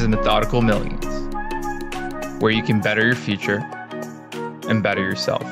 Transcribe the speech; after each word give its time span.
is 0.00 0.08
Methodical 0.08 0.62
Millions, 0.62 1.04
where 2.40 2.50
you 2.50 2.62
can 2.62 2.80
better 2.80 3.04
your 3.04 3.14
future 3.14 3.58
and 4.68 4.82
better 4.82 5.02
yourself. 5.02 5.42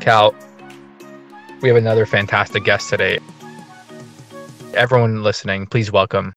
Cal, 0.00 0.34
we 1.60 1.68
have 1.68 1.76
another 1.76 2.06
fantastic 2.06 2.62
guest 2.62 2.88
today. 2.88 3.18
Everyone 4.74 5.24
listening, 5.24 5.66
please 5.66 5.90
welcome 5.90 6.32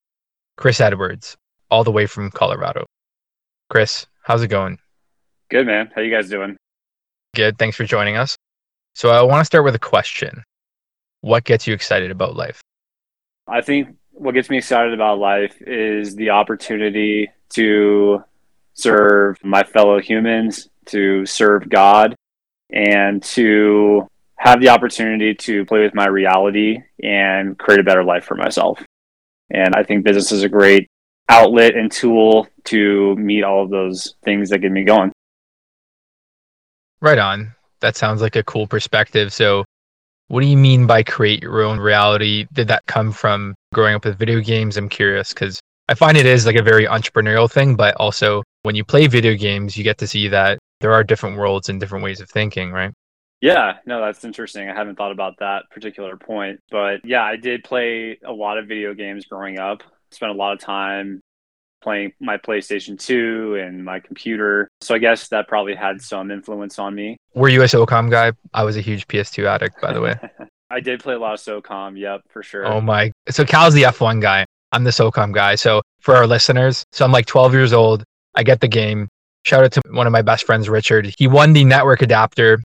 Chris 0.56 0.80
Edwards, 0.80 1.36
all 1.70 1.84
the 1.84 1.92
way 1.92 2.06
from 2.06 2.30
Colorado. 2.30 2.86
Chris, 3.70 4.06
how's 4.22 4.42
it 4.42 4.48
going? 4.48 4.78
Good, 5.48 5.66
man. 5.66 5.90
How 5.94 6.00
you 6.00 6.10
guys 6.10 6.28
doing? 6.28 6.56
Good. 7.36 7.56
Thanks 7.56 7.76
for 7.76 7.84
joining 7.84 8.16
us. 8.16 8.36
So 8.94 9.10
I 9.10 9.22
want 9.22 9.42
to 9.42 9.44
start 9.44 9.64
with 9.64 9.76
a 9.76 9.78
question. 9.78 10.42
What 11.20 11.44
gets 11.44 11.68
you 11.68 11.74
excited 11.74 12.10
about 12.10 12.34
life? 12.34 12.60
I 13.46 13.60
think 13.60 13.96
what 14.12 14.34
gets 14.34 14.50
me 14.50 14.58
excited 14.58 14.94
about 14.94 15.18
life 15.18 15.60
is 15.62 16.14
the 16.14 16.30
opportunity 16.30 17.30
to 17.50 18.22
serve 18.74 19.38
my 19.42 19.62
fellow 19.62 20.00
humans, 20.00 20.68
to 20.86 21.26
serve 21.26 21.68
God, 21.68 22.14
and 22.70 23.22
to 23.22 24.06
have 24.36 24.60
the 24.60 24.68
opportunity 24.68 25.34
to 25.34 25.64
play 25.66 25.80
with 25.80 25.94
my 25.94 26.06
reality 26.06 26.78
and 27.02 27.58
create 27.58 27.80
a 27.80 27.84
better 27.84 28.04
life 28.04 28.24
for 28.24 28.34
myself. 28.34 28.82
And 29.50 29.74
I 29.74 29.82
think 29.82 30.04
business 30.04 30.32
is 30.32 30.42
a 30.42 30.48
great 30.48 30.88
outlet 31.28 31.76
and 31.76 31.90
tool 31.90 32.48
to 32.64 33.14
meet 33.16 33.44
all 33.44 33.62
of 33.62 33.70
those 33.70 34.14
things 34.24 34.50
that 34.50 34.58
get 34.58 34.72
me 34.72 34.84
going. 34.84 35.12
Right 37.00 37.18
on. 37.18 37.54
That 37.80 37.96
sounds 37.96 38.22
like 38.22 38.36
a 38.36 38.44
cool 38.44 38.66
perspective. 38.66 39.32
So, 39.32 39.64
what 40.32 40.40
do 40.40 40.46
you 40.46 40.56
mean 40.56 40.86
by 40.86 41.02
create 41.02 41.42
your 41.42 41.60
own 41.60 41.78
reality? 41.78 42.46
Did 42.54 42.66
that 42.68 42.86
come 42.86 43.12
from 43.12 43.54
growing 43.74 43.94
up 43.94 44.06
with 44.06 44.18
video 44.18 44.40
games? 44.40 44.78
I'm 44.78 44.88
curious 44.88 45.34
because 45.34 45.60
I 45.90 45.94
find 45.94 46.16
it 46.16 46.24
is 46.24 46.46
like 46.46 46.56
a 46.56 46.62
very 46.62 46.86
entrepreneurial 46.86 47.52
thing, 47.52 47.76
but 47.76 47.94
also 47.96 48.42
when 48.62 48.74
you 48.74 48.82
play 48.82 49.08
video 49.08 49.34
games, 49.34 49.76
you 49.76 49.84
get 49.84 49.98
to 49.98 50.06
see 50.06 50.28
that 50.28 50.58
there 50.80 50.94
are 50.94 51.04
different 51.04 51.36
worlds 51.36 51.68
and 51.68 51.78
different 51.78 52.02
ways 52.02 52.18
of 52.22 52.30
thinking, 52.30 52.72
right? 52.72 52.94
Yeah, 53.42 53.76
no, 53.84 54.00
that's 54.00 54.24
interesting. 54.24 54.70
I 54.70 54.74
haven't 54.74 54.96
thought 54.96 55.12
about 55.12 55.34
that 55.40 55.64
particular 55.70 56.16
point. 56.16 56.60
But 56.70 57.04
yeah, 57.04 57.24
I 57.24 57.36
did 57.36 57.62
play 57.62 58.18
a 58.24 58.32
lot 58.32 58.56
of 58.56 58.66
video 58.66 58.94
games 58.94 59.26
growing 59.26 59.58
up. 59.58 59.82
Spent 60.12 60.32
a 60.32 60.34
lot 60.34 60.54
of 60.54 60.60
time 60.60 61.20
playing 61.82 62.12
my 62.20 62.36
PlayStation 62.36 62.98
2 62.98 63.56
and 63.56 63.84
my 63.84 64.00
computer. 64.00 64.68
So 64.80 64.94
I 64.94 64.98
guess 64.98 65.28
that 65.28 65.48
probably 65.48 65.74
had 65.74 66.00
some 66.00 66.30
influence 66.30 66.78
on 66.78 66.94
me. 66.94 67.16
Were 67.34 67.48
you 67.48 67.62
a 67.62 67.66
SOCOM 67.66 68.10
guy? 68.10 68.32
I 68.54 68.64
was 68.64 68.76
a 68.76 68.80
huge 68.80 69.06
PS2 69.08 69.44
addict, 69.46 69.80
by 69.80 69.92
the 69.92 70.00
way. 70.00 70.14
I 70.70 70.80
did 70.80 71.00
play 71.00 71.14
a 71.14 71.18
lot 71.18 71.34
of 71.34 71.40
SOCOM. 71.40 71.98
Yep, 71.98 72.22
for 72.30 72.42
sure. 72.42 72.66
Oh 72.66 72.80
my. 72.80 73.12
So 73.28 73.44
Cal's 73.44 73.74
the 73.74 73.82
F1 73.82 74.22
guy. 74.22 74.46
I'm 74.72 74.84
the 74.84 74.90
SOCOM 74.90 75.34
guy. 75.34 75.54
So 75.54 75.82
for 76.00 76.16
our 76.16 76.26
listeners, 76.26 76.84
so 76.92 77.04
I'm 77.04 77.12
like 77.12 77.26
12 77.26 77.52
years 77.52 77.72
old. 77.72 78.04
I 78.34 78.42
get 78.42 78.60
the 78.60 78.68
game. 78.68 79.08
Shout 79.44 79.64
out 79.64 79.72
to 79.72 79.82
one 79.90 80.06
of 80.06 80.12
my 80.12 80.22
best 80.22 80.46
friends, 80.46 80.68
Richard. 80.68 81.14
He 81.18 81.26
won 81.26 81.52
the 81.52 81.64
network 81.64 82.00
adapter 82.00 82.62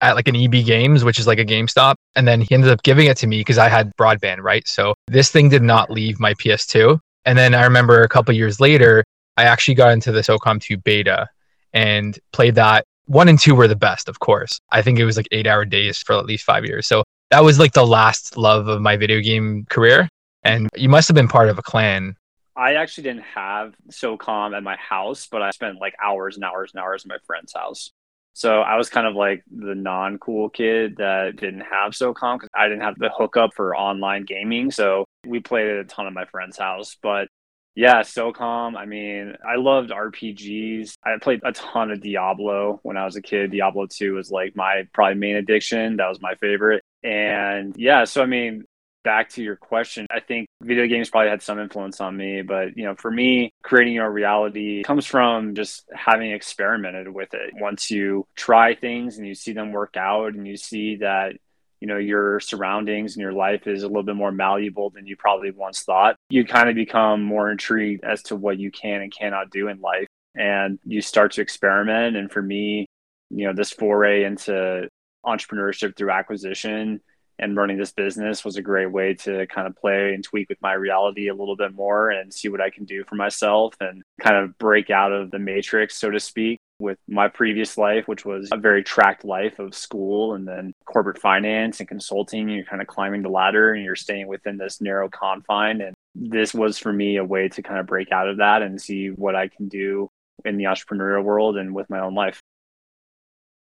at 0.00 0.14
like 0.14 0.28
an 0.28 0.36
EB 0.36 0.64
Games, 0.64 1.04
which 1.04 1.18
is 1.18 1.26
like 1.26 1.38
a 1.38 1.44
GameStop. 1.44 1.94
And 2.14 2.26
then 2.26 2.40
he 2.40 2.54
ended 2.54 2.70
up 2.70 2.82
giving 2.82 3.06
it 3.06 3.16
to 3.18 3.26
me 3.26 3.40
because 3.40 3.58
I 3.58 3.68
had 3.68 3.94
broadband, 3.96 4.40
right? 4.40 4.66
So 4.66 4.94
this 5.08 5.30
thing 5.30 5.48
did 5.48 5.62
not 5.62 5.90
leave 5.90 6.20
my 6.20 6.34
PS2. 6.34 6.98
And 7.26 7.38
then 7.38 7.54
I 7.54 7.64
remember 7.64 8.02
a 8.02 8.08
couple 8.08 8.34
years 8.34 8.60
later, 8.60 9.04
I 9.36 9.44
actually 9.44 9.74
got 9.74 9.92
into 9.92 10.12
the 10.12 10.20
SOCOM 10.20 10.60
2 10.60 10.76
beta 10.78 11.28
and 11.72 12.18
played 12.32 12.54
that. 12.54 12.84
One 13.06 13.28
and 13.28 13.38
two 13.38 13.54
were 13.54 13.68
the 13.68 13.76
best, 13.76 14.08
of 14.08 14.20
course. 14.20 14.58
I 14.70 14.80
think 14.80 14.98
it 14.98 15.04
was 15.04 15.16
like 15.16 15.28
eight 15.30 15.46
hour 15.46 15.64
days 15.64 15.98
for 15.98 16.14
at 16.14 16.24
least 16.24 16.44
five 16.44 16.64
years. 16.64 16.86
So 16.86 17.04
that 17.30 17.44
was 17.44 17.58
like 17.58 17.72
the 17.72 17.86
last 17.86 18.36
love 18.36 18.68
of 18.68 18.80
my 18.80 18.96
video 18.96 19.20
game 19.20 19.66
career. 19.68 20.08
And 20.42 20.70
you 20.74 20.88
must 20.88 21.08
have 21.08 21.14
been 21.14 21.28
part 21.28 21.48
of 21.48 21.58
a 21.58 21.62
clan. 21.62 22.16
I 22.56 22.74
actually 22.74 23.04
didn't 23.04 23.24
have 23.24 23.74
SOCOM 23.90 24.56
at 24.56 24.62
my 24.62 24.76
house, 24.76 25.26
but 25.30 25.42
I 25.42 25.50
spent 25.50 25.80
like 25.80 25.94
hours 26.02 26.36
and 26.36 26.44
hours 26.44 26.72
and 26.72 26.82
hours 26.82 27.04
at 27.04 27.08
my 27.08 27.18
friend's 27.26 27.52
house. 27.52 27.90
So 28.34 28.60
I 28.60 28.76
was 28.76 28.90
kind 28.90 29.06
of 29.06 29.14
like 29.14 29.44
the 29.50 29.74
non 29.74 30.18
cool 30.18 30.50
kid 30.50 30.96
that 30.98 31.36
didn't 31.36 31.60
have 31.60 31.92
SOCOM 31.92 32.36
because 32.36 32.50
I 32.54 32.68
didn't 32.68 32.82
have 32.82 32.98
the 32.98 33.10
hookup 33.16 33.54
for 33.54 33.76
online 33.76 34.24
gaming. 34.24 34.72
So 34.72 35.06
we 35.24 35.40
played 35.40 35.68
at 35.68 35.78
a 35.78 35.84
ton 35.84 36.06
of 36.08 36.12
my 36.12 36.24
friend's 36.26 36.58
house. 36.58 36.96
But 37.00 37.28
yeah, 37.76 38.00
SOCOM. 38.00 38.76
I 38.76 38.86
mean, 38.86 39.34
I 39.46 39.56
loved 39.56 39.90
RPGs. 39.90 40.94
I 41.04 41.16
played 41.20 41.40
a 41.44 41.52
ton 41.52 41.92
of 41.92 42.00
Diablo 42.00 42.80
when 42.82 42.96
I 42.96 43.04
was 43.04 43.16
a 43.16 43.22
kid. 43.22 43.52
Diablo 43.52 43.86
2 43.86 44.14
was 44.14 44.30
like 44.30 44.56
my 44.56 44.82
probably 44.92 45.14
main 45.14 45.36
addiction. 45.36 45.96
That 45.96 46.08
was 46.08 46.20
my 46.20 46.34
favorite. 46.34 46.82
And 47.04 47.74
yeah, 47.76 48.04
so 48.04 48.22
I 48.22 48.26
mean, 48.26 48.64
back 49.04 49.28
to 49.30 49.42
your 49.42 49.56
question, 49.56 50.06
I 50.10 50.20
think 50.20 50.48
video 50.62 50.86
games 50.86 51.10
probably 51.10 51.30
had 51.30 51.42
some 51.42 51.60
influence 51.60 52.00
on 52.00 52.16
me, 52.16 52.42
but 52.42 52.76
you 52.76 52.84
know, 52.84 52.94
for 52.96 53.10
me, 53.10 53.52
creating 53.62 53.94
your 53.94 54.10
reality 54.10 54.82
comes 54.82 55.06
from 55.06 55.54
just 55.54 55.84
having 55.94 56.32
experimented 56.32 57.08
with 57.08 57.32
it. 57.34 57.52
Once 57.54 57.90
you 57.90 58.26
try 58.34 58.74
things 58.74 59.18
and 59.18 59.26
you 59.26 59.34
see 59.34 59.52
them 59.52 59.72
work 59.72 59.96
out 59.96 60.34
and 60.34 60.46
you 60.46 60.56
see 60.56 60.96
that 60.96 61.34
you 61.80 61.88
know 61.88 61.98
your 61.98 62.40
surroundings 62.40 63.14
and 63.14 63.20
your 63.20 63.34
life 63.34 63.66
is 63.66 63.82
a 63.82 63.86
little 63.86 64.02
bit 64.02 64.16
more 64.16 64.32
malleable 64.32 64.88
than 64.88 65.06
you 65.06 65.16
probably 65.16 65.50
once 65.50 65.82
thought 65.82 66.16
you 66.30 66.42
kind 66.42 66.70
of 66.70 66.74
become 66.74 67.22
more 67.22 67.50
intrigued 67.50 68.02
as 68.04 68.22
to 68.22 68.36
what 68.36 68.58
you 68.58 68.70
can 68.70 69.02
and 69.02 69.12
cannot 69.12 69.50
do 69.50 69.68
in 69.68 69.78
life 69.82 70.06
and 70.34 70.78
you 70.84 71.02
start 71.02 71.32
to 71.32 71.42
experiment 71.42 72.16
and 72.16 72.32
for 72.32 72.40
me 72.40 72.86
you 73.28 73.46
know 73.46 73.52
this 73.52 73.70
foray 73.70 74.24
into 74.24 74.88
entrepreneurship 75.26 75.94
through 75.94 76.10
acquisition 76.10 77.00
and 77.38 77.56
running 77.56 77.78
this 77.78 77.92
business 77.92 78.44
was 78.44 78.56
a 78.56 78.62
great 78.62 78.90
way 78.90 79.14
to 79.14 79.46
kind 79.48 79.66
of 79.66 79.76
play 79.76 80.14
and 80.14 80.22
tweak 80.22 80.48
with 80.48 80.60
my 80.62 80.72
reality 80.72 81.28
a 81.28 81.34
little 81.34 81.56
bit 81.56 81.74
more 81.74 82.10
and 82.10 82.32
see 82.32 82.48
what 82.48 82.60
I 82.60 82.70
can 82.70 82.84
do 82.84 83.04
for 83.04 83.16
myself 83.16 83.74
and 83.80 84.02
kind 84.20 84.36
of 84.36 84.56
break 84.58 84.90
out 84.90 85.12
of 85.12 85.30
the 85.30 85.38
matrix, 85.38 85.96
so 85.96 86.10
to 86.10 86.20
speak, 86.20 86.60
with 86.78 86.98
my 87.08 87.28
previous 87.28 87.76
life, 87.78 88.06
which 88.06 88.24
was 88.24 88.48
a 88.52 88.56
very 88.56 88.82
tracked 88.82 89.24
life 89.24 89.58
of 89.58 89.74
school 89.74 90.34
and 90.34 90.46
then 90.46 90.72
corporate 90.84 91.20
finance 91.20 91.80
and 91.80 91.88
consulting. 91.88 92.48
You're 92.48 92.64
kind 92.64 92.82
of 92.82 92.88
climbing 92.88 93.22
the 93.22 93.28
ladder 93.28 93.72
and 93.72 93.84
you're 93.84 93.96
staying 93.96 94.28
within 94.28 94.56
this 94.56 94.80
narrow 94.80 95.08
confine. 95.08 95.80
And 95.80 95.94
this 96.14 96.54
was 96.54 96.78
for 96.78 96.92
me 96.92 97.16
a 97.16 97.24
way 97.24 97.48
to 97.48 97.62
kind 97.62 97.80
of 97.80 97.86
break 97.86 98.12
out 98.12 98.28
of 98.28 98.38
that 98.38 98.62
and 98.62 98.80
see 98.80 99.08
what 99.08 99.34
I 99.34 99.48
can 99.48 99.68
do 99.68 100.08
in 100.44 100.56
the 100.56 100.64
entrepreneurial 100.64 101.24
world 101.24 101.56
and 101.56 101.74
with 101.74 101.88
my 101.90 102.00
own 102.00 102.14
life. 102.14 102.40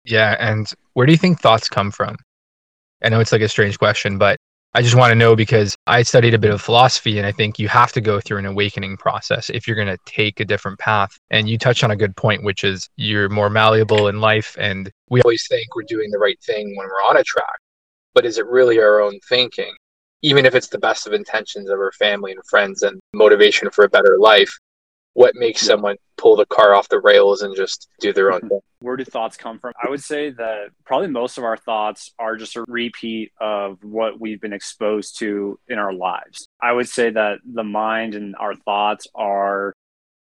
Yeah. 0.05 0.37
And 0.39 0.71
where 0.93 1.07
do 1.07 1.13
you 1.13 1.19
think 1.19 1.41
thoughts 1.41 1.69
come 1.69 1.91
from? 1.91 2.17
I 3.05 3.11
know 3.11 3.21
it's 3.21 3.33
like 3.33 3.43
a 3.43 3.49
strange 3.49 3.79
question, 3.79 4.17
but 4.19 4.39
I 4.77 4.83
just 4.83 4.97
want 4.97 5.13
to 5.13 5.15
know 5.15 5.37
because 5.37 5.77
I 5.87 6.03
studied 6.03 6.35
a 6.35 6.39
bit 6.39 6.51
of 6.51 6.61
philosophy 6.61 7.19
and 7.19 7.27
I 7.27 7.33
think 7.33 7.61
you 7.61 7.69
have 7.69 7.93
to 7.93 8.01
go 8.01 8.19
through 8.19 8.39
an 8.39 8.47
awakening 8.47 8.97
process 8.97 9.49
if 9.51 9.69
you're 9.69 9.77
going 9.77 9.87
to 9.87 9.99
take 10.05 10.41
a 10.41 10.45
different 10.45 10.81
path. 10.81 11.17
And 11.31 11.49
you 11.49 11.59
touch 11.59 11.85
on 11.85 11.93
a 11.93 11.97
good 11.97 12.17
point, 12.17 12.43
which 12.43 12.65
is 12.65 12.89
you're 12.97 13.29
more 13.29 13.49
malleable 13.51 14.09
in 14.09 14.21
life. 14.21 14.57
And 14.59 14.91
we 15.11 15.23
always 15.23 15.47
think 15.47 15.77
we're 15.77 15.85
doing 15.85 16.11
the 16.11 16.19
right 16.19 16.41
thing 16.43 16.75
when 16.77 16.89
we're 16.89 17.09
on 17.09 17.19
a 17.19 17.23
track, 17.23 17.61
but 18.15 18.25
is 18.25 18.39
it 18.39 18.47
really 18.47 18.81
our 18.81 19.01
own 19.01 19.21
thinking? 19.29 19.73
Even 20.23 20.45
if 20.47 20.57
it's 20.57 20.69
the 20.69 20.79
best 20.79 21.07
of 21.07 21.13
intentions 21.13 21.69
of 21.69 21.79
our 21.79 21.93
family 21.93 22.33
and 22.33 22.41
friends 22.49 22.83
and 22.83 22.99
motivation 23.13 23.71
for 23.71 23.85
a 23.85 23.89
better 23.91 24.17
life, 24.19 24.59
what 25.15 25.35
makes 25.35 25.63
someone 25.63 25.97
pull 26.17 26.37
the 26.37 26.47
car 26.47 26.75
off 26.75 26.89
the 26.89 27.01
rails 27.01 27.43
and 27.43 27.57
just 27.57 27.89
do 28.01 28.13
their 28.13 28.33
own 28.33 28.41
thing. 28.49 28.61
Where 28.81 28.97
do 28.97 29.05
thoughts 29.05 29.37
come 29.37 29.59
from? 29.59 29.73
I 29.83 29.89
would 29.89 30.03
say 30.03 30.31
that 30.31 30.67
probably 30.85 31.09
most 31.09 31.39
of 31.39 31.45
our 31.45 31.57
thoughts 31.57 32.13
are 32.19 32.37
just 32.37 32.57
a 32.57 32.65
repeat 32.69 33.33
of 33.41 33.83
what 33.83 34.21
we've 34.21 34.41
been 34.41 34.53
exposed 34.53 35.19
to 35.21 35.59
in 35.69 35.79
our 35.79 35.93
lives. 35.93 36.47
I 36.63 36.73
would 36.73 36.89
say 36.89 37.11
that 37.11 37.39
the 37.45 37.65
mind 37.65 38.15
and 38.15 38.37
our 38.37 38.55
thoughts 38.55 39.07
are 39.15 39.73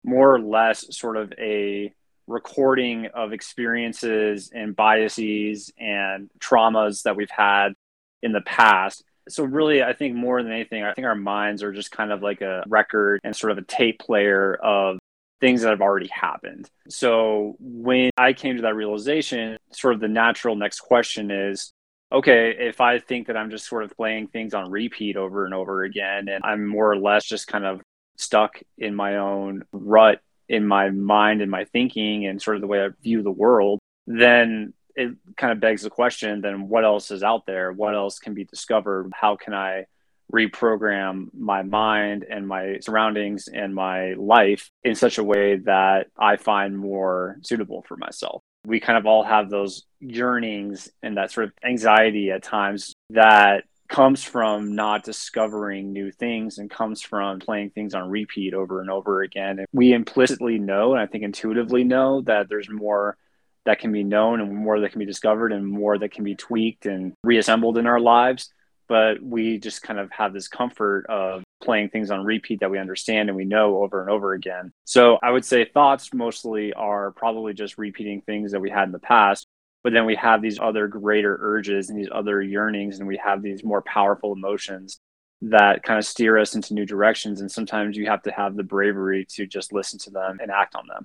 more 0.04 0.34
or 0.34 0.40
less 0.40 0.84
sort 0.96 1.16
of 1.16 1.32
a 1.38 1.94
recording 2.26 3.06
of 3.14 3.32
experiences 3.32 4.50
and 4.52 4.76
biases 4.76 5.72
and 5.78 6.30
traumas 6.38 7.02
that 7.02 7.16
we've 7.16 7.30
had 7.30 7.74
in 8.22 8.32
the 8.32 8.40
past 8.42 9.04
so 9.28 9.44
really 9.44 9.82
i 9.82 9.92
think 9.92 10.14
more 10.14 10.42
than 10.42 10.52
anything 10.52 10.82
i 10.82 10.92
think 10.92 11.06
our 11.06 11.14
minds 11.14 11.62
are 11.62 11.72
just 11.72 11.90
kind 11.90 12.12
of 12.12 12.22
like 12.22 12.40
a 12.40 12.64
record 12.66 13.20
and 13.24 13.34
sort 13.34 13.52
of 13.52 13.58
a 13.58 13.62
tape 13.62 13.98
player 13.98 14.54
of 14.54 14.98
things 15.42 15.62
that 15.62 15.70
have 15.70 15.80
already 15.80 16.06
happened. 16.06 16.70
So 16.88 17.56
when 17.58 18.10
i 18.16 18.32
came 18.32 18.56
to 18.56 18.62
that 18.62 18.76
realization 18.76 19.58
sort 19.72 19.94
of 19.94 20.00
the 20.00 20.08
natural 20.08 20.54
next 20.54 20.80
question 20.80 21.30
is 21.30 21.72
okay 22.12 22.54
if 22.58 22.80
i 22.80 22.98
think 22.98 23.26
that 23.26 23.36
i'm 23.36 23.50
just 23.50 23.66
sort 23.66 23.82
of 23.82 23.96
playing 23.96 24.28
things 24.28 24.54
on 24.54 24.70
repeat 24.70 25.16
over 25.16 25.44
and 25.44 25.52
over 25.52 25.82
again 25.82 26.28
and 26.28 26.44
i'm 26.44 26.66
more 26.66 26.92
or 26.92 26.96
less 26.96 27.24
just 27.24 27.48
kind 27.48 27.64
of 27.64 27.80
stuck 28.16 28.60
in 28.78 28.94
my 28.94 29.16
own 29.16 29.64
rut 29.72 30.20
in 30.48 30.66
my 30.66 30.90
mind 30.90 31.42
and 31.42 31.50
my 31.50 31.64
thinking 31.64 32.26
and 32.26 32.40
sort 32.40 32.56
of 32.56 32.60
the 32.60 32.68
way 32.68 32.84
i 32.84 32.88
view 33.02 33.22
the 33.22 33.30
world 33.30 33.80
then 34.06 34.72
it 34.96 35.16
kind 35.36 35.52
of 35.52 35.60
begs 35.60 35.82
the 35.82 35.90
question 35.90 36.40
then 36.40 36.68
what 36.68 36.84
else 36.84 37.10
is 37.10 37.22
out 37.22 37.46
there? 37.46 37.72
What 37.72 37.94
else 37.94 38.18
can 38.18 38.34
be 38.34 38.44
discovered? 38.44 39.10
How 39.14 39.36
can 39.36 39.54
i 39.54 39.86
reprogram 40.32 41.26
my 41.34 41.62
mind 41.62 42.24
and 42.28 42.48
my 42.48 42.78
surroundings 42.80 43.48
and 43.48 43.74
my 43.74 44.14
life 44.14 44.70
in 44.82 44.94
such 44.94 45.18
a 45.18 45.24
way 45.24 45.56
that 45.56 46.06
i 46.18 46.36
find 46.36 46.76
more 46.76 47.38
suitable 47.42 47.82
for 47.86 47.96
myself? 47.96 48.42
We 48.64 48.80
kind 48.80 48.98
of 48.98 49.06
all 49.06 49.24
have 49.24 49.50
those 49.50 49.84
yearnings 50.00 50.88
and 51.02 51.16
that 51.16 51.32
sort 51.32 51.46
of 51.46 51.52
anxiety 51.64 52.30
at 52.30 52.42
times 52.42 52.94
that 53.10 53.64
comes 53.92 54.24
from 54.24 54.74
not 54.74 55.04
discovering 55.04 55.92
new 55.92 56.10
things 56.10 56.56
and 56.56 56.70
comes 56.70 57.02
from 57.02 57.38
playing 57.38 57.70
things 57.70 57.94
on 57.94 58.08
repeat 58.08 58.54
over 58.54 58.80
and 58.80 58.88
over 58.88 59.20
again. 59.20 59.58
And 59.58 59.68
we 59.72 59.92
implicitly 59.92 60.58
know, 60.58 60.92
and 60.92 61.00
I 61.02 61.06
think 61.06 61.24
intuitively 61.24 61.84
know, 61.84 62.22
that 62.22 62.48
there's 62.48 62.70
more 62.70 63.18
that 63.64 63.78
can 63.78 63.92
be 63.92 64.04
known 64.04 64.40
and 64.40 64.54
more 64.54 64.80
that 64.80 64.90
can 64.90 64.98
be 64.98 65.06
discovered 65.06 65.52
and 65.52 65.66
more 65.66 65.98
that 65.98 66.12
can 66.12 66.24
be 66.24 66.34
tweaked 66.34 66.86
and 66.86 67.12
reassembled 67.24 67.78
in 67.78 67.86
our 67.86 68.00
lives. 68.00 68.52
But 68.88 69.22
we 69.22 69.58
just 69.58 69.82
kind 69.82 69.98
of 69.98 70.10
have 70.10 70.32
this 70.32 70.48
comfort 70.48 71.06
of 71.08 71.42
playing 71.62 71.90
things 71.90 72.10
on 72.10 72.24
repeat 72.24 72.60
that 72.60 72.70
we 72.70 72.78
understand 72.78 73.28
and 73.28 73.36
we 73.36 73.44
know 73.44 73.82
over 73.82 74.02
and 74.02 74.10
over 74.10 74.34
again. 74.34 74.72
So 74.84 75.18
I 75.22 75.30
would 75.30 75.44
say 75.44 75.64
thoughts 75.64 76.12
mostly 76.12 76.72
are 76.72 77.12
probably 77.12 77.54
just 77.54 77.78
repeating 77.78 78.20
things 78.22 78.52
that 78.52 78.60
we 78.60 78.70
had 78.70 78.84
in 78.84 78.92
the 78.92 78.98
past. 78.98 79.46
But 79.84 79.92
then 79.92 80.04
we 80.04 80.14
have 80.16 80.42
these 80.42 80.60
other 80.60 80.86
greater 80.86 81.38
urges 81.40 81.88
and 81.88 81.98
these 81.98 82.10
other 82.12 82.40
yearnings, 82.40 82.98
and 82.98 83.08
we 83.08 83.16
have 83.24 83.42
these 83.42 83.64
more 83.64 83.82
powerful 83.82 84.32
emotions 84.32 84.98
that 85.42 85.82
kind 85.82 85.98
of 85.98 86.04
steer 86.04 86.38
us 86.38 86.54
into 86.54 86.74
new 86.74 86.86
directions. 86.86 87.40
And 87.40 87.50
sometimes 87.50 87.96
you 87.96 88.06
have 88.06 88.22
to 88.22 88.30
have 88.30 88.56
the 88.56 88.62
bravery 88.62 89.26
to 89.30 89.46
just 89.46 89.72
listen 89.72 89.98
to 90.00 90.10
them 90.10 90.38
and 90.40 90.52
act 90.52 90.76
on 90.76 90.86
them. 90.86 91.02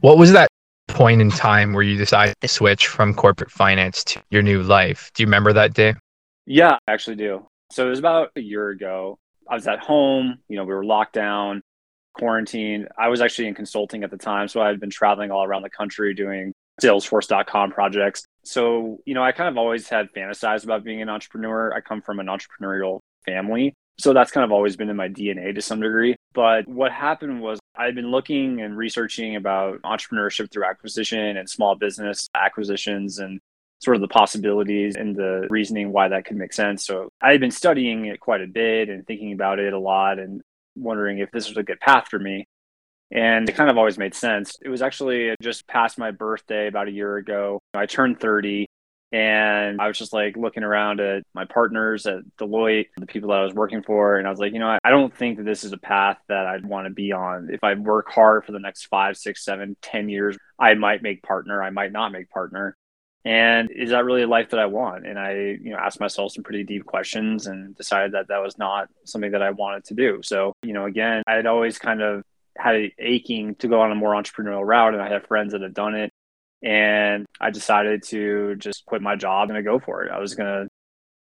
What 0.00 0.18
was 0.18 0.32
that 0.32 0.48
point 0.88 1.20
in 1.20 1.30
time 1.30 1.72
where 1.72 1.82
you 1.82 1.96
decided 1.96 2.34
to 2.40 2.48
switch 2.48 2.88
from 2.88 3.14
corporate 3.14 3.50
finance 3.50 4.02
to 4.04 4.22
your 4.30 4.42
new 4.42 4.62
life? 4.62 5.10
Do 5.14 5.22
you 5.22 5.26
remember 5.26 5.52
that 5.52 5.74
day? 5.74 5.94
Yeah, 6.46 6.78
I 6.86 6.92
actually 6.92 7.16
do. 7.16 7.46
So 7.70 7.86
it 7.86 7.90
was 7.90 7.98
about 7.98 8.30
a 8.36 8.40
year 8.40 8.70
ago. 8.70 9.18
I 9.48 9.54
was 9.54 9.66
at 9.66 9.78
home, 9.78 10.38
you 10.48 10.56
know, 10.56 10.64
we 10.64 10.74
were 10.74 10.84
locked 10.84 11.14
down, 11.14 11.62
quarantined. 12.14 12.88
I 12.98 13.08
was 13.08 13.20
actually 13.20 13.48
in 13.48 13.54
consulting 13.54 14.04
at 14.04 14.10
the 14.10 14.18
time. 14.18 14.48
So 14.48 14.60
I 14.60 14.68
had 14.68 14.80
been 14.80 14.90
traveling 14.90 15.30
all 15.30 15.44
around 15.44 15.62
the 15.62 15.70
country 15.70 16.14
doing 16.14 16.52
Salesforce.com 16.82 17.70
projects. 17.70 18.26
So, 18.44 18.98
you 19.04 19.14
know, 19.14 19.22
I 19.22 19.32
kind 19.32 19.48
of 19.48 19.56
always 19.56 19.88
had 19.88 20.08
fantasized 20.16 20.64
about 20.64 20.84
being 20.84 21.02
an 21.02 21.08
entrepreneur. 21.08 21.72
I 21.74 21.80
come 21.80 22.02
from 22.02 22.18
an 22.18 22.26
entrepreneurial 22.26 23.00
family. 23.24 23.74
So 23.98 24.12
that's 24.12 24.30
kind 24.30 24.44
of 24.44 24.52
always 24.52 24.76
been 24.76 24.90
in 24.90 24.96
my 24.96 25.08
DNA 25.08 25.54
to 25.54 25.62
some 25.62 25.80
degree. 25.80 26.16
But 26.34 26.68
what 26.68 26.92
happened 26.92 27.40
was 27.40 27.58
I'd 27.76 27.94
been 27.94 28.10
looking 28.10 28.60
and 28.60 28.76
researching 28.76 29.36
about 29.36 29.80
entrepreneurship 29.82 30.50
through 30.50 30.64
acquisition 30.64 31.36
and 31.36 31.48
small 31.48 31.74
business 31.74 32.28
acquisitions 32.34 33.18
and 33.18 33.40
sort 33.80 33.96
of 33.96 34.00
the 34.00 34.08
possibilities 34.08 34.96
and 34.96 35.14
the 35.14 35.46
reasoning 35.50 35.92
why 35.92 36.08
that 36.08 36.24
could 36.24 36.36
make 36.36 36.52
sense. 36.52 36.84
So 36.84 37.08
I 37.22 37.30
had 37.30 37.40
been 37.40 37.50
studying 37.50 38.06
it 38.06 38.20
quite 38.20 38.42
a 38.42 38.46
bit 38.46 38.88
and 38.88 39.06
thinking 39.06 39.32
about 39.32 39.58
it 39.58 39.72
a 39.72 39.78
lot 39.78 40.18
and 40.18 40.42
wondering 40.76 41.18
if 41.18 41.30
this 41.30 41.48
was 41.48 41.56
a 41.56 41.62
good 41.62 41.80
path 41.80 42.08
for 42.08 42.18
me. 42.18 42.46
And 43.10 43.48
it 43.48 43.54
kind 43.54 43.70
of 43.70 43.78
always 43.78 43.96
made 43.96 44.14
sense. 44.14 44.56
It 44.60 44.68
was 44.68 44.82
actually 44.82 45.34
just 45.40 45.66
past 45.66 45.98
my 45.98 46.10
birthday 46.10 46.66
about 46.66 46.88
a 46.88 46.92
year 46.92 47.16
ago. 47.16 47.60
I 47.72 47.86
turned 47.86 48.20
30 48.20 48.66
and 49.10 49.80
I 49.80 49.88
was 49.88 49.98
just 49.98 50.12
like 50.12 50.36
looking 50.36 50.62
around 50.62 51.00
at 51.00 51.24
my 51.32 51.46
partners 51.46 52.06
at 52.06 52.20
Deloitte, 52.38 52.88
the 52.96 53.06
people 53.06 53.30
that 53.30 53.38
I 53.38 53.44
was 53.44 53.54
working 53.54 53.82
for. 53.82 54.18
And 54.18 54.26
I 54.26 54.30
was 54.30 54.38
like, 54.38 54.52
you 54.52 54.58
know, 54.58 54.78
I 54.84 54.90
don't 54.90 55.14
think 55.14 55.38
that 55.38 55.44
this 55.44 55.64
is 55.64 55.72
a 55.72 55.78
path 55.78 56.18
that 56.28 56.46
I'd 56.46 56.66
want 56.66 56.86
to 56.86 56.92
be 56.92 57.12
on. 57.12 57.48
If 57.50 57.64
I 57.64 57.74
work 57.74 58.10
hard 58.10 58.44
for 58.44 58.52
the 58.52 58.58
next 58.58 58.86
five, 58.86 59.16
six, 59.16 59.44
seven, 59.44 59.76
ten 59.80 60.08
years, 60.08 60.36
I 60.58 60.74
might 60.74 61.02
make 61.02 61.22
partner. 61.22 61.62
I 61.62 61.70
might 61.70 61.92
not 61.92 62.12
make 62.12 62.28
partner. 62.28 62.76
And 63.24 63.70
is 63.70 63.90
that 63.90 64.04
really 64.04 64.22
a 64.22 64.28
life 64.28 64.50
that 64.50 64.60
I 64.60 64.66
want? 64.66 65.06
And 65.06 65.18
I, 65.18 65.32
you 65.32 65.70
know, 65.70 65.76
asked 65.78 66.00
myself 66.00 66.32
some 66.32 66.44
pretty 66.44 66.64
deep 66.64 66.84
questions 66.84 67.46
and 67.46 67.74
decided 67.76 68.12
that 68.12 68.28
that 68.28 68.42
was 68.42 68.58
not 68.58 68.88
something 69.04 69.32
that 69.32 69.42
I 69.42 69.50
wanted 69.50 69.84
to 69.86 69.94
do. 69.94 70.20
So, 70.22 70.52
you 70.62 70.72
know, 70.72 70.84
again, 70.84 71.22
I 71.26 71.34
had 71.34 71.46
always 71.46 71.78
kind 71.78 72.00
of 72.00 72.22
had 72.56 72.90
aching 72.98 73.54
to 73.56 73.68
go 73.68 73.80
on 73.80 73.92
a 73.92 73.94
more 73.94 74.14
entrepreneurial 74.14 74.66
route 74.66 74.94
and 74.94 75.02
I 75.02 75.08
have 75.10 75.26
friends 75.26 75.52
that 75.52 75.62
have 75.62 75.74
done 75.74 75.94
it. 75.94 76.10
And 76.62 77.26
I 77.40 77.50
decided 77.50 78.02
to 78.04 78.56
just 78.56 78.84
quit 78.86 79.02
my 79.02 79.16
job 79.16 79.50
and 79.50 79.64
go 79.64 79.78
for 79.78 80.04
it. 80.04 80.10
I 80.10 80.18
was 80.18 80.34
going 80.34 80.48
to 80.48 80.68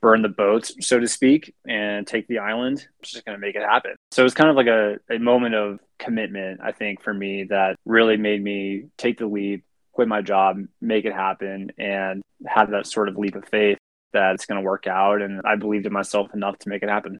burn 0.02 0.20
the 0.20 0.29
boats, 0.29 0.75
so 0.81 0.99
to 0.99 1.08
speak, 1.08 1.55
and 1.67 2.06
take 2.06 2.26
the 2.26 2.40
island. 2.40 2.87
I 2.87 2.93
was 3.00 3.11
just 3.11 3.25
going 3.25 3.37
to 3.37 3.40
make 3.40 3.55
it 3.55 3.62
happen. 3.62 3.93
So 4.11 4.23
it 4.23 4.25
was 4.25 4.34
kind 4.34 4.50
of 4.50 4.56
like 4.56 4.67
a, 4.67 4.96
a 5.08 5.19
moment 5.19 5.55
of 5.55 5.79
commitment, 5.99 6.61
I 6.62 6.73
think, 6.73 7.02
for 7.02 7.14
me 7.14 7.44
that 7.44 7.76
really 7.87 8.17
made 8.17 8.43
me 8.43 8.88
take 8.99 9.19
the 9.19 9.26
leap, 9.26 9.64
quit 9.93 10.08
my 10.08 10.20
job, 10.20 10.58
make 10.81 11.05
it 11.05 11.14
happen, 11.14 11.70
and 11.79 12.23
have 12.46 12.70
that 12.73 12.87
sort 12.87 13.08
of 13.08 13.17
leap 13.17 13.37
of 13.37 13.49
faith 13.49 13.79
that 14.12 14.34
it's 14.34 14.44
going 14.44 14.61
to 14.61 14.67
work 14.67 14.87
out. 14.87 15.23
And 15.23 15.40
I 15.44 15.56
believed 15.56 15.87
in 15.87 15.93
myself 15.93 16.34
enough 16.34 16.58
to 16.58 16.69
make 16.69 16.82
it 16.82 16.88
happen. 16.88 17.19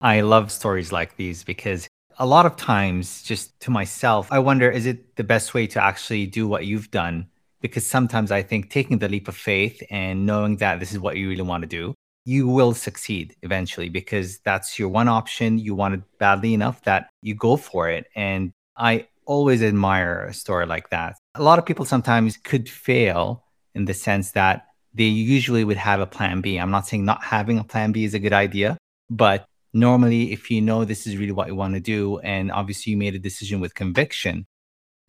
I 0.00 0.22
love 0.22 0.50
stories 0.50 0.92
like 0.92 1.16
these 1.16 1.44
because 1.44 1.88
a 2.18 2.26
lot 2.26 2.46
of 2.46 2.56
times, 2.56 3.22
just 3.22 3.58
to 3.60 3.70
myself, 3.70 4.30
I 4.30 4.38
wonder 4.38 4.70
is 4.70 4.86
it 4.86 5.16
the 5.16 5.24
best 5.24 5.52
way 5.52 5.66
to 5.68 5.82
actually 5.82 6.26
do 6.26 6.46
what 6.46 6.66
you've 6.66 6.90
done? 6.90 7.26
Because 7.60 7.86
sometimes 7.86 8.30
I 8.30 8.42
think 8.42 8.70
taking 8.70 8.98
the 8.98 9.08
leap 9.08 9.28
of 9.28 9.36
faith 9.36 9.82
and 9.90 10.26
knowing 10.26 10.56
that 10.56 10.80
this 10.80 10.92
is 10.92 10.98
what 10.98 11.16
you 11.16 11.28
really 11.28 11.42
want 11.42 11.62
to 11.62 11.68
do, 11.68 11.94
you 12.24 12.48
will 12.48 12.74
succeed 12.74 13.36
eventually 13.42 13.88
because 13.88 14.38
that's 14.40 14.78
your 14.78 14.88
one 14.88 15.08
option. 15.08 15.58
You 15.58 15.74
want 15.74 15.94
it 15.94 16.02
badly 16.18 16.54
enough 16.54 16.82
that 16.84 17.08
you 17.22 17.34
go 17.34 17.56
for 17.56 17.88
it. 17.88 18.06
And 18.14 18.52
I 18.76 19.08
always 19.26 19.62
admire 19.62 20.24
a 20.24 20.34
story 20.34 20.66
like 20.66 20.90
that. 20.90 21.16
A 21.34 21.42
lot 21.42 21.58
of 21.58 21.66
people 21.66 21.84
sometimes 21.84 22.36
could 22.36 22.68
fail 22.68 23.44
in 23.74 23.84
the 23.84 23.94
sense 23.94 24.32
that 24.32 24.66
they 24.94 25.04
usually 25.04 25.64
would 25.64 25.76
have 25.76 26.00
a 26.00 26.06
plan 26.06 26.40
B. 26.40 26.58
I'm 26.58 26.70
not 26.70 26.86
saying 26.86 27.04
not 27.04 27.22
having 27.22 27.58
a 27.58 27.64
plan 27.64 27.92
B 27.92 28.04
is 28.04 28.14
a 28.14 28.18
good 28.18 28.32
idea, 28.32 28.76
but 29.08 29.46
normally 29.72 30.32
if 30.32 30.50
you 30.50 30.60
know 30.60 30.84
this 30.84 31.06
is 31.06 31.16
really 31.16 31.32
what 31.32 31.46
you 31.46 31.54
want 31.54 31.74
to 31.74 31.80
do 31.80 32.18
and 32.20 32.50
obviously 32.50 32.90
you 32.90 32.96
made 32.96 33.14
a 33.14 33.20
decision 33.20 33.60
with 33.60 33.74
conviction 33.74 34.44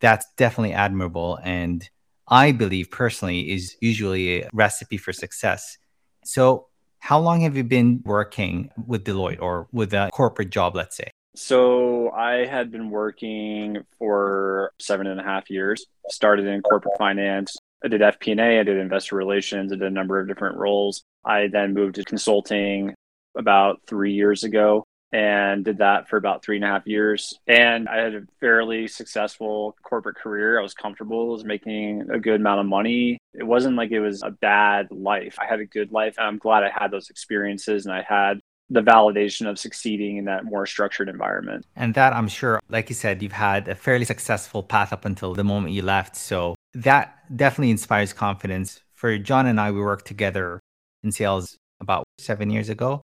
that's 0.00 0.26
definitely 0.36 0.72
admirable 0.72 1.38
and 1.42 1.88
i 2.32 2.50
believe 2.50 2.90
personally 2.90 3.52
is 3.52 3.76
usually 3.80 4.42
a 4.42 4.48
recipe 4.52 4.96
for 4.96 5.12
success. 5.12 5.76
So 6.24 6.68
how 6.98 7.18
long 7.20 7.42
have 7.42 7.56
you 7.56 7.64
been 7.64 8.00
working 8.04 8.70
with 8.86 9.04
deloitte 9.04 9.40
or 9.40 9.68
with 9.72 9.92
a 9.92 10.08
corporate 10.12 10.50
job 10.50 10.74
let's 10.74 10.96
say? 10.96 11.10
So 11.36 12.10
i 12.10 12.46
had 12.46 12.70
been 12.72 12.88
working 12.90 13.84
for 13.98 14.72
seven 14.78 15.06
and 15.06 15.20
a 15.20 15.22
half 15.22 15.50
years. 15.50 15.86
Started 16.08 16.46
in 16.46 16.62
corporate 16.62 16.96
finance. 16.98 17.56
I 17.84 17.88
did 17.88 18.00
FP&A, 18.00 18.60
I 18.60 18.62
did 18.62 18.76
investor 18.76 19.16
relations, 19.16 19.72
I 19.72 19.76
did 19.76 19.86
a 19.86 19.90
number 19.90 20.18
of 20.18 20.28
different 20.28 20.56
roles. 20.56 21.02
I 21.24 21.48
then 21.48 21.74
moved 21.74 21.96
to 21.96 22.04
consulting 22.04 22.94
about 23.36 23.80
three 23.86 24.12
years 24.12 24.44
ago 24.44 24.84
and 25.12 25.64
did 25.64 25.78
that 25.78 26.08
for 26.08 26.16
about 26.16 26.42
three 26.42 26.56
and 26.56 26.64
a 26.64 26.68
half 26.68 26.86
years. 26.86 27.38
And 27.46 27.88
I 27.88 27.98
had 27.98 28.14
a 28.14 28.22
fairly 28.40 28.88
successful 28.88 29.76
corporate 29.82 30.16
career. 30.16 30.58
I 30.58 30.62
was 30.62 30.74
comfortable, 30.74 31.30
I 31.30 31.32
was 31.32 31.44
making 31.44 32.08
a 32.10 32.18
good 32.18 32.40
amount 32.40 32.60
of 32.60 32.66
money. 32.66 33.18
It 33.34 33.44
wasn't 33.44 33.76
like 33.76 33.90
it 33.90 34.00
was 34.00 34.22
a 34.22 34.30
bad 34.30 34.90
life. 34.90 35.36
I 35.40 35.46
had 35.46 35.60
a 35.60 35.66
good 35.66 35.92
life. 35.92 36.16
I'm 36.18 36.38
glad 36.38 36.64
I 36.64 36.70
had 36.70 36.90
those 36.90 37.10
experiences 37.10 37.86
and 37.86 37.94
I 37.94 38.02
had 38.02 38.40
the 38.70 38.80
validation 38.80 39.48
of 39.48 39.58
succeeding 39.58 40.16
in 40.16 40.24
that 40.24 40.44
more 40.44 40.64
structured 40.64 41.08
environment. 41.08 41.66
And 41.76 41.94
that 41.94 42.14
I'm 42.14 42.28
sure, 42.28 42.58
like 42.70 42.88
you 42.88 42.94
said, 42.94 43.22
you've 43.22 43.32
had 43.32 43.68
a 43.68 43.74
fairly 43.74 44.06
successful 44.06 44.62
path 44.62 44.92
up 44.92 45.04
until 45.04 45.34
the 45.34 45.44
moment 45.44 45.74
you 45.74 45.82
left. 45.82 46.16
So 46.16 46.54
that 46.74 47.36
definitely 47.36 47.70
inspires 47.70 48.12
confidence. 48.14 48.80
For 48.94 49.18
John 49.18 49.46
and 49.46 49.60
I, 49.60 49.70
we 49.72 49.80
worked 49.80 50.06
together 50.06 50.60
in 51.02 51.12
sales 51.12 51.56
about 51.80 52.04
seven 52.18 52.50
years 52.50 52.68
ago. 52.68 53.02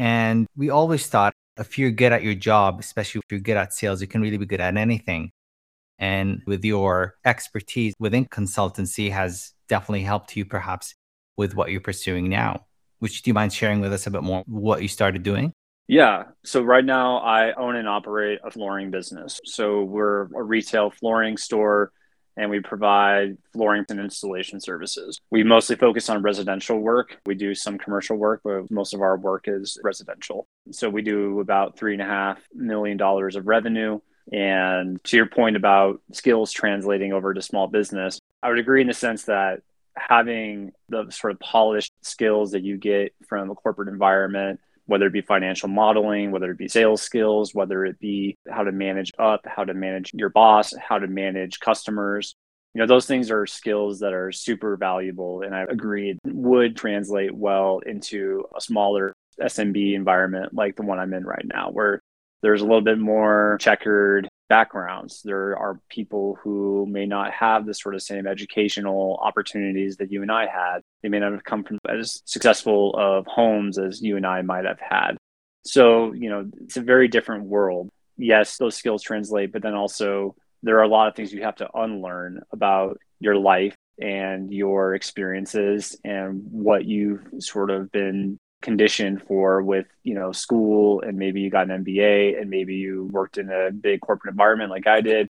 And 0.00 0.46
we 0.56 0.70
always 0.70 1.06
thought 1.06 1.34
if 1.58 1.78
you're 1.78 1.90
good 1.90 2.10
at 2.10 2.22
your 2.22 2.34
job, 2.34 2.80
especially 2.80 3.18
if 3.18 3.30
you're 3.30 3.38
good 3.38 3.58
at 3.58 3.74
sales, 3.74 4.00
you 4.00 4.06
can 4.06 4.22
really 4.22 4.38
be 4.38 4.46
good 4.46 4.62
at 4.62 4.78
anything. 4.78 5.30
And 5.98 6.40
with 6.46 6.64
your 6.64 7.16
expertise 7.26 7.92
within 7.98 8.24
consultancy 8.24 9.12
has 9.12 9.52
definitely 9.68 10.04
helped 10.04 10.34
you 10.34 10.46
perhaps 10.46 10.94
with 11.36 11.54
what 11.54 11.70
you're 11.70 11.82
pursuing 11.82 12.30
now. 12.30 12.64
Which 13.00 13.20
do 13.20 13.28
you 13.28 13.34
mind 13.34 13.52
sharing 13.52 13.80
with 13.80 13.92
us 13.92 14.06
a 14.06 14.10
bit 14.10 14.22
more 14.22 14.42
what 14.46 14.80
you 14.80 14.88
started 14.88 15.22
doing? 15.22 15.52
Yeah. 15.86 16.24
So 16.44 16.62
right 16.62 16.84
now 16.84 17.18
I 17.18 17.52
own 17.52 17.76
and 17.76 17.86
operate 17.86 18.38
a 18.42 18.50
flooring 18.50 18.90
business. 18.90 19.38
So 19.44 19.82
we're 19.82 20.34
a 20.34 20.42
retail 20.42 20.90
flooring 20.90 21.36
store 21.36 21.92
and 22.40 22.50
we 22.50 22.58
provide 22.58 23.36
flooring 23.52 23.84
and 23.90 24.00
installation 24.00 24.60
services. 24.60 25.20
We 25.30 25.44
mostly 25.44 25.76
focus 25.76 26.08
on 26.08 26.22
residential 26.22 26.78
work. 26.78 27.18
We 27.26 27.34
do 27.34 27.54
some 27.54 27.76
commercial 27.76 28.16
work, 28.16 28.40
but 28.42 28.70
most 28.70 28.94
of 28.94 29.02
our 29.02 29.18
work 29.18 29.44
is 29.46 29.78
residential. 29.84 30.48
So 30.70 30.88
we 30.88 31.02
do 31.02 31.40
about 31.40 31.76
three 31.76 31.92
and 31.92 32.00
a 32.00 32.06
half 32.06 32.40
million 32.54 32.96
dollars 32.96 33.36
of 33.36 33.46
revenue. 33.46 34.00
And 34.32 35.04
to 35.04 35.18
your 35.18 35.26
point 35.26 35.54
about 35.54 36.00
skills 36.12 36.50
translating 36.50 37.12
over 37.12 37.34
to 37.34 37.42
small 37.42 37.66
business, 37.66 38.18
I 38.42 38.48
would 38.48 38.58
agree 38.58 38.80
in 38.80 38.86
the 38.86 38.94
sense 38.94 39.24
that 39.24 39.60
having 39.94 40.72
the 40.88 41.10
sort 41.10 41.34
of 41.34 41.40
polished 41.40 41.92
skills 42.00 42.52
that 42.52 42.62
you 42.62 42.78
get 42.78 43.12
from 43.28 43.50
a 43.50 43.54
corporate 43.54 43.88
environment 43.88 44.60
whether 44.90 45.06
it 45.06 45.12
be 45.12 45.20
financial 45.20 45.68
modeling, 45.68 46.32
whether 46.32 46.50
it 46.50 46.58
be 46.58 46.66
sales 46.66 47.00
skills, 47.00 47.54
whether 47.54 47.84
it 47.84 47.96
be 48.00 48.36
how 48.50 48.64
to 48.64 48.72
manage 48.72 49.12
up, 49.20 49.40
how 49.46 49.62
to 49.62 49.72
manage 49.72 50.10
your 50.12 50.30
boss, 50.30 50.74
how 50.76 50.98
to 50.98 51.06
manage 51.06 51.60
customers. 51.60 52.34
You 52.74 52.80
know, 52.80 52.88
those 52.88 53.06
things 53.06 53.30
are 53.30 53.46
skills 53.46 54.00
that 54.00 54.12
are 54.12 54.32
super 54.32 54.76
valuable. 54.76 55.42
And 55.42 55.54
I 55.54 55.62
agree 55.62 56.18
would 56.24 56.76
translate 56.76 57.32
well 57.32 57.78
into 57.86 58.42
a 58.56 58.60
smaller 58.60 59.12
SMB 59.40 59.94
environment 59.94 60.54
like 60.54 60.74
the 60.74 60.82
one 60.82 60.98
I'm 60.98 61.14
in 61.14 61.24
right 61.24 61.46
now, 61.46 61.70
where 61.70 62.00
there's 62.42 62.60
a 62.60 62.64
little 62.64 62.80
bit 62.80 62.98
more 62.98 63.58
checkered 63.60 64.28
backgrounds. 64.50 65.22
There 65.22 65.56
are 65.56 65.80
people 65.88 66.36
who 66.42 66.84
may 66.86 67.06
not 67.06 67.32
have 67.32 67.64
the 67.64 67.72
sort 67.72 67.94
of 67.94 68.02
same 68.02 68.26
educational 68.26 69.18
opportunities 69.22 69.96
that 69.96 70.12
you 70.12 70.20
and 70.20 70.30
I 70.30 70.46
had. 70.46 70.80
They 71.02 71.08
may 71.08 71.20
not 71.20 71.32
have 71.32 71.44
come 71.44 71.64
from 71.64 71.78
as 71.88 72.20
successful 72.26 72.94
of 72.98 73.26
homes 73.26 73.78
as 73.78 74.02
you 74.02 74.18
and 74.18 74.26
I 74.26 74.42
might 74.42 74.66
have 74.66 74.80
had. 74.80 75.12
So, 75.64 76.12
you 76.12 76.28
know, 76.28 76.50
it's 76.62 76.76
a 76.76 76.82
very 76.82 77.08
different 77.08 77.44
world. 77.44 77.88
Yes, 78.18 78.58
those 78.58 78.76
skills 78.76 79.02
translate, 79.02 79.52
but 79.52 79.62
then 79.62 79.74
also 79.74 80.34
there 80.62 80.78
are 80.78 80.82
a 80.82 80.88
lot 80.88 81.08
of 81.08 81.14
things 81.14 81.32
you 81.32 81.42
have 81.42 81.56
to 81.56 81.70
unlearn 81.74 82.42
about 82.52 82.98
your 83.20 83.36
life 83.36 83.74
and 83.98 84.52
your 84.52 84.94
experiences 84.94 85.96
and 86.04 86.42
what 86.50 86.84
you've 86.84 87.22
sort 87.38 87.70
of 87.70 87.92
been 87.92 88.38
conditioned 88.62 89.22
for 89.22 89.62
with 89.62 89.86
you 90.02 90.14
know 90.14 90.32
school 90.32 91.00
and 91.00 91.16
maybe 91.16 91.40
you 91.40 91.50
got 91.50 91.70
an 91.70 91.84
MBA 91.84 92.40
and 92.40 92.50
maybe 92.50 92.74
you 92.74 93.08
worked 93.10 93.38
in 93.38 93.50
a 93.50 93.70
big 93.70 94.00
corporate 94.00 94.32
environment 94.32 94.70
like 94.70 94.86
I 94.86 95.00
did 95.00 95.28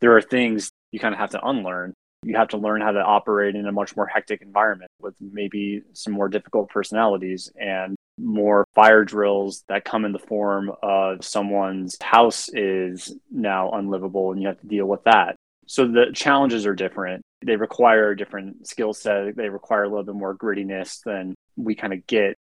there 0.00 0.16
are 0.16 0.20
things 0.20 0.70
you 0.92 1.00
kind 1.00 1.14
of 1.14 1.18
have 1.18 1.30
to 1.30 1.46
unlearn. 1.46 1.94
You 2.24 2.36
have 2.36 2.48
to 2.48 2.58
learn 2.58 2.80
how 2.80 2.92
to 2.92 3.02
operate 3.02 3.54
in 3.54 3.66
a 3.66 3.72
much 3.72 3.96
more 3.96 4.06
hectic 4.06 4.42
environment 4.42 4.90
with 5.00 5.14
maybe 5.20 5.82
some 5.92 6.12
more 6.12 6.28
difficult 6.28 6.68
personalities 6.68 7.50
and 7.58 7.96
more 8.18 8.66
fire 8.74 9.04
drills 9.04 9.64
that 9.68 9.84
come 9.84 10.04
in 10.04 10.12
the 10.12 10.18
form 10.18 10.70
of 10.82 11.24
someone's 11.24 11.96
house 12.02 12.48
is 12.52 13.16
now 13.30 13.70
unlivable 13.72 14.30
and 14.32 14.40
you 14.40 14.48
have 14.48 14.60
to 14.60 14.66
deal 14.66 14.86
with 14.86 15.02
that. 15.04 15.36
So 15.66 15.86
the 15.86 16.12
challenges 16.14 16.66
are 16.66 16.74
different. 16.74 17.22
They 17.44 17.56
require 17.56 18.10
a 18.10 18.16
different 18.16 18.66
skill 18.66 18.92
set. 18.92 19.36
They 19.36 19.48
require 19.48 19.84
a 19.84 19.88
little 19.88 20.04
bit 20.04 20.14
more 20.14 20.36
grittiness 20.36 21.02
than 21.02 21.34
we 21.56 21.74
kind 21.74 21.92
of 21.92 22.06
get 22.06 22.36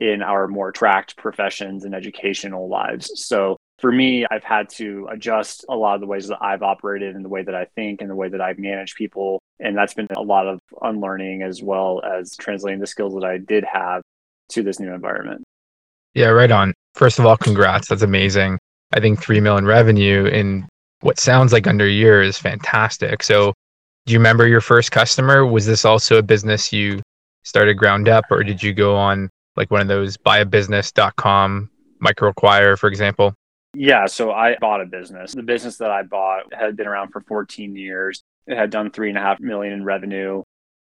in 0.00 0.22
our 0.22 0.48
more 0.48 0.72
tracked 0.72 1.16
professions 1.16 1.84
and 1.84 1.94
educational 1.94 2.68
lives. 2.68 3.10
So 3.14 3.56
for 3.78 3.92
me, 3.92 4.26
I've 4.30 4.44
had 4.44 4.68
to 4.70 5.08
adjust 5.10 5.64
a 5.68 5.76
lot 5.76 5.94
of 5.94 6.00
the 6.00 6.06
ways 6.06 6.28
that 6.28 6.38
I've 6.40 6.62
operated 6.62 7.14
and 7.14 7.24
the 7.24 7.28
way 7.28 7.42
that 7.42 7.54
I 7.54 7.66
think 7.76 8.00
and 8.00 8.10
the 8.10 8.14
way 8.14 8.28
that 8.28 8.40
I've 8.40 8.58
managed 8.58 8.96
people. 8.96 9.40
And 9.60 9.76
that's 9.76 9.94
been 9.94 10.08
a 10.16 10.22
lot 10.22 10.46
of 10.46 10.60
unlearning 10.82 11.42
as 11.42 11.62
well 11.62 12.02
as 12.02 12.36
translating 12.36 12.80
the 12.80 12.86
skills 12.86 13.14
that 13.14 13.24
I 13.24 13.38
did 13.38 13.64
have 13.64 14.02
to 14.50 14.62
this 14.62 14.80
new 14.80 14.92
environment. 14.92 15.44
Yeah, 16.14 16.28
right 16.28 16.50
on. 16.50 16.74
First 16.94 17.18
of 17.18 17.26
all, 17.26 17.36
congrats. 17.36 17.88
That's 17.88 18.02
amazing. 18.02 18.58
I 18.92 19.00
think 19.00 19.20
3 19.20 19.40
million 19.40 19.66
revenue 19.66 20.26
in 20.26 20.68
what 21.00 21.18
sounds 21.18 21.52
like 21.52 21.66
under 21.66 21.86
a 21.86 21.90
year 21.90 22.22
is 22.22 22.38
fantastic. 22.38 23.22
So, 23.22 23.52
do 24.06 24.12
you 24.12 24.18
remember 24.18 24.46
your 24.46 24.60
first 24.60 24.92
customer? 24.92 25.44
Was 25.46 25.66
this 25.66 25.84
also 25.84 26.18
a 26.18 26.22
business 26.22 26.72
you 26.72 27.00
started 27.42 27.74
ground 27.74 28.08
up, 28.08 28.24
or 28.30 28.44
did 28.44 28.62
you 28.62 28.72
go 28.72 28.94
on 28.96 29.28
like 29.56 29.70
one 29.70 29.80
of 29.80 29.88
those 29.88 30.16
buyabusiness.com 30.16 31.70
microacquire, 32.02 32.78
for 32.78 32.88
example? 32.88 33.34
Yeah, 33.74 34.06
so 34.06 34.30
I 34.30 34.56
bought 34.60 34.80
a 34.80 34.86
business. 34.86 35.32
The 35.34 35.42
business 35.42 35.78
that 35.78 35.90
I 35.90 36.02
bought 36.02 36.52
had 36.52 36.76
been 36.76 36.86
around 36.86 37.10
for 37.10 37.20
14 37.22 37.74
years. 37.76 38.22
It 38.46 38.56
had 38.56 38.70
done 38.70 38.90
three 38.90 39.08
and 39.08 39.18
a 39.18 39.20
half 39.20 39.40
million 39.40 39.72
in 39.72 39.84
revenue. 39.84 40.42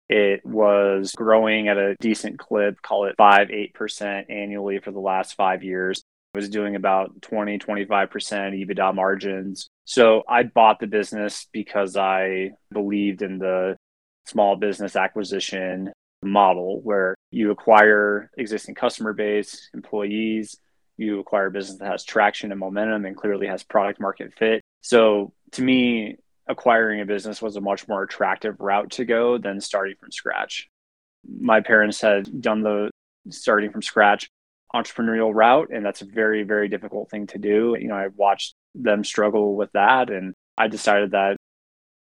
It 0.08 0.44
was 0.46 1.12
growing 1.16 1.68
at 1.68 1.78
a 1.78 1.96
decent 2.00 2.38
clip, 2.38 2.80
call 2.80 3.06
it 3.06 3.16
five, 3.18 3.50
eight 3.50 3.74
percent 3.74 4.30
annually 4.30 4.78
for 4.78 4.92
the 4.92 5.00
last 5.00 5.34
five 5.34 5.64
years. 5.64 5.98
It 6.34 6.38
was 6.38 6.48
doing 6.48 6.76
about 6.76 7.22
20, 7.22 7.58
25% 7.58 7.88
EBITDA 7.98 8.94
margins. 8.94 9.68
So 9.84 10.22
I 10.28 10.44
bought 10.44 10.78
the 10.78 10.86
business 10.86 11.48
because 11.52 11.96
I 11.96 12.50
believed 12.70 13.22
in 13.22 13.38
the 13.38 13.76
small 14.26 14.56
business 14.56 14.96
acquisition 14.96 15.92
model 16.26 16.80
where 16.82 17.14
you 17.30 17.50
acquire 17.50 18.30
existing 18.36 18.74
customer 18.74 19.12
base, 19.12 19.70
employees, 19.74 20.56
you 20.96 21.20
acquire 21.20 21.46
a 21.46 21.50
business 21.50 21.78
that 21.78 21.90
has 21.90 22.04
traction 22.04 22.50
and 22.50 22.60
momentum 22.60 23.04
and 23.04 23.16
clearly 23.16 23.46
has 23.46 23.62
product 23.62 24.00
market 24.00 24.32
fit. 24.38 24.62
So 24.80 25.32
to 25.52 25.62
me, 25.62 26.16
acquiring 26.48 27.00
a 27.00 27.06
business 27.06 27.42
was 27.42 27.56
a 27.56 27.60
much 27.60 27.88
more 27.88 28.02
attractive 28.02 28.60
route 28.60 28.90
to 28.92 29.04
go 29.04 29.38
than 29.38 29.60
starting 29.60 29.96
from 29.98 30.12
scratch. 30.12 30.68
My 31.28 31.60
parents 31.60 32.00
had 32.00 32.40
done 32.40 32.62
the 32.62 32.90
starting 33.30 33.72
from 33.72 33.82
scratch 33.82 34.28
entrepreneurial 34.74 35.34
route 35.34 35.70
and 35.72 35.84
that's 35.84 36.02
a 36.02 36.06
very 36.06 36.42
very 36.42 36.68
difficult 36.68 37.10
thing 37.10 37.26
to 37.28 37.38
do. 37.38 37.76
You 37.78 37.88
know, 37.88 37.94
I 37.94 38.08
watched 38.14 38.54
them 38.74 39.04
struggle 39.04 39.56
with 39.56 39.72
that 39.72 40.10
and 40.10 40.34
I 40.58 40.68
decided 40.68 41.12
that 41.12 41.36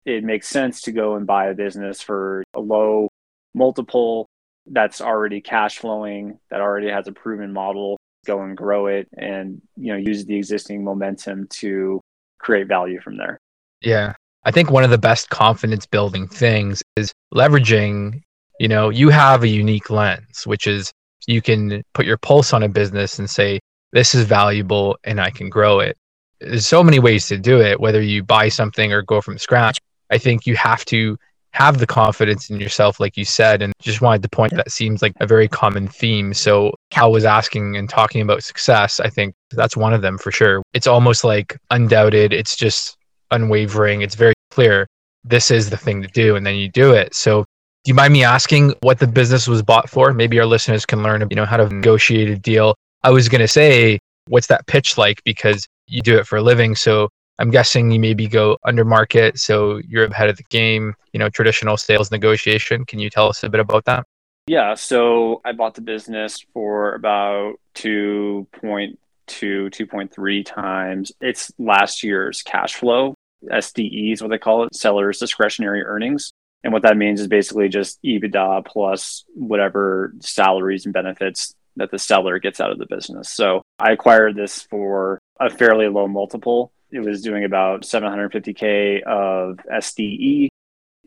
it 0.05 0.23
makes 0.23 0.47
sense 0.47 0.81
to 0.81 0.91
go 0.91 1.15
and 1.15 1.27
buy 1.27 1.47
a 1.47 1.53
business 1.53 2.01
for 2.01 2.43
a 2.53 2.59
low 2.59 3.09
multiple 3.53 4.27
that's 4.67 5.01
already 5.01 5.41
cash 5.41 5.79
flowing, 5.79 6.39
that 6.51 6.61
already 6.61 6.89
has 6.89 7.07
a 7.07 7.11
proven 7.11 7.51
model, 7.51 7.97
go 8.25 8.41
and 8.41 8.55
grow 8.55 8.87
it 8.87 9.07
and, 9.17 9.61
you 9.75 9.91
know, 9.91 9.97
use 9.97 10.25
the 10.25 10.35
existing 10.35 10.83
momentum 10.83 11.47
to 11.49 11.99
create 12.37 12.67
value 12.67 13.01
from 13.01 13.17
there. 13.17 13.39
Yeah. 13.81 14.13
I 14.45 14.51
think 14.51 14.71
one 14.71 14.83
of 14.83 14.89
the 14.89 14.97
best 14.97 15.29
confidence 15.29 15.85
building 15.85 16.27
things 16.27 16.81
is 16.95 17.11
leveraging, 17.33 18.21
you 18.59 18.67
know, 18.67 18.89
you 18.89 19.09
have 19.09 19.43
a 19.43 19.47
unique 19.47 19.89
lens, 19.89 20.45
which 20.45 20.67
is 20.67 20.91
you 21.27 21.41
can 21.41 21.83
put 21.93 22.05
your 22.05 22.17
pulse 22.17 22.53
on 22.53 22.63
a 22.63 22.69
business 22.69 23.19
and 23.19 23.29
say, 23.29 23.59
this 23.91 24.13
is 24.13 24.25
valuable 24.25 24.97
and 25.03 25.19
I 25.19 25.31
can 25.31 25.49
grow 25.49 25.79
it. 25.79 25.97
There's 26.39 26.67
so 26.67 26.83
many 26.83 26.99
ways 26.99 27.27
to 27.27 27.37
do 27.37 27.59
it, 27.59 27.79
whether 27.79 28.01
you 28.01 28.23
buy 28.23 28.49
something 28.49 28.93
or 28.93 29.01
go 29.01 29.19
from 29.19 29.37
scratch. 29.37 29.77
I 30.09 30.17
think 30.17 30.45
you 30.45 30.55
have 30.55 30.85
to 30.85 31.17
have 31.53 31.79
the 31.79 31.87
confidence 31.87 32.49
in 32.49 32.59
yourself, 32.59 32.99
like 32.99 33.17
you 33.17 33.25
said, 33.25 33.61
and 33.61 33.73
just 33.81 34.01
wanted 34.01 34.21
to 34.21 34.29
point 34.29 34.53
that 34.55 34.71
seems 34.71 35.01
like 35.01 35.13
a 35.19 35.27
very 35.27 35.47
common 35.47 35.87
theme. 35.87 36.33
So 36.33 36.73
Cal 36.91 37.11
was 37.11 37.25
asking 37.25 37.75
and 37.75 37.89
talking 37.89 38.21
about 38.21 38.43
success. 38.43 38.99
I 38.99 39.09
think 39.09 39.33
that's 39.51 39.75
one 39.75 39.93
of 39.93 40.01
them 40.01 40.17
for 40.17 40.31
sure. 40.31 40.61
It's 40.73 40.87
almost 40.87 41.23
like 41.23 41.57
undoubted. 41.71 42.33
It's 42.33 42.55
just 42.55 42.97
unwavering. 43.31 44.01
It's 44.01 44.15
very 44.15 44.35
clear. 44.51 44.87
This 45.23 45.51
is 45.51 45.69
the 45.69 45.77
thing 45.77 46.01
to 46.01 46.07
do. 46.09 46.35
And 46.35 46.45
then 46.45 46.55
you 46.55 46.69
do 46.69 46.93
it. 46.93 47.15
So 47.15 47.45
do 47.83 47.89
you 47.89 47.95
mind 47.95 48.13
me 48.13 48.23
asking 48.23 48.75
what 48.81 48.99
the 48.99 49.07
business 49.07 49.47
was 49.47 49.63
bought 49.63 49.89
for? 49.89 50.13
Maybe 50.13 50.39
our 50.39 50.45
listeners 50.45 50.85
can 50.85 51.01
learn, 51.01 51.25
you 51.29 51.35
know, 51.35 51.45
how 51.45 51.57
to 51.57 51.67
negotiate 51.67 52.29
a 52.29 52.37
deal. 52.37 52.75
I 53.03 53.09
was 53.09 53.29
going 53.29 53.41
to 53.41 53.47
say, 53.47 53.99
what's 54.27 54.47
that 54.47 54.67
pitch 54.67 54.97
like? 54.97 55.23
Because 55.23 55.65
you 55.87 56.01
do 56.01 56.17
it 56.17 56.27
for 56.27 56.37
a 56.37 56.41
living. 56.41 56.75
So 56.75 57.09
I'm 57.39 57.49
guessing 57.49 57.89
you 57.89 57.99
maybe 57.99 58.27
go 58.27 58.57
under 58.65 58.83
market, 58.83 59.39
so 59.39 59.77
you're 59.87 60.05
ahead 60.05 60.29
of 60.29 60.35
the 60.35 60.43
game. 60.43 60.93
You 61.13 61.19
know, 61.19 61.29
traditional 61.29 61.77
sales 61.77 62.11
negotiation. 62.11 62.85
Can 62.85 62.99
you 62.99 63.09
tell 63.09 63.29
us 63.29 63.43
a 63.43 63.49
bit 63.49 63.61
about 63.61 63.85
that? 63.85 64.05
Yeah, 64.47 64.73
so 64.73 65.41
I 65.45 65.53
bought 65.53 65.75
the 65.75 65.81
business 65.81 66.45
for 66.53 66.95
about 66.95 67.53
2.2, 67.75 68.97
2.3 69.27 70.45
times 70.45 71.11
its 71.21 71.51
last 71.57 72.03
year's 72.03 72.41
cash 72.41 72.75
flow. 72.75 73.15
SDE 73.45 74.13
is 74.13 74.21
what 74.21 74.31
they 74.31 74.37
call 74.37 74.63
it, 74.63 74.75
seller's 74.75 75.19
discretionary 75.19 75.83
earnings. 75.83 76.31
And 76.63 76.73
what 76.73 76.81
that 76.81 76.97
means 76.97 77.21
is 77.21 77.27
basically 77.27 77.69
just 77.69 78.01
EBITDA 78.03 78.65
plus 78.65 79.23
whatever 79.33 80.13
salaries 80.19 80.85
and 80.85 80.93
benefits 80.93 81.53
that 81.77 81.89
the 81.89 81.99
seller 81.99 82.37
gets 82.39 82.59
out 82.59 82.71
of 82.71 82.79
the 82.79 82.85
business. 82.85 83.29
So 83.29 83.61
I 83.77 83.91
acquired 83.91 84.35
this 84.35 84.63
for 84.63 85.19
a 85.39 85.49
fairly 85.49 85.87
low 85.87 86.07
multiple 86.07 86.73
it 86.91 86.99
was 86.99 87.21
doing 87.21 87.43
about 87.43 87.83
750K 87.83 89.03
of 89.03 89.59
SDE, 89.71 90.49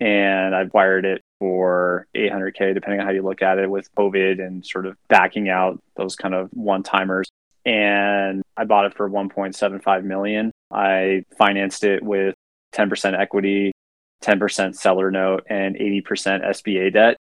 and 0.01 0.55
I've 0.55 0.73
wired 0.73 1.05
it 1.05 1.23
for 1.39 2.07
800K, 2.17 2.75
depending 2.75 3.01
on 3.01 3.07
how 3.07 3.12
you 3.12 3.23
look 3.23 3.43
at 3.43 3.59
it, 3.59 3.71
with 3.71 3.93
COVID 3.95 4.45
and 4.45 4.65
sort 4.65 4.87
of 4.87 4.97
backing 5.09 5.49
out 5.49 5.83
those 5.97 6.17
kind 6.17 6.35
of 6.35 6.49
one 6.53 6.83
timers. 6.83 7.29
And 7.65 8.43
I 8.57 8.65
bought 8.65 8.87
it 8.87 8.95
for 8.95 9.09
1.75 9.09 10.05
million. 10.05 10.51
I 10.71 11.25
financed 11.39 11.85
it 11.85 12.03
with 12.03 12.35
10% 12.75 13.19
equity, 13.19 13.73
10% 14.23 14.75
seller 14.75 15.11
note, 15.11 15.45
and 15.49 15.77
80% 15.77 16.05
SBA 16.45 16.93
debt. 16.93 17.17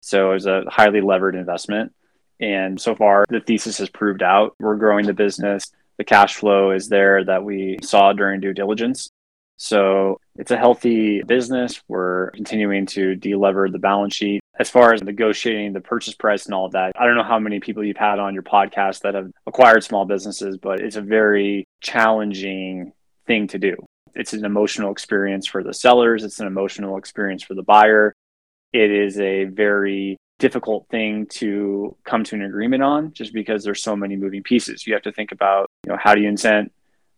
So 0.00 0.30
it 0.30 0.34
was 0.34 0.46
a 0.46 0.64
highly 0.68 1.00
levered 1.00 1.34
investment. 1.34 1.92
And 2.40 2.80
so 2.80 2.94
far, 2.94 3.24
the 3.28 3.40
thesis 3.40 3.78
has 3.78 3.88
proved 3.88 4.22
out. 4.22 4.54
We're 4.58 4.76
growing 4.76 5.06
the 5.06 5.14
business 5.14 5.70
the 5.98 6.04
cash 6.04 6.36
flow 6.36 6.70
is 6.72 6.88
there 6.88 7.24
that 7.24 7.44
we 7.44 7.78
saw 7.82 8.12
during 8.12 8.40
due 8.40 8.52
diligence. 8.52 9.10
So 9.56 10.18
it's 10.36 10.50
a 10.50 10.56
healthy 10.56 11.22
business. 11.22 11.80
We're 11.86 12.30
continuing 12.32 12.86
to 12.86 13.14
delever 13.14 13.70
the 13.70 13.78
balance 13.78 14.14
sheet. 14.14 14.40
As 14.58 14.70
far 14.70 14.92
as 14.92 15.02
negotiating 15.02 15.72
the 15.72 15.80
purchase 15.80 16.14
price 16.14 16.46
and 16.46 16.54
all 16.54 16.66
of 16.66 16.72
that, 16.72 16.92
I 16.96 17.06
don't 17.06 17.16
know 17.16 17.22
how 17.22 17.38
many 17.38 17.60
people 17.60 17.84
you've 17.84 17.96
had 17.96 18.18
on 18.18 18.34
your 18.34 18.42
podcast 18.42 19.00
that 19.00 19.14
have 19.14 19.30
acquired 19.46 19.84
small 19.84 20.04
businesses, 20.04 20.58
but 20.58 20.80
it's 20.80 20.96
a 20.96 21.00
very 21.00 21.66
challenging 21.80 22.92
thing 23.26 23.46
to 23.48 23.58
do. 23.58 23.76
It's 24.14 24.32
an 24.32 24.44
emotional 24.44 24.92
experience 24.92 25.46
for 25.46 25.62
the 25.62 25.74
sellers, 25.74 26.24
it's 26.24 26.40
an 26.40 26.46
emotional 26.46 26.98
experience 26.98 27.42
for 27.42 27.54
the 27.54 27.62
buyer. 27.62 28.12
It 28.72 28.90
is 28.90 29.18
a 29.20 29.44
very 29.44 30.16
difficult 30.44 30.86
thing 30.90 31.24
to 31.24 31.96
come 32.04 32.22
to 32.22 32.34
an 32.34 32.42
agreement 32.42 32.82
on 32.82 33.10
just 33.14 33.32
because 33.32 33.64
there's 33.64 33.82
so 33.82 33.96
many 33.96 34.14
moving 34.14 34.42
pieces. 34.42 34.86
You 34.86 34.92
have 34.92 35.02
to 35.04 35.12
think 35.12 35.32
about, 35.32 35.70
you 35.86 35.90
know, 35.90 35.98
how 35.98 36.14
do 36.14 36.20
you 36.20 36.28
incent 36.30 36.68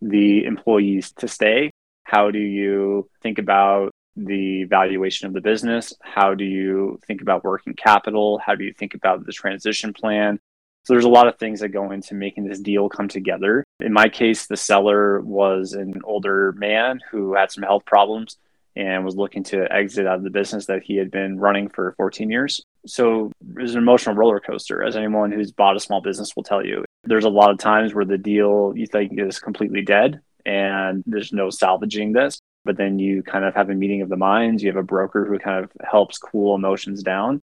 the 0.00 0.44
employees 0.44 1.10
to 1.18 1.26
stay? 1.26 1.72
How 2.04 2.30
do 2.30 2.38
you 2.38 3.10
think 3.24 3.40
about 3.40 3.90
the 4.14 4.62
valuation 4.64 5.26
of 5.26 5.32
the 5.32 5.40
business? 5.40 5.92
How 6.00 6.34
do 6.34 6.44
you 6.44 7.00
think 7.04 7.20
about 7.20 7.42
working 7.42 7.74
capital? 7.74 8.38
How 8.38 8.54
do 8.54 8.62
you 8.62 8.72
think 8.72 8.94
about 8.94 9.26
the 9.26 9.32
transition 9.32 9.92
plan? 9.92 10.38
So 10.84 10.92
there's 10.94 11.04
a 11.04 11.18
lot 11.18 11.26
of 11.26 11.36
things 11.36 11.58
that 11.58 11.70
go 11.70 11.90
into 11.90 12.14
making 12.14 12.44
this 12.44 12.60
deal 12.60 12.88
come 12.88 13.08
together. 13.08 13.64
In 13.80 13.92
my 13.92 14.08
case, 14.08 14.46
the 14.46 14.56
seller 14.56 15.20
was 15.20 15.72
an 15.72 15.94
older 16.04 16.52
man 16.52 17.00
who 17.10 17.34
had 17.34 17.50
some 17.50 17.64
health 17.64 17.84
problems 17.86 18.36
and 18.76 19.04
was 19.04 19.16
looking 19.16 19.42
to 19.42 19.72
exit 19.72 20.06
out 20.06 20.18
of 20.18 20.22
the 20.22 20.30
business 20.30 20.66
that 20.66 20.82
he 20.82 20.96
had 20.96 21.10
been 21.10 21.38
running 21.38 21.68
for 21.68 21.94
14 21.96 22.30
years. 22.30 22.62
So 22.86 23.32
it 23.56 23.62
was 23.62 23.74
an 23.74 23.82
emotional 23.82 24.14
roller 24.14 24.38
coaster, 24.38 24.84
as 24.84 24.96
anyone 24.96 25.32
who's 25.32 25.50
bought 25.50 25.76
a 25.76 25.80
small 25.80 26.02
business 26.02 26.36
will 26.36 26.42
tell 26.42 26.64
you. 26.64 26.84
There's 27.04 27.24
a 27.24 27.30
lot 27.30 27.50
of 27.50 27.58
times 27.58 27.94
where 27.94 28.04
the 28.04 28.18
deal 28.18 28.74
you 28.76 28.86
think 28.86 29.18
is 29.18 29.38
completely 29.38 29.82
dead 29.82 30.20
and 30.44 31.02
there's 31.06 31.32
no 31.32 31.50
salvaging 31.50 32.12
this. 32.12 32.38
But 32.64 32.76
then 32.76 32.98
you 32.98 33.22
kind 33.22 33.44
of 33.44 33.54
have 33.54 33.70
a 33.70 33.74
meeting 33.74 34.02
of 34.02 34.08
the 34.08 34.16
minds. 34.16 34.62
You 34.62 34.68
have 34.70 34.76
a 34.76 34.82
broker 34.82 35.24
who 35.24 35.38
kind 35.38 35.64
of 35.64 35.70
helps 35.88 36.18
cool 36.18 36.54
emotions 36.54 37.02
down. 37.02 37.40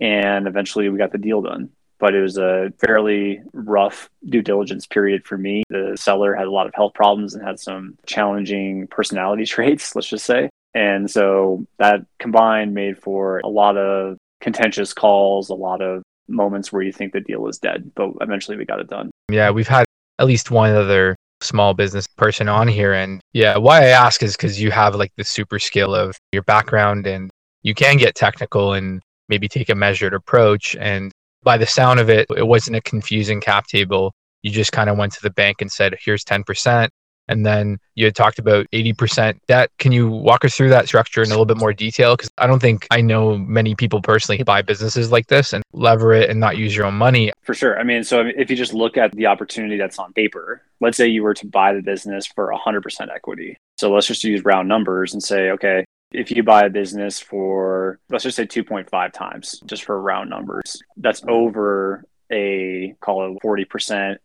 And 0.00 0.46
eventually 0.46 0.88
we 0.88 0.98
got 0.98 1.12
the 1.12 1.18
deal 1.18 1.42
done. 1.42 1.70
But 2.00 2.14
it 2.14 2.20
was 2.20 2.38
a 2.38 2.72
fairly 2.84 3.40
rough 3.52 4.10
due 4.28 4.42
diligence 4.42 4.86
period 4.86 5.24
for 5.24 5.38
me. 5.38 5.62
The 5.68 5.96
seller 5.98 6.34
had 6.34 6.46
a 6.46 6.50
lot 6.50 6.66
of 6.66 6.74
health 6.74 6.94
problems 6.94 7.34
and 7.34 7.46
had 7.46 7.60
some 7.60 7.96
challenging 8.06 8.88
personality 8.88 9.44
traits, 9.46 9.94
let's 9.94 10.08
just 10.08 10.26
say. 10.26 10.50
And 10.74 11.10
so 11.10 11.66
that 11.78 12.00
combined 12.18 12.74
made 12.74 12.98
for 12.98 13.38
a 13.40 13.48
lot 13.48 13.76
of 13.76 14.18
contentious 14.40 14.92
calls, 14.92 15.48
a 15.50 15.54
lot 15.54 15.80
of 15.80 16.02
moments 16.28 16.72
where 16.72 16.82
you 16.82 16.92
think 16.92 17.12
the 17.12 17.20
deal 17.20 17.46
is 17.48 17.58
dead, 17.58 17.90
but 17.94 18.10
eventually 18.20 18.56
we 18.56 18.64
got 18.64 18.80
it 18.80 18.88
done. 18.88 19.10
Yeah, 19.30 19.50
we've 19.50 19.68
had 19.68 19.84
at 20.18 20.26
least 20.26 20.50
one 20.50 20.74
other 20.74 21.16
small 21.40 21.74
business 21.74 22.06
person 22.06 22.48
on 22.48 22.68
here. 22.68 22.92
And 22.92 23.20
yeah, 23.32 23.56
why 23.56 23.82
I 23.82 23.88
ask 23.88 24.22
is 24.22 24.36
because 24.36 24.60
you 24.60 24.70
have 24.70 24.94
like 24.94 25.12
the 25.16 25.24
super 25.24 25.58
skill 25.58 25.94
of 25.94 26.16
your 26.32 26.42
background 26.42 27.06
and 27.06 27.30
you 27.62 27.74
can 27.74 27.96
get 27.96 28.14
technical 28.14 28.72
and 28.72 29.02
maybe 29.28 29.48
take 29.48 29.68
a 29.68 29.74
measured 29.74 30.14
approach. 30.14 30.76
And 30.76 31.12
by 31.42 31.58
the 31.58 31.66
sound 31.66 32.00
of 32.00 32.10
it, 32.10 32.26
it 32.36 32.46
wasn't 32.46 32.76
a 32.76 32.82
confusing 32.82 33.40
cap 33.40 33.66
table. 33.66 34.12
You 34.42 34.50
just 34.50 34.72
kind 34.72 34.90
of 34.90 34.98
went 34.98 35.12
to 35.14 35.22
the 35.22 35.30
bank 35.30 35.60
and 35.60 35.70
said, 35.70 35.96
here's 36.02 36.24
10%. 36.24 36.88
And 37.28 37.44
then 37.44 37.78
you 37.94 38.04
had 38.04 38.14
talked 38.14 38.38
about 38.38 38.66
80% 38.72 39.38
debt. 39.46 39.70
Can 39.78 39.92
you 39.92 40.08
walk 40.08 40.44
us 40.44 40.54
through 40.54 40.70
that 40.70 40.86
structure 40.86 41.22
in 41.22 41.28
a 41.28 41.30
little 41.30 41.46
bit 41.46 41.56
more 41.56 41.72
detail? 41.72 42.16
Because 42.16 42.30
I 42.38 42.46
don't 42.46 42.60
think 42.60 42.86
I 42.90 43.00
know 43.00 43.38
many 43.38 43.74
people 43.74 44.02
personally 44.02 44.42
buy 44.42 44.62
businesses 44.62 45.10
like 45.10 45.26
this 45.28 45.52
and 45.52 45.62
lever 45.72 46.12
it 46.12 46.30
and 46.30 46.38
not 46.38 46.56
use 46.56 46.76
your 46.76 46.86
own 46.86 46.94
money. 46.94 47.32
For 47.42 47.54
sure. 47.54 47.78
I 47.78 47.82
mean, 47.82 48.04
so 48.04 48.24
if 48.36 48.50
you 48.50 48.56
just 48.56 48.74
look 48.74 48.96
at 48.96 49.12
the 49.12 49.26
opportunity 49.26 49.76
that's 49.76 49.98
on 49.98 50.12
paper, 50.12 50.62
let's 50.80 50.96
say 50.96 51.08
you 51.08 51.22
were 51.22 51.34
to 51.34 51.46
buy 51.46 51.72
the 51.72 51.82
business 51.82 52.26
for 52.26 52.52
100% 52.52 53.14
equity. 53.14 53.56
So 53.78 53.92
let's 53.92 54.06
just 54.06 54.24
use 54.24 54.44
round 54.44 54.68
numbers 54.68 55.14
and 55.14 55.22
say, 55.22 55.50
okay, 55.50 55.84
if 56.12 56.30
you 56.30 56.42
buy 56.42 56.64
a 56.64 56.70
business 56.70 57.18
for, 57.20 57.98
let's 58.08 58.24
just 58.24 58.36
say 58.36 58.46
2.5 58.46 59.12
times, 59.12 59.60
just 59.66 59.84
for 59.84 60.00
round 60.00 60.30
numbers, 60.30 60.80
that's 60.96 61.22
over 61.28 62.04
a 62.30 62.94
call 63.00 63.36
it 63.36 63.42
40% 63.42 64.16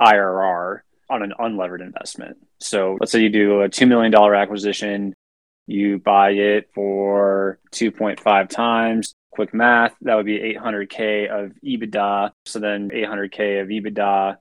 IRR 0.00 0.80
on 1.10 1.22
an 1.22 1.32
unlevered 1.38 1.80
investment. 1.80 2.36
So 2.60 2.96
let's 3.00 3.12
say 3.12 3.20
you 3.20 3.30
do 3.30 3.62
a 3.62 3.68
$2 3.68 3.88
million 3.88 4.14
acquisition, 4.14 5.14
you 5.66 5.98
buy 5.98 6.30
it 6.30 6.70
for 6.74 7.58
2.5 7.72 8.48
times. 8.48 9.14
Quick 9.30 9.54
math, 9.54 9.94
that 10.02 10.14
would 10.16 10.26
be 10.26 10.38
800K 10.38 11.28
of 11.28 11.52
EBITDA. 11.64 12.32
So 12.46 12.58
then 12.58 12.90
800K 12.90 13.62
of 13.62 13.68
EBITDA 13.68 14.36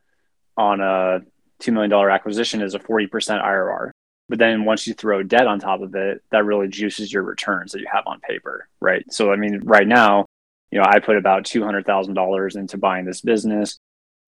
on 0.57 0.81
a 0.81 1.19
$2 1.61 1.73
million 1.73 1.93
acquisition 1.93 2.61
is 2.61 2.73
a 2.73 2.79
40% 2.79 3.09
IRR. 3.09 3.91
But 4.29 4.39
then 4.39 4.65
once 4.65 4.87
you 4.87 4.93
throw 4.93 5.23
debt 5.23 5.47
on 5.47 5.59
top 5.59 5.81
of 5.81 5.95
it, 5.95 6.21
that 6.31 6.45
really 6.45 6.67
juices 6.67 7.13
your 7.13 7.23
returns 7.23 7.71
that 7.71 7.79
you 7.79 7.87
have 7.91 8.07
on 8.07 8.19
paper, 8.19 8.67
right? 8.81 9.05
So, 9.11 9.31
I 9.31 9.35
mean, 9.35 9.61
right 9.63 9.87
now, 9.87 10.25
you 10.71 10.79
know, 10.79 10.85
I 10.85 10.99
put 10.99 11.17
about 11.17 11.43
$200,000 11.43 12.55
into 12.57 12.77
buying 12.77 13.05
this 13.05 13.21
business 13.21 13.76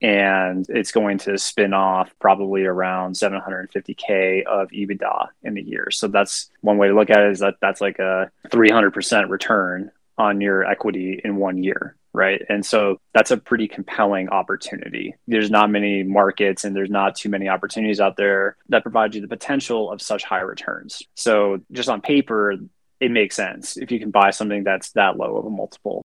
and 0.02 0.66
it's 0.68 0.92
going 0.92 1.18
to 1.18 1.36
spin 1.36 1.74
off 1.74 2.14
probably 2.20 2.64
around 2.64 3.14
750k 3.14 4.44
of 4.44 4.68
EBITDA 4.70 5.28
in 5.42 5.58
a 5.58 5.60
year. 5.60 5.90
So 5.90 6.08
that's 6.08 6.50
one 6.62 6.78
way 6.78 6.88
to 6.88 6.94
look 6.94 7.10
at 7.10 7.20
it 7.20 7.32
is 7.32 7.40
that 7.40 7.56
that's 7.60 7.80
like 7.80 7.98
a 7.98 8.30
300% 8.48 9.28
return 9.28 9.90
on 10.16 10.40
your 10.40 10.64
equity 10.64 11.20
in 11.22 11.36
one 11.36 11.62
year, 11.62 11.96
right? 12.12 12.42
And 12.48 12.64
so 12.64 12.98
that's 13.14 13.30
a 13.30 13.36
pretty 13.36 13.68
compelling 13.68 14.28
opportunity. 14.28 15.14
There's 15.26 15.50
not 15.50 15.70
many 15.70 16.02
markets 16.02 16.64
and 16.64 16.74
there's 16.74 16.90
not 16.90 17.14
too 17.14 17.28
many 17.28 17.48
opportunities 17.48 18.00
out 18.00 18.16
there 18.16 18.56
that 18.68 18.82
provide 18.82 19.14
you 19.14 19.20
the 19.20 19.28
potential 19.28 19.90
of 19.90 20.02
such 20.02 20.24
high 20.24 20.40
returns. 20.40 21.02
So 21.14 21.60
just 21.72 21.88
on 21.88 22.00
paper, 22.00 22.54
it 23.00 23.10
makes 23.10 23.36
sense 23.36 23.76
if 23.76 23.90
you 23.90 23.98
can 23.98 24.10
buy 24.10 24.30
something 24.30 24.64
that's 24.64 24.92
that 24.92 25.16
low 25.16 25.36
of 25.36 25.46
a 25.46 25.50
multiple. 25.50 26.02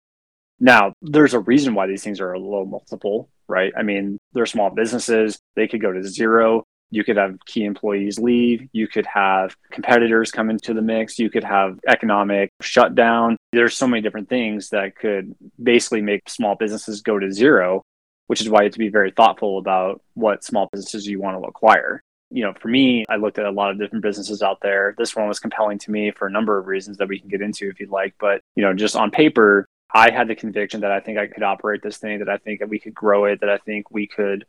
Now, 0.59 0.93
there's 1.01 1.33
a 1.33 1.39
reason 1.39 1.73
why 1.73 1.87
these 1.87 2.03
things 2.03 2.19
are 2.19 2.33
a 2.33 2.39
low 2.39 2.65
multiple, 2.65 3.29
right? 3.47 3.71
I 3.77 3.83
mean, 3.83 4.17
they're 4.33 4.45
small 4.45 4.69
businesses, 4.69 5.39
they 5.55 5.67
could 5.67 5.81
go 5.81 5.91
to 5.91 6.03
zero. 6.03 6.65
You 6.91 7.03
could 7.03 7.17
have 7.17 7.37
key 7.45 7.65
employees 7.65 8.17
leave. 8.17 8.67
You 8.71 8.87
could 8.87 9.05
have 9.05 9.55
competitors 9.71 10.31
come 10.31 10.49
into 10.49 10.73
the 10.73 10.81
mix. 10.81 11.19
You 11.19 11.29
could 11.29 11.43
have 11.43 11.79
economic 11.87 12.49
shutdown. 12.61 13.37
There's 13.51 13.77
so 13.77 13.87
many 13.87 14.01
different 14.01 14.27
things 14.27 14.69
that 14.69 14.95
could 14.95 15.35
basically 15.61 16.01
make 16.01 16.27
small 16.27 16.55
businesses 16.55 17.01
go 17.01 17.19
to 17.19 17.31
zero, 17.31 17.83
which 18.25 18.41
is 18.41 18.49
why 18.49 18.61
you 18.61 18.65
have 18.65 18.73
to 18.73 18.79
be 18.79 18.89
very 18.89 19.11
thoughtful 19.11 19.59
about 19.59 20.01
what 20.15 20.43
small 20.43 20.67
businesses 20.71 21.05
you 21.05 21.21
want 21.21 21.39
to 21.39 21.47
acquire. 21.47 22.01
You 22.31 22.43
know, 22.43 22.53
for 22.59 22.67
me, 22.67 23.05
I 23.07 23.17
looked 23.17 23.39
at 23.39 23.45
a 23.45 23.51
lot 23.51 23.71
of 23.71 23.79
different 23.79 24.03
businesses 24.03 24.41
out 24.41 24.59
there. 24.61 24.95
This 24.97 25.15
one 25.15 25.27
was 25.27 25.39
compelling 25.39 25.77
to 25.79 25.91
me 25.91 26.11
for 26.11 26.27
a 26.27 26.31
number 26.31 26.57
of 26.57 26.67
reasons 26.67 26.97
that 26.97 27.07
we 27.07 27.19
can 27.19 27.29
get 27.29 27.41
into 27.41 27.69
if 27.69 27.79
you'd 27.79 27.89
like. 27.89 28.15
But, 28.19 28.41
you 28.55 28.63
know, 28.63 28.73
just 28.73 28.95
on 28.95 29.11
paper, 29.11 29.67
I 29.91 30.11
had 30.11 30.27
the 30.27 30.35
conviction 30.35 30.81
that 30.81 30.91
I 30.91 30.99
think 30.99 31.17
I 31.17 31.27
could 31.27 31.43
operate 31.43 31.81
this 31.81 31.97
thing, 31.97 32.19
that 32.19 32.29
I 32.29 32.37
think 32.37 32.59
that 32.59 32.69
we 32.69 32.79
could 32.79 32.93
grow 32.93 33.25
it, 33.25 33.41
that 33.41 33.49
I 33.49 33.57
think 33.57 33.89
we 33.91 34.07
could, 34.07 34.45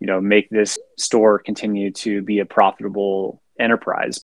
you 0.00 0.06
know, 0.06 0.20
make 0.20 0.50
this 0.50 0.78
store 0.96 1.38
continue 1.38 1.90
to 1.92 2.22
be 2.22 2.38
a 2.38 2.46
profitable 2.46 3.42
enterprise. 3.58 4.24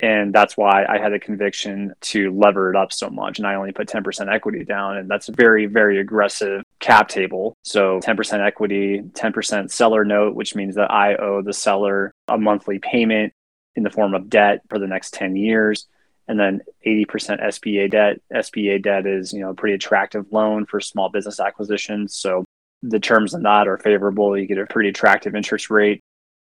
And 0.00 0.34
that's 0.34 0.56
why 0.56 0.84
I 0.84 0.98
had 0.98 1.14
a 1.14 1.18
conviction 1.18 1.94
to 2.02 2.30
lever 2.30 2.70
it 2.70 2.76
up 2.76 2.92
so 2.92 3.08
much. 3.08 3.38
And 3.38 3.46
I 3.46 3.54
only 3.54 3.72
put 3.72 3.88
10% 3.88 4.32
equity 4.32 4.62
down. 4.62 4.98
And 4.98 5.10
that's 5.10 5.30
a 5.30 5.32
very, 5.32 5.66
very 5.66 6.00
aggressive 6.00 6.62
cap 6.80 7.08
table. 7.08 7.54
So 7.64 8.00
10% 8.00 8.46
equity, 8.46 9.00
10% 9.00 9.70
seller 9.70 10.04
note, 10.04 10.34
which 10.34 10.54
means 10.54 10.74
that 10.74 10.90
I 10.90 11.16
owe 11.16 11.40
the 11.40 11.54
seller 11.54 12.12
a 12.28 12.36
monthly 12.36 12.78
payment 12.78 13.32
in 13.74 13.84
the 13.84 13.90
form 13.90 14.14
of 14.14 14.28
debt 14.28 14.60
for 14.68 14.78
the 14.78 14.86
next 14.86 15.14
10 15.14 15.36
years 15.36 15.86
and 16.28 16.38
then 16.38 16.62
80% 16.86 17.06
SBA 17.42 17.90
debt. 17.90 18.20
SBA 18.32 18.82
debt 18.82 19.06
is, 19.06 19.32
you 19.32 19.40
know, 19.40 19.50
a 19.50 19.54
pretty 19.54 19.74
attractive 19.74 20.26
loan 20.32 20.66
for 20.66 20.80
small 20.80 21.08
business 21.08 21.40
acquisitions. 21.40 22.16
So 22.16 22.44
the 22.82 23.00
terms 23.00 23.34
on 23.34 23.42
that 23.42 23.68
are 23.68 23.78
favorable. 23.78 24.36
You 24.36 24.46
get 24.46 24.58
a 24.58 24.66
pretty 24.66 24.88
attractive 24.88 25.34
interest 25.34 25.70
rate 25.70 26.00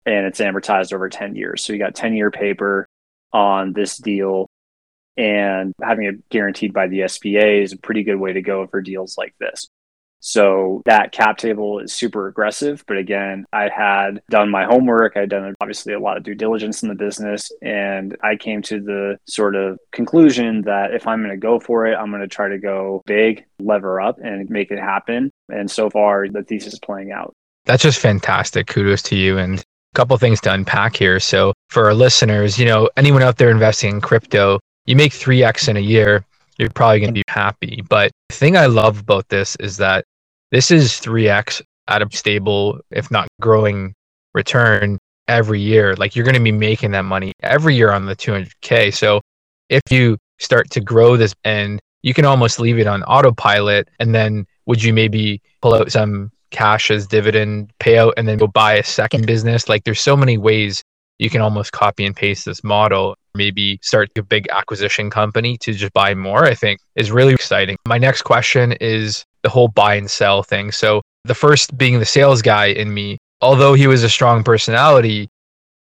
and 0.06 0.26
it's 0.26 0.40
amortized 0.40 0.92
over 0.92 1.08
10 1.08 1.34
years. 1.34 1.64
So 1.64 1.72
you 1.72 1.78
got 1.78 1.94
10 1.94 2.14
year 2.14 2.30
paper 2.30 2.86
on 3.32 3.72
this 3.72 3.96
deal 3.98 4.48
and 5.16 5.72
having 5.82 6.06
it 6.06 6.28
guaranteed 6.28 6.72
by 6.72 6.88
the 6.88 7.00
SBA 7.00 7.62
is 7.62 7.72
a 7.72 7.78
pretty 7.78 8.02
good 8.02 8.16
way 8.16 8.32
to 8.32 8.42
go 8.42 8.66
for 8.66 8.80
deals 8.80 9.16
like 9.16 9.34
this. 9.38 9.68
So 10.24 10.80
that 10.86 11.12
cap 11.12 11.36
table 11.36 11.80
is 11.80 11.92
super 11.92 12.28
aggressive. 12.28 12.82
But 12.88 12.96
again, 12.96 13.44
I 13.52 13.68
had 13.68 14.22
done 14.30 14.50
my 14.50 14.64
homework. 14.64 15.18
I'd 15.18 15.28
done 15.28 15.54
obviously 15.60 15.92
a 15.92 16.00
lot 16.00 16.16
of 16.16 16.22
due 16.22 16.34
diligence 16.34 16.82
in 16.82 16.88
the 16.88 16.94
business. 16.94 17.52
And 17.60 18.16
I 18.22 18.36
came 18.36 18.62
to 18.62 18.80
the 18.80 19.18
sort 19.26 19.54
of 19.54 19.78
conclusion 19.92 20.62
that 20.62 20.94
if 20.94 21.06
I'm 21.06 21.20
going 21.20 21.30
to 21.30 21.36
go 21.36 21.60
for 21.60 21.86
it, 21.86 21.94
I'm 21.94 22.08
going 22.08 22.22
to 22.22 22.26
try 22.26 22.48
to 22.48 22.58
go 22.58 23.02
big, 23.04 23.44
lever 23.58 24.00
up, 24.00 24.18
and 24.18 24.48
make 24.48 24.70
it 24.70 24.78
happen. 24.78 25.30
And 25.50 25.70
so 25.70 25.90
far, 25.90 26.26
the 26.26 26.42
thesis 26.42 26.72
is 26.72 26.78
playing 26.78 27.12
out. 27.12 27.34
That's 27.66 27.82
just 27.82 28.00
fantastic. 28.00 28.66
Kudos 28.66 29.02
to 29.02 29.16
you. 29.16 29.36
And 29.36 29.60
a 29.60 29.64
couple 29.94 30.16
things 30.16 30.40
to 30.40 30.54
unpack 30.54 30.96
here. 30.96 31.20
So 31.20 31.52
for 31.68 31.84
our 31.84 31.94
listeners, 31.94 32.58
you 32.58 32.64
know, 32.64 32.88
anyone 32.96 33.22
out 33.22 33.36
there 33.36 33.50
investing 33.50 33.96
in 33.96 34.00
crypto, 34.00 34.58
you 34.86 34.96
make 34.96 35.12
3x 35.12 35.68
in 35.68 35.76
a 35.76 35.80
year, 35.80 36.24
you're 36.58 36.70
probably 36.70 37.00
going 37.00 37.12
to 37.12 37.20
be 37.20 37.24
happy. 37.28 37.82
But 37.90 38.10
the 38.30 38.36
thing 38.36 38.56
I 38.56 38.66
love 38.66 39.00
about 39.00 39.28
this 39.28 39.54
is 39.56 39.76
that 39.76 40.06
this 40.54 40.70
is 40.70 40.92
3x 40.92 41.60
at 41.88 42.00
a 42.00 42.16
stable, 42.16 42.78
if 42.92 43.10
not 43.10 43.26
growing 43.40 43.92
return 44.34 44.98
every 45.26 45.60
year. 45.60 45.96
Like 45.96 46.14
you're 46.14 46.24
going 46.24 46.36
to 46.36 46.40
be 46.40 46.52
making 46.52 46.92
that 46.92 47.04
money 47.04 47.32
every 47.42 47.74
year 47.74 47.90
on 47.90 48.06
the 48.06 48.14
200K. 48.14 48.94
So 48.94 49.20
if 49.68 49.82
you 49.90 50.16
start 50.38 50.70
to 50.70 50.80
grow 50.80 51.16
this 51.16 51.34
and 51.42 51.80
you 52.02 52.14
can 52.14 52.24
almost 52.24 52.60
leave 52.60 52.78
it 52.78 52.86
on 52.86 53.02
autopilot 53.02 53.88
and 53.98 54.14
then 54.14 54.46
would 54.66 54.80
you 54.80 54.92
maybe 54.94 55.42
pull 55.60 55.74
out 55.74 55.90
some 55.90 56.30
cash 56.50 56.88
as 56.88 57.08
dividend 57.08 57.72
payout 57.80 58.12
and 58.16 58.28
then 58.28 58.38
go 58.38 58.46
buy 58.46 58.74
a 58.74 58.84
second 58.84 59.26
business 59.26 59.68
like 59.68 59.82
there's 59.82 60.00
so 60.00 60.16
many 60.16 60.38
ways 60.38 60.84
you 61.18 61.28
can 61.28 61.40
almost 61.40 61.72
copy 61.72 62.06
and 62.06 62.14
paste 62.14 62.44
this 62.44 62.62
model 62.62 63.16
maybe 63.34 63.78
start 63.82 64.08
a 64.16 64.22
big 64.22 64.46
acquisition 64.52 65.10
company 65.10 65.56
to 65.58 65.72
just 65.72 65.92
buy 65.94 66.14
more 66.14 66.44
i 66.44 66.54
think 66.54 66.78
is 66.94 67.10
really 67.10 67.34
exciting 67.34 67.76
my 67.88 67.98
next 67.98 68.22
question 68.22 68.72
is 68.80 69.24
the 69.44 69.50
whole 69.50 69.68
buy 69.68 69.94
and 69.94 70.10
sell 70.10 70.42
thing. 70.42 70.72
So 70.72 71.02
the 71.24 71.34
first 71.34 71.78
being 71.78 72.00
the 72.00 72.06
sales 72.06 72.42
guy 72.42 72.66
in 72.66 72.92
me, 72.92 73.18
although 73.40 73.74
he 73.74 73.86
was 73.86 74.02
a 74.02 74.08
strong 74.08 74.42
personality, 74.42 75.28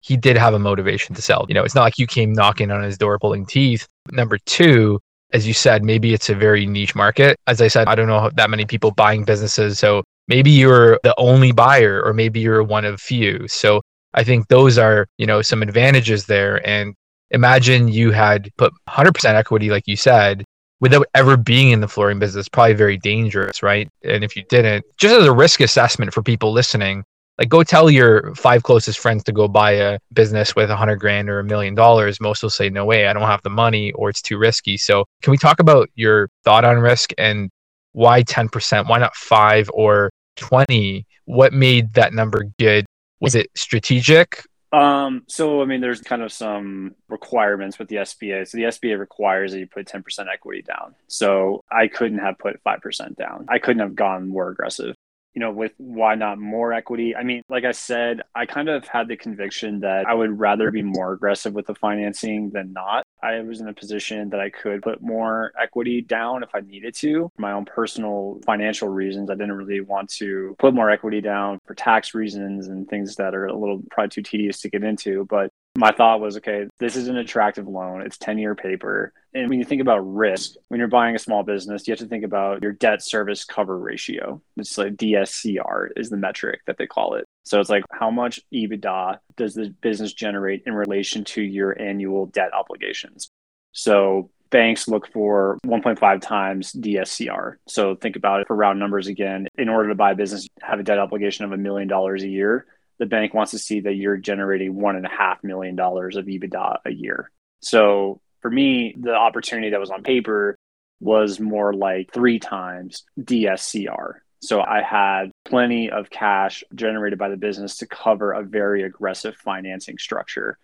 he 0.01 0.15
did 0.15 0.37
have 0.37 0.53
a 0.53 0.59
motivation 0.59 1.15
to 1.15 1.21
sell. 1.21 1.45
You 1.47 1.55
know, 1.55 1.63
it's 1.63 1.73
not 1.73 1.81
like 1.81 1.97
you 1.97 2.05
came 2.05 2.33
knocking 2.33 2.69
on 2.69 2.83
his 2.83 2.97
door 2.97 3.17
pulling 3.17 3.45
teeth. 3.45 3.87
Number 4.11 4.37
two, 4.45 4.99
as 5.33 5.47
you 5.47 5.53
said, 5.53 5.83
maybe 5.83 6.13
it's 6.13 6.29
a 6.29 6.35
very 6.35 6.65
niche 6.67 6.93
market. 6.95 7.37
As 7.47 7.61
I 7.61 7.69
said, 7.69 7.87
I 7.87 7.95
don't 7.95 8.07
know 8.07 8.29
that 8.35 8.49
many 8.49 8.65
people 8.65 8.91
buying 8.91 9.23
businesses. 9.23 9.79
So 9.79 10.03
maybe 10.27 10.51
you're 10.51 10.99
the 11.03 11.15
only 11.17 11.53
buyer 11.53 12.03
or 12.03 12.13
maybe 12.13 12.41
you're 12.41 12.61
one 12.61 12.85
of 12.85 13.01
few. 13.01 13.47
So 13.47 13.81
I 14.13 14.23
think 14.23 14.47
those 14.47 14.77
are, 14.77 15.07
you 15.17 15.25
know, 15.25 15.41
some 15.41 15.63
advantages 15.63 16.25
there. 16.25 16.65
And 16.67 16.93
imagine 17.31 17.87
you 17.87 18.11
had 18.11 18.49
put 18.57 18.73
100% 18.87 19.33
equity, 19.33 19.69
like 19.69 19.87
you 19.87 19.95
said, 19.95 20.43
without 20.79 21.07
ever 21.15 21.37
being 21.37 21.71
in 21.71 21.79
the 21.79 21.87
flooring 21.87 22.19
business, 22.19 22.49
probably 22.49 22.73
very 22.73 22.97
dangerous, 22.97 23.63
right? 23.63 23.89
And 24.03 24.23
if 24.23 24.35
you 24.35 24.43
didn't, 24.49 24.85
just 24.97 25.15
as 25.15 25.25
a 25.25 25.31
risk 25.31 25.61
assessment 25.61 26.13
for 26.13 26.21
people 26.21 26.51
listening, 26.51 27.03
like 27.37 27.49
go 27.49 27.63
tell 27.63 27.89
your 27.89 28.33
five 28.35 28.63
closest 28.63 28.99
friends 28.99 29.23
to 29.25 29.31
go 29.31 29.47
buy 29.47 29.71
a 29.71 29.99
business 30.13 30.55
with 30.55 30.69
a 30.69 30.75
hundred 30.75 30.97
grand 30.97 31.29
or 31.29 31.39
a 31.39 31.43
million 31.43 31.75
dollars. 31.75 32.21
Most 32.21 32.41
will 32.43 32.49
say, 32.49 32.69
no 32.69 32.85
way, 32.85 33.07
I 33.07 33.13
don't 33.13 33.23
have 33.23 33.41
the 33.43 33.49
money 33.49 33.91
or 33.93 34.09
it's 34.09 34.21
too 34.21 34.37
risky. 34.37 34.77
So 34.77 35.05
can 35.21 35.31
we 35.31 35.37
talk 35.37 35.59
about 35.59 35.89
your 35.95 36.29
thought 36.43 36.65
on 36.65 36.77
risk 36.77 37.11
and 37.17 37.49
why 37.91 38.23
10%? 38.23 38.87
Why 38.87 38.99
not 38.99 39.15
five 39.15 39.69
or 39.73 40.09
20? 40.37 41.05
What 41.25 41.53
made 41.53 41.93
that 41.93 42.13
number 42.13 42.45
good? 42.59 42.85
Was 43.19 43.35
it 43.35 43.47
strategic? 43.55 44.43
Um, 44.75 45.23
so 45.27 45.61
I 45.61 45.65
mean, 45.65 45.81
there's 45.81 46.01
kind 46.01 46.21
of 46.21 46.31
some 46.31 46.95
requirements 47.07 47.79
with 47.79 47.87
the 47.87 47.97
SBA. 47.97 48.47
So 48.47 48.57
the 48.57 48.63
SBA 48.65 48.99
requires 48.99 49.53
that 49.53 49.59
you 49.59 49.67
put 49.67 49.87
10% 49.87 50.03
equity 50.31 50.61
down. 50.61 50.95
So 51.07 51.63
I 51.71 51.87
couldn't 51.87 52.19
have 52.19 52.37
put 52.37 52.61
5% 52.63 53.15
down. 53.15 53.45
I 53.47 53.59
couldn't 53.59 53.81
have 53.81 53.95
gone 53.95 54.27
more 54.27 54.49
aggressive 54.49 54.95
you 55.35 55.41
know, 55.41 55.51
with 55.51 55.73
why 55.77 56.15
not 56.15 56.39
more 56.39 56.71
equity? 56.71 57.13
I 57.13 57.23
mean, 57.23 57.41
like 57.49 57.65
I 57.65 57.73
said, 57.73 58.21
I 58.33 58.45
kind 58.45 58.69
of 58.69 58.87
had 58.87 59.09
the 59.09 59.17
conviction 59.17 59.81
that 59.81 60.07
I 60.07 60.13
would 60.13 60.39
rather 60.39 60.71
be 60.71 60.81
more 60.81 61.11
aggressive 61.11 61.53
with 61.53 61.67
the 61.67 61.75
financing 61.75 62.51
than 62.51 62.71
not. 62.71 63.03
I 63.23 63.39
was 63.41 63.61
in 63.61 63.67
a 63.67 63.73
position 63.73 64.29
that 64.29 64.39
I 64.39 64.49
could 64.49 64.81
put 64.81 65.01
more 65.01 65.51
equity 65.59 66.01
down 66.01 66.43
if 66.43 66.49
I 66.53 66.59
needed 66.59 66.95
to. 66.95 67.31
My 67.37 67.53
own 67.53 67.65
personal 67.65 68.39
financial 68.45 68.87
reasons, 68.89 69.29
I 69.29 69.33
didn't 69.33 69.53
really 69.53 69.81
want 69.81 70.09
to 70.15 70.55
put 70.59 70.73
more 70.73 70.89
equity 70.89 71.21
down 71.21 71.59
for 71.65 71.73
tax 71.73 72.13
reasons 72.13 72.67
and 72.67 72.87
things 72.87 73.15
that 73.15 73.33
are 73.33 73.45
a 73.45 73.57
little 73.57 73.81
probably 73.89 74.09
too 74.09 74.21
tedious 74.21 74.61
to 74.61 74.69
get 74.69 74.83
into. 74.83 75.25
But 75.25 75.51
my 75.77 75.91
thought 75.91 76.21
was 76.21 76.37
okay, 76.37 76.67
this 76.79 76.95
is 76.95 77.07
an 77.07 77.17
attractive 77.17 77.67
loan. 77.67 78.01
It's 78.01 78.17
10 78.17 78.37
year 78.37 78.55
paper. 78.55 79.13
And 79.33 79.49
when 79.49 79.59
you 79.59 79.65
think 79.65 79.81
about 79.81 79.99
risk, 79.99 80.53
when 80.69 80.79
you're 80.79 80.87
buying 80.87 81.15
a 81.15 81.19
small 81.19 81.43
business, 81.43 81.87
you 81.87 81.91
have 81.91 81.99
to 81.99 82.07
think 82.07 82.23
about 82.23 82.63
your 82.63 82.71
debt 82.71 83.03
service 83.03 83.43
cover 83.43 83.77
ratio. 83.77 84.41
It's 84.55 84.77
like 84.77 84.95
DSCR 84.95 85.89
is 85.97 86.09
the 86.09 86.17
metric 86.17 86.61
that 86.67 86.77
they 86.77 86.87
call 86.87 87.15
it. 87.15 87.25
So 87.43 87.59
it's 87.59 87.69
like 87.69 87.83
how 87.91 88.09
much 88.09 88.39
EBITDA 88.53 89.19
does 89.35 89.53
the 89.53 89.69
business 89.81 90.13
generate 90.13 90.63
in 90.65 90.73
relation 90.73 91.25
to 91.25 91.41
your 91.41 91.79
annual 91.79 92.27
debt 92.27 92.53
obligations? 92.53 93.29
So 93.73 94.31
banks 94.51 94.87
look 94.87 95.11
for 95.11 95.57
1.5 95.65 96.21
times 96.21 96.71
DSCR. 96.71 97.57
So 97.67 97.95
think 97.95 98.15
about 98.15 98.39
it 98.39 98.47
for 98.47 98.55
round 98.55 98.79
numbers 98.79 99.07
again. 99.07 99.47
In 99.57 99.67
order 99.67 99.89
to 99.89 99.95
buy 99.95 100.11
a 100.11 100.15
business, 100.15 100.47
have 100.61 100.79
a 100.79 100.83
debt 100.83 100.99
obligation 100.99 101.43
of 101.43 101.51
a 101.51 101.57
million 101.57 101.89
dollars 101.89 102.23
a 102.23 102.29
year 102.29 102.65
the 102.99 103.05
bank 103.05 103.33
wants 103.33 103.51
to 103.51 103.59
see 103.59 103.81
that 103.81 103.95
you're 103.95 104.17
generating 104.17 104.75
one 104.75 104.95
and 104.95 105.05
a 105.05 105.09
half 105.09 105.43
million 105.43 105.75
dollars 105.75 106.15
of 106.15 106.25
EBITDA 106.25 106.79
a 106.85 106.91
year. 106.91 107.31
So 107.61 108.21
for 108.41 108.49
me, 108.49 108.95
the 108.97 109.13
opportunity 109.13 109.71
that 109.71 109.79
was 109.79 109.89
on 109.89 110.03
paper 110.03 110.55
was 110.99 111.39
more 111.39 111.73
like 111.73 112.11
three 112.13 112.39
times 112.39 113.03
DSCR. 113.19 114.13
So 114.41 114.61
I 114.61 114.81
had 114.81 115.31
plenty 115.43 115.89
of 115.89 116.09
cash 116.09 116.63
generated 116.73 117.17
by 117.17 117.29
the 117.29 117.37
business 117.37 117.77
to 117.77 117.87
cover 117.87 118.31
a 118.31 118.43
very 118.43 118.83
aggressive 118.83 119.35
financing 119.35 119.97
structure 119.97 120.57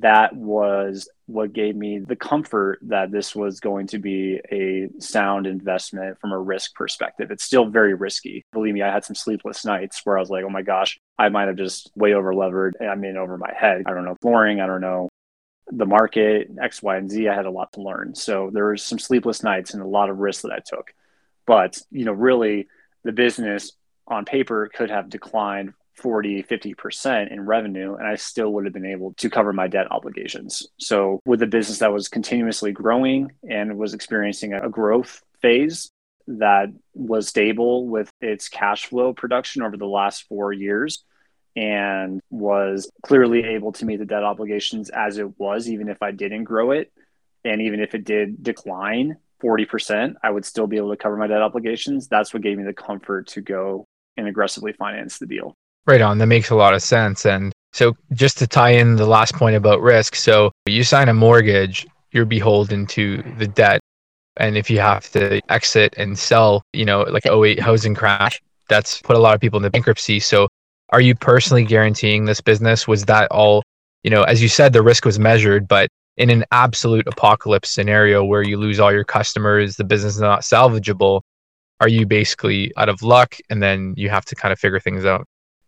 that 0.00 0.36
was 0.36 1.08
what 1.26 1.52
gave 1.52 1.74
me 1.74 1.98
the 1.98 2.16
comfort 2.16 2.78
that 2.82 3.10
this 3.10 3.34
was 3.34 3.60
going 3.60 3.86
to 3.88 3.98
be 3.98 4.38
a 4.52 4.88
sound 5.00 5.46
investment 5.46 6.20
from 6.20 6.32
a 6.32 6.38
risk 6.38 6.74
perspective. 6.74 7.30
It's 7.30 7.44
still 7.44 7.66
very 7.66 7.94
risky. 7.94 8.44
Believe 8.52 8.74
me, 8.74 8.82
I 8.82 8.92
had 8.92 9.04
some 9.04 9.16
sleepless 9.16 9.64
nights 9.64 10.02
where 10.04 10.18
I 10.18 10.20
was 10.20 10.30
like, 10.30 10.44
oh 10.44 10.50
my 10.50 10.62
gosh, 10.62 10.98
I 11.18 11.30
might 11.30 11.48
have 11.48 11.56
just 11.56 11.90
way 11.96 12.12
over 12.14 12.34
levered. 12.34 12.76
I'm 12.80 13.04
in 13.04 13.16
over 13.16 13.38
my 13.38 13.52
head. 13.58 13.84
I 13.86 13.94
don't 13.94 14.04
know 14.04 14.16
flooring. 14.20 14.60
I 14.60 14.66
don't 14.66 14.82
know 14.82 15.08
the 15.72 15.86
market, 15.86 16.50
X, 16.62 16.82
Y, 16.82 16.96
and 16.96 17.10
Z. 17.10 17.28
I 17.28 17.34
had 17.34 17.46
a 17.46 17.50
lot 17.50 17.72
to 17.72 17.82
learn. 17.82 18.14
So 18.14 18.50
there 18.52 18.70
was 18.70 18.82
some 18.82 18.98
sleepless 18.98 19.42
nights 19.42 19.74
and 19.74 19.82
a 19.82 19.86
lot 19.86 20.10
of 20.10 20.18
risks 20.18 20.42
that 20.42 20.52
I 20.52 20.60
took. 20.64 20.92
But, 21.46 21.78
you 21.90 22.04
know, 22.04 22.12
really 22.12 22.68
the 23.02 23.12
business 23.12 23.72
on 24.06 24.24
paper 24.24 24.70
could 24.72 24.90
have 24.90 25.08
declined 25.08 25.72
40, 25.96 26.42
50% 26.42 27.32
in 27.32 27.40
revenue, 27.40 27.94
and 27.94 28.06
I 28.06 28.16
still 28.16 28.52
would 28.52 28.64
have 28.64 28.74
been 28.74 28.86
able 28.86 29.14
to 29.14 29.30
cover 29.30 29.52
my 29.52 29.66
debt 29.66 29.90
obligations. 29.90 30.66
So, 30.78 31.20
with 31.24 31.42
a 31.42 31.46
business 31.46 31.78
that 31.78 31.92
was 31.92 32.08
continuously 32.08 32.72
growing 32.72 33.32
and 33.48 33.78
was 33.78 33.94
experiencing 33.94 34.52
a 34.52 34.68
growth 34.68 35.22
phase 35.40 35.90
that 36.28 36.68
was 36.94 37.28
stable 37.28 37.86
with 37.86 38.10
its 38.20 38.48
cash 38.48 38.86
flow 38.86 39.12
production 39.12 39.62
over 39.62 39.76
the 39.76 39.86
last 39.86 40.24
four 40.28 40.52
years 40.52 41.04
and 41.54 42.20
was 42.30 42.90
clearly 43.02 43.44
able 43.44 43.72
to 43.72 43.86
meet 43.86 43.96
the 43.96 44.04
debt 44.04 44.22
obligations 44.22 44.90
as 44.90 45.18
it 45.18 45.38
was, 45.38 45.68
even 45.68 45.88
if 45.88 46.02
I 46.02 46.10
didn't 46.10 46.44
grow 46.44 46.72
it. 46.72 46.92
And 47.44 47.62
even 47.62 47.80
if 47.80 47.94
it 47.94 48.04
did 48.04 48.42
decline 48.42 49.16
40%, 49.42 50.16
I 50.22 50.30
would 50.30 50.44
still 50.44 50.66
be 50.66 50.76
able 50.76 50.90
to 50.90 50.96
cover 50.96 51.16
my 51.16 51.26
debt 51.26 51.42
obligations. 51.42 52.08
That's 52.08 52.34
what 52.34 52.42
gave 52.42 52.58
me 52.58 52.64
the 52.64 52.74
comfort 52.74 53.28
to 53.28 53.40
go 53.40 53.86
and 54.16 54.26
aggressively 54.26 54.72
finance 54.72 55.18
the 55.18 55.26
deal. 55.26 55.56
Right 55.86 56.00
on. 56.00 56.18
That 56.18 56.26
makes 56.26 56.50
a 56.50 56.56
lot 56.56 56.74
of 56.74 56.82
sense. 56.82 57.24
And 57.26 57.52
so, 57.72 57.96
just 58.12 58.38
to 58.38 58.46
tie 58.46 58.70
in 58.70 58.96
the 58.96 59.06
last 59.06 59.34
point 59.34 59.54
about 59.54 59.80
risk, 59.80 60.16
so 60.16 60.50
you 60.66 60.82
sign 60.82 61.08
a 61.08 61.14
mortgage, 61.14 61.86
you're 62.10 62.24
beholden 62.24 62.86
to 62.86 63.22
the 63.38 63.46
debt. 63.46 63.80
And 64.38 64.56
if 64.56 64.68
you 64.68 64.80
have 64.80 65.10
to 65.12 65.40
exit 65.50 65.94
and 65.96 66.18
sell, 66.18 66.62
you 66.72 66.84
know, 66.84 67.02
like 67.02 67.26
08 67.26 67.60
housing 67.60 67.94
crash, 67.94 68.42
that's 68.68 69.00
put 69.00 69.16
a 69.16 69.18
lot 69.18 69.34
of 69.34 69.40
people 69.40 69.58
into 69.58 69.70
bankruptcy. 69.70 70.20
So, 70.20 70.48
are 70.90 71.00
you 71.00 71.14
personally 71.14 71.64
guaranteeing 71.64 72.24
this 72.24 72.40
business? 72.40 72.88
Was 72.88 73.04
that 73.04 73.30
all, 73.30 73.62
you 74.02 74.10
know, 74.10 74.22
as 74.22 74.42
you 74.42 74.48
said, 74.48 74.72
the 74.72 74.82
risk 74.82 75.04
was 75.04 75.18
measured, 75.18 75.68
but 75.68 75.88
in 76.16 76.30
an 76.30 76.44
absolute 76.50 77.06
apocalypse 77.06 77.70
scenario 77.70 78.24
where 78.24 78.42
you 78.42 78.56
lose 78.56 78.80
all 78.80 78.92
your 78.92 79.04
customers, 79.04 79.76
the 79.76 79.84
business 79.84 80.14
is 80.14 80.20
not 80.20 80.42
salvageable, 80.42 81.20
are 81.80 81.88
you 81.88 82.06
basically 82.06 82.72
out 82.76 82.88
of 82.88 83.02
luck 83.02 83.36
and 83.50 83.62
then 83.62 83.94
you 83.96 84.08
have 84.08 84.24
to 84.24 84.34
kind 84.34 84.52
of 84.52 84.58
figure 84.58 84.80
things 84.80 85.04
out? 85.04 85.26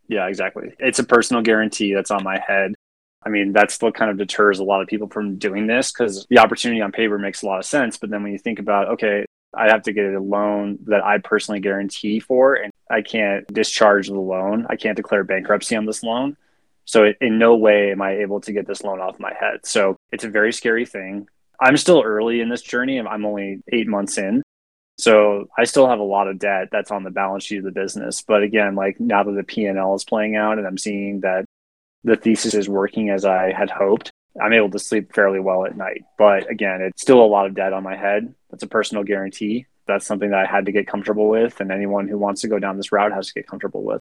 Yeah, 0.09 0.27
exactly. 0.27 0.75
It's 0.79 0.99
a 0.99 1.05
personal 1.05 1.43
guarantee 1.43 1.95
that's 1.95 2.11
on 2.11 2.25
my 2.25 2.39
head. 2.39 2.75
I 3.23 3.29
mean, 3.29 3.53
that's 3.53 3.81
what 3.81 3.95
kind 3.95 4.11
of 4.11 4.17
deters 4.17 4.59
a 4.59 4.65
lot 4.65 4.81
of 4.81 4.89
people 4.89 5.09
from 5.09 5.37
doing 5.37 5.67
this 5.67 5.93
because 5.93 6.27
the 6.31 6.39
opportunity 6.39 6.81
on 6.81 6.93
paper 6.93 7.19
makes 7.19 7.43
a 7.43 7.47
lot 7.47 7.59
of 7.59 7.65
sense. 7.65 7.99
But 7.99 8.11
then 8.11 8.23
when 8.23 8.33
you 8.33 8.39
think 8.39 8.59
about, 8.59 8.89
okay, 8.89 9.27
I 9.55 9.69
have 9.69 9.83
to 9.83 9.93
get 9.93 10.15
a 10.15 10.21
loan 10.21 10.79
that 10.87 11.05
I 11.05 11.19
personally 11.19 11.61
guarantee 11.61 12.21
for, 12.21 12.55
and 12.55 12.73
I 12.91 13.03
can't 13.03 13.47
discharge 13.53 14.09
the 14.09 14.15
loan. 14.15 14.67
I 14.69 14.77
can't 14.77 14.97
declare 14.97 15.25
bankruptcy 15.25 15.77
on 15.77 15.87
this 15.87 16.03
loan. 16.03 16.37
So, 16.85 17.13
in 17.21 17.39
no 17.39 17.57
way 17.57 17.91
am 17.91 18.01
I 18.01 18.19
able 18.19 18.41
to 18.43 18.53
get 18.53 18.67
this 18.67 18.83
loan 18.83 19.01
off 19.01 19.21
my 19.21 19.35
head. 19.39 19.61
So, 19.65 19.97
it's 20.11 20.25
a 20.25 20.29
very 20.31 20.53
scary 20.53 20.87
thing. 20.87 21.29
I'm 21.61 21.77
still 21.77 22.03
early 22.03 22.41
in 22.41 22.49
this 22.49 22.63
journey. 22.63 22.99
I'm 22.99 23.27
only 23.27 23.63
eight 23.73 23.89
months 23.89 24.17
in. 24.17 24.43
So 24.99 25.49
I 25.57 25.65
still 25.65 25.89
have 25.89 26.01
a 26.01 26.05
lot 26.05 26.29
of 26.29 26.39
debt 26.39 26.69
that's 26.73 26.91
on 26.91 27.05
the 27.05 27.11
balance 27.11 27.45
sheet 27.45 27.59
of 27.59 27.65
the 27.65 27.71
business. 27.71 28.23
But 28.27 28.43
again, 28.43 28.75
like 28.75 28.99
now 28.99 29.23
that 29.23 29.33
the 29.33 29.45
P&L 29.45 29.95
is 29.95 30.05
playing 30.05 30.35
out 30.35 30.59
and 30.59 30.67
I'm 30.67 30.79
seeing 30.79 31.21
that 31.21 31.45
the 32.03 32.17
thesis 32.17 32.55
is 32.55 32.69
working 32.69 33.11
as 33.11 33.25
I 33.25 33.53
had 33.53 33.71
hoped, 33.71 34.11
I'm 34.41 34.53
able 34.53 34.71
to 34.71 34.79
sleep 34.79 35.15
fairly 35.15 35.41
well 35.41 35.65
at 35.65 35.77
night. 35.77 36.05
But 36.17 36.51
again, 36.51 36.81
it's 36.83 37.01
still 37.01 37.21
a 37.21 37.27
lot 37.27 37.47
of 37.47 37.55
debt 37.55 37.73
on 37.73 37.83
my 37.83 37.97
head. 37.97 38.35
That's 38.51 38.65
a 38.65 38.69
personal 38.69 39.05
guarantee. 39.05 39.67
That's 39.87 40.05
something 40.05 40.31
that 40.31 40.41
I 40.41 40.47
had 40.47 40.67
to 40.67 40.73
get 40.73 40.87
comfortable 40.87 41.29
with. 41.29 41.61
And 41.61 41.71
anyone 41.71 42.09
who 42.09 42.19
wants 42.19 42.41
to 42.43 42.49
go 42.49 42.59
down 42.59 42.77
this 42.77 42.93
route 42.93 43.13
has 43.13 43.29
to 43.29 43.35
get 43.35 43.47
comfortable 43.47 43.85
with. 43.85 44.01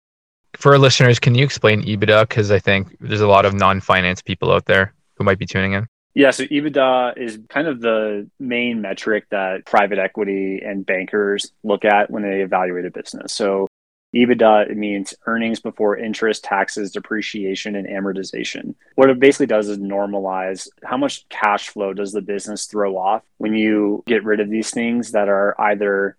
For 0.54 0.72
our 0.72 0.78
listeners, 0.78 1.18
can 1.18 1.34
you 1.34 1.44
explain 1.44 1.82
EBITDA? 1.82 2.28
Because 2.28 2.50
I 2.50 2.58
think 2.58 2.96
there's 3.00 3.20
a 3.20 3.28
lot 3.28 3.44
of 3.44 3.54
non 3.54 3.80
finance 3.80 4.22
people 4.22 4.50
out 4.50 4.64
there 4.64 4.94
who 5.16 5.24
might 5.24 5.38
be 5.38 5.46
tuning 5.46 5.72
in. 5.72 5.86
Yeah, 6.16 6.30
so 6.30 6.44
EBITDA 6.44 7.18
is 7.18 7.38
kind 7.50 7.68
of 7.68 7.82
the 7.82 8.26
main 8.40 8.80
metric 8.80 9.26
that 9.30 9.66
private 9.66 9.98
equity 9.98 10.62
and 10.64 10.86
bankers 10.86 11.52
look 11.62 11.84
at 11.84 12.10
when 12.10 12.22
they 12.22 12.40
evaluate 12.40 12.86
a 12.86 12.90
business. 12.90 13.34
So 13.34 13.68
EBITDA 14.14 14.70
it 14.70 14.78
means 14.78 15.12
earnings 15.26 15.60
before 15.60 15.98
interest, 15.98 16.42
taxes, 16.42 16.90
depreciation, 16.90 17.76
and 17.76 17.86
amortization. 17.86 18.74
What 18.94 19.10
it 19.10 19.20
basically 19.20 19.44
does 19.44 19.68
is 19.68 19.76
normalize 19.76 20.68
how 20.82 20.96
much 20.96 21.28
cash 21.28 21.68
flow 21.68 21.92
does 21.92 22.12
the 22.12 22.22
business 22.22 22.64
throw 22.64 22.96
off 22.96 23.22
when 23.36 23.52
you 23.52 24.02
get 24.06 24.24
rid 24.24 24.40
of 24.40 24.48
these 24.48 24.70
things 24.70 25.12
that 25.12 25.28
are 25.28 25.54
either 25.60 26.16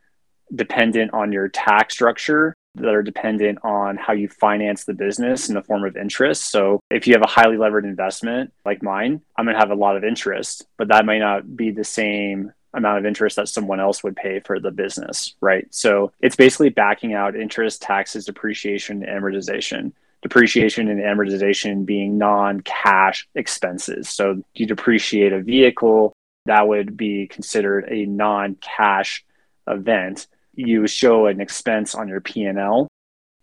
dependent 0.54 1.12
on 1.16 1.32
your 1.32 1.48
tax 1.48 1.96
structure 1.96 2.56
that 2.78 2.94
are 2.94 3.04
dependent 3.04 3.60
on 3.64 3.98
how 3.98 4.14
you 4.14 4.30
finance 4.30 4.86
the 4.86 4.94
business 4.94 5.50
in 5.50 5.56
the 5.56 5.62
form 5.62 5.86
of 5.86 5.98
interest. 5.98 6.52
So 6.52 6.80
if 6.90 7.08
you 7.08 7.14
have 7.14 7.24
a 7.24 7.28
highly 7.28 7.58
levered 7.58 7.86
investment 7.86 8.54
like 8.66 8.82
mine, 8.82 9.22
I'm 9.36 9.46
going 9.46 9.56
to 9.56 9.60
have 9.60 9.72
a 9.72 9.76
lot 9.76 9.98
of 9.98 10.04
interest, 10.04 10.66
but 10.78 10.88
that 10.90 11.06
might 11.06 11.20
not 11.20 11.56
be 11.56 11.72
the 11.72 11.84
same 11.84 12.54
amount 12.74 13.00
of 13.00 13.06
interest 13.06 13.38
that 13.38 13.50
someone 13.50 13.80
else 13.80 14.04
would 14.04 14.16
pay 14.16 14.40
for 14.40 14.60
the 14.60 14.72
business, 14.72 15.36
right? 15.42 15.68
So 15.74 16.12
it's 16.22 16.36
basically 16.36 16.70
backing 16.70 17.14
out 17.14 17.36
interest, 17.36 17.82
taxes, 17.82 18.26
depreciation, 18.26 19.04
and 19.04 19.24
amortization. 19.24 19.94
Depreciation 20.22 20.90
and 20.90 21.00
amortization 21.00 21.86
being 21.86 22.18
non 22.18 22.62
cash 22.62 23.28
expenses. 23.36 24.10
So 24.10 24.44
you 24.56 24.66
depreciate 24.66 25.32
a 25.32 25.42
vehicle, 25.42 26.14
that 26.46 26.68
would 26.68 26.98
be 26.98 27.28
considered 27.28 27.88
a 27.90 28.06
non 28.06 28.56
cash 28.56 29.24
event 29.68 30.28
you 30.58 30.88
show 30.88 31.28
an 31.28 31.40
expense 31.40 31.96
on 31.96 32.10
your 32.10 32.20
P&L 32.20 32.88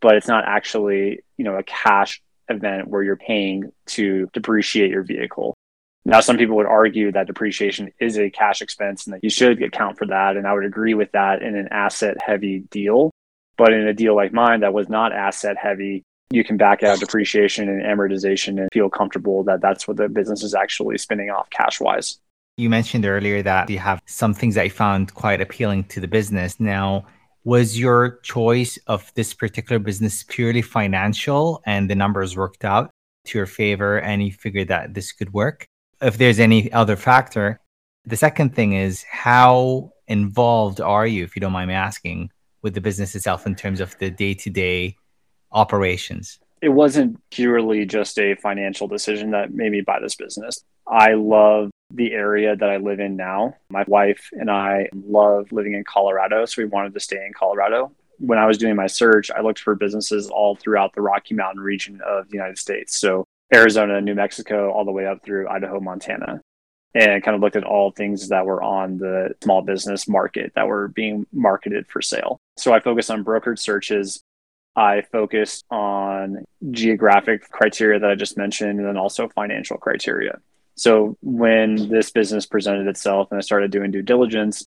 but 0.04 0.16
it's 0.16 0.28
not 0.28 0.44
actually, 0.46 1.20
you 1.38 1.46
know, 1.46 1.56
a 1.56 1.62
cash 1.62 2.20
event 2.50 2.88
where 2.88 3.02
you're 3.02 3.16
paying 3.16 3.72
to 3.86 4.28
depreciate 4.34 4.90
your 4.90 5.02
vehicle. 5.02 5.56
Now, 6.04 6.20
some 6.20 6.36
people 6.36 6.56
would 6.56 6.66
argue 6.66 7.10
that 7.12 7.26
depreciation 7.26 7.90
is 7.98 8.18
a 8.18 8.28
cash 8.28 8.60
expense 8.60 9.06
and 9.06 9.14
that 9.14 9.24
you 9.24 9.30
should 9.30 9.62
account 9.62 9.96
for 9.96 10.06
that. 10.08 10.36
And 10.36 10.46
I 10.46 10.52
would 10.52 10.66
agree 10.66 10.92
with 10.92 11.10
that 11.12 11.40
in 11.40 11.56
an 11.56 11.68
asset 11.70 12.18
heavy 12.20 12.58
deal. 12.70 13.10
But 13.56 13.72
in 13.72 13.88
a 13.88 13.94
deal 13.94 14.14
like 14.14 14.34
mine 14.34 14.60
that 14.60 14.74
was 14.74 14.90
not 14.90 15.14
asset 15.14 15.56
heavy, 15.56 16.02
you 16.28 16.44
can 16.44 16.58
back 16.58 16.82
out 16.82 17.00
depreciation 17.00 17.70
and 17.70 17.82
amortization 17.82 18.60
and 18.60 18.68
feel 18.74 18.90
comfortable 18.90 19.44
that 19.44 19.62
that's 19.62 19.88
what 19.88 19.96
the 19.96 20.10
business 20.10 20.42
is 20.42 20.54
actually 20.54 20.98
spinning 20.98 21.30
off 21.30 21.48
cash 21.48 21.80
wise. 21.80 22.18
You 22.56 22.70
mentioned 22.70 23.04
earlier 23.04 23.42
that 23.42 23.68
you 23.68 23.80
have 23.80 24.00
some 24.06 24.32
things 24.32 24.54
that 24.54 24.64
you 24.64 24.70
found 24.70 25.12
quite 25.14 25.40
appealing 25.40 25.84
to 25.84 26.00
the 26.00 26.06
business. 26.06 26.60
Now, 26.60 27.04
was 27.42 27.78
your 27.78 28.20
choice 28.22 28.78
of 28.86 29.12
this 29.14 29.34
particular 29.34 29.80
business 29.80 30.22
purely 30.22 30.62
financial 30.62 31.62
and 31.66 31.90
the 31.90 31.96
numbers 31.96 32.36
worked 32.36 32.64
out 32.64 32.90
to 33.24 33.38
your 33.38 33.46
favor 33.46 33.98
and 33.98 34.22
you 34.22 34.32
figured 34.32 34.68
that 34.68 34.94
this 34.94 35.10
could 35.10 35.32
work? 35.32 35.66
If 36.00 36.16
there's 36.18 36.38
any 36.38 36.72
other 36.72 36.94
factor, 36.94 37.58
the 38.06 38.16
second 38.16 38.54
thing 38.54 38.74
is 38.74 39.02
how 39.02 39.90
involved 40.06 40.80
are 40.80 41.08
you, 41.08 41.24
if 41.24 41.34
you 41.34 41.40
don't 41.40 41.52
mind 41.52 41.68
me 41.68 41.74
asking, 41.74 42.30
with 42.62 42.74
the 42.74 42.80
business 42.80 43.16
itself 43.16 43.48
in 43.48 43.56
terms 43.56 43.80
of 43.80 43.98
the 43.98 44.10
day 44.10 44.32
to 44.34 44.48
day 44.48 44.96
operations? 45.50 46.38
It 46.62 46.68
wasn't 46.68 47.18
purely 47.30 47.84
just 47.84 48.16
a 48.16 48.36
financial 48.36 48.86
decision 48.86 49.32
that 49.32 49.52
made 49.52 49.72
me 49.72 49.80
buy 49.80 49.98
this 50.00 50.14
business. 50.14 50.62
I 50.86 51.14
love 51.14 51.70
the 51.94 52.12
area 52.12 52.56
that 52.56 52.68
I 52.68 52.76
live 52.76 53.00
in 53.00 53.16
now. 53.16 53.54
My 53.70 53.84
wife 53.86 54.28
and 54.32 54.50
I 54.50 54.88
love 54.92 55.52
living 55.52 55.74
in 55.74 55.84
Colorado, 55.84 56.44
so 56.44 56.60
we 56.60 56.66
wanted 56.66 56.92
to 56.94 57.00
stay 57.00 57.24
in 57.24 57.32
Colorado. 57.32 57.92
When 58.18 58.38
I 58.38 58.46
was 58.46 58.58
doing 58.58 58.76
my 58.76 58.86
search, 58.86 59.30
I 59.30 59.40
looked 59.40 59.60
for 59.60 59.74
businesses 59.74 60.28
all 60.28 60.56
throughout 60.56 60.94
the 60.94 61.02
Rocky 61.02 61.34
Mountain 61.34 61.62
region 61.62 62.00
of 62.06 62.28
the 62.28 62.34
United 62.34 62.58
States. 62.58 62.98
So 62.98 63.24
Arizona, 63.54 64.00
New 64.00 64.14
Mexico, 64.14 64.70
all 64.72 64.84
the 64.84 64.92
way 64.92 65.06
up 65.06 65.24
through 65.24 65.48
Idaho, 65.48 65.80
Montana. 65.80 66.40
And 66.96 67.24
kind 67.24 67.34
of 67.34 67.40
looked 67.40 67.56
at 67.56 67.64
all 67.64 67.90
things 67.90 68.28
that 68.28 68.46
were 68.46 68.62
on 68.62 68.98
the 68.98 69.34
small 69.42 69.62
business 69.62 70.06
market 70.06 70.52
that 70.54 70.68
were 70.68 70.86
being 70.88 71.26
marketed 71.32 71.88
for 71.88 72.00
sale. 72.00 72.38
So 72.56 72.72
I 72.72 72.78
focused 72.78 73.10
on 73.10 73.24
brokered 73.24 73.58
searches. 73.58 74.22
I 74.76 75.02
focused 75.10 75.64
on 75.70 76.44
geographic 76.70 77.50
criteria 77.50 77.98
that 77.98 78.10
I 78.10 78.14
just 78.14 78.36
mentioned, 78.36 78.78
and 78.78 78.86
then 78.86 78.96
also 78.96 79.28
financial 79.28 79.76
criteria. 79.76 80.38
So 80.76 81.16
when 81.22 81.88
this 81.88 82.10
business 82.10 82.46
presented 82.46 82.86
itself 82.88 83.28
and 83.30 83.38
I 83.38 83.42
started 83.42 83.70
doing 83.70 83.90
due 83.90 84.02
diligence, 84.02 84.66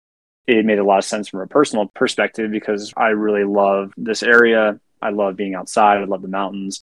it 0.47 0.65
made 0.65 0.79
a 0.79 0.85
lot 0.85 0.99
of 0.99 1.05
sense 1.05 1.29
from 1.29 1.41
a 1.41 1.47
personal 1.47 1.87
perspective 1.87 2.51
because 2.51 2.93
I 2.97 3.09
really 3.09 3.45
love 3.45 3.93
this 3.97 4.23
area. 4.23 4.81
I 5.03 5.11
love 5.11 5.37
being 5.37 5.55
outside. 5.55 5.99
I 5.99 6.05
love 6.05 6.23
the 6.23 6.29
mountains. 6.29 6.83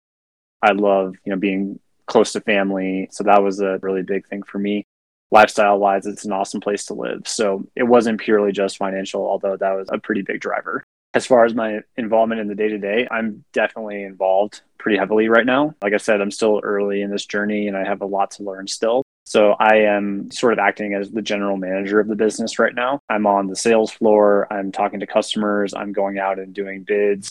I 0.61 0.73
love, 0.73 1.15
you 1.25 1.31
know, 1.31 1.39
being 1.39 1.79
close 2.07 2.33
to 2.33 2.41
family. 2.41 3.09
So 3.11 3.25
that 3.25 3.43
was 3.43 3.61
a 3.61 3.79
really 3.83 4.03
big 4.03 4.27
thing 4.27 4.43
for 4.43 4.59
me. 4.59 4.85
Lifestyle 5.31 5.79
wise, 5.79 6.07
it's 6.07 6.25
an 6.25 6.33
awesome 6.33 6.61
place 6.61 6.85
to 6.87 6.95
live. 6.95 7.27
So 7.27 7.67
it 7.75 7.85
wasn't 7.85 8.21
purely 8.21 8.53
just 8.53 8.77
financial, 8.77 9.27
although 9.27 9.57
that 9.57 9.73
was 9.73 9.89
a 9.91 9.99
pretty 9.99 10.23
big 10.23 10.41
driver. 10.41 10.85
As 11.15 11.27
far 11.27 11.45
as 11.45 11.55
my 11.55 11.81
involvement 11.97 12.41
in 12.41 12.49
the 12.49 12.55
day 12.55 12.69
to 12.69 12.79
day, 12.79 13.07
I'm 13.11 13.45
definitely 13.53 14.03
involved 14.03 14.63
pretty 14.79 14.99
heavily 14.99 15.29
right 15.29 15.47
now. 15.47 15.75
Like 15.81 15.95
I 15.95 15.99
said, 15.99 16.21
I'm 16.21 16.31
still 16.31 16.61
early 16.63 17.03
in 17.03 17.11
this 17.11 17.25
journey 17.25 17.69
and 17.69 17.77
I 17.77 17.85
have 17.85 18.03
a 18.03 18.07
lot 18.07 18.33
to 18.33 18.43
learn 18.43 18.67
still. 18.67 19.04
So 19.25 19.53
I 19.59 19.77
am 19.77 20.31
sort 20.31 20.53
of 20.53 20.59
acting 20.59 20.95
as 20.95 21.11
the 21.11 21.23
general 21.23 21.57
manager 21.57 21.99
of 21.99 22.09
the 22.09 22.17
business 22.17 22.59
right 22.59 22.75
now. 22.75 23.01
I'm 23.09 23.27
on 23.27 23.47
the 23.47 23.57
sales 23.57 23.91
floor, 23.91 24.47
I'm 24.53 24.71
talking 24.71 25.01
to 25.01 25.07
customers, 25.07 25.75
I'm 25.75 25.93
going 25.93 26.19
out 26.19 26.39
and 26.39 26.55
doing 26.55 26.85
bids. 26.85 27.31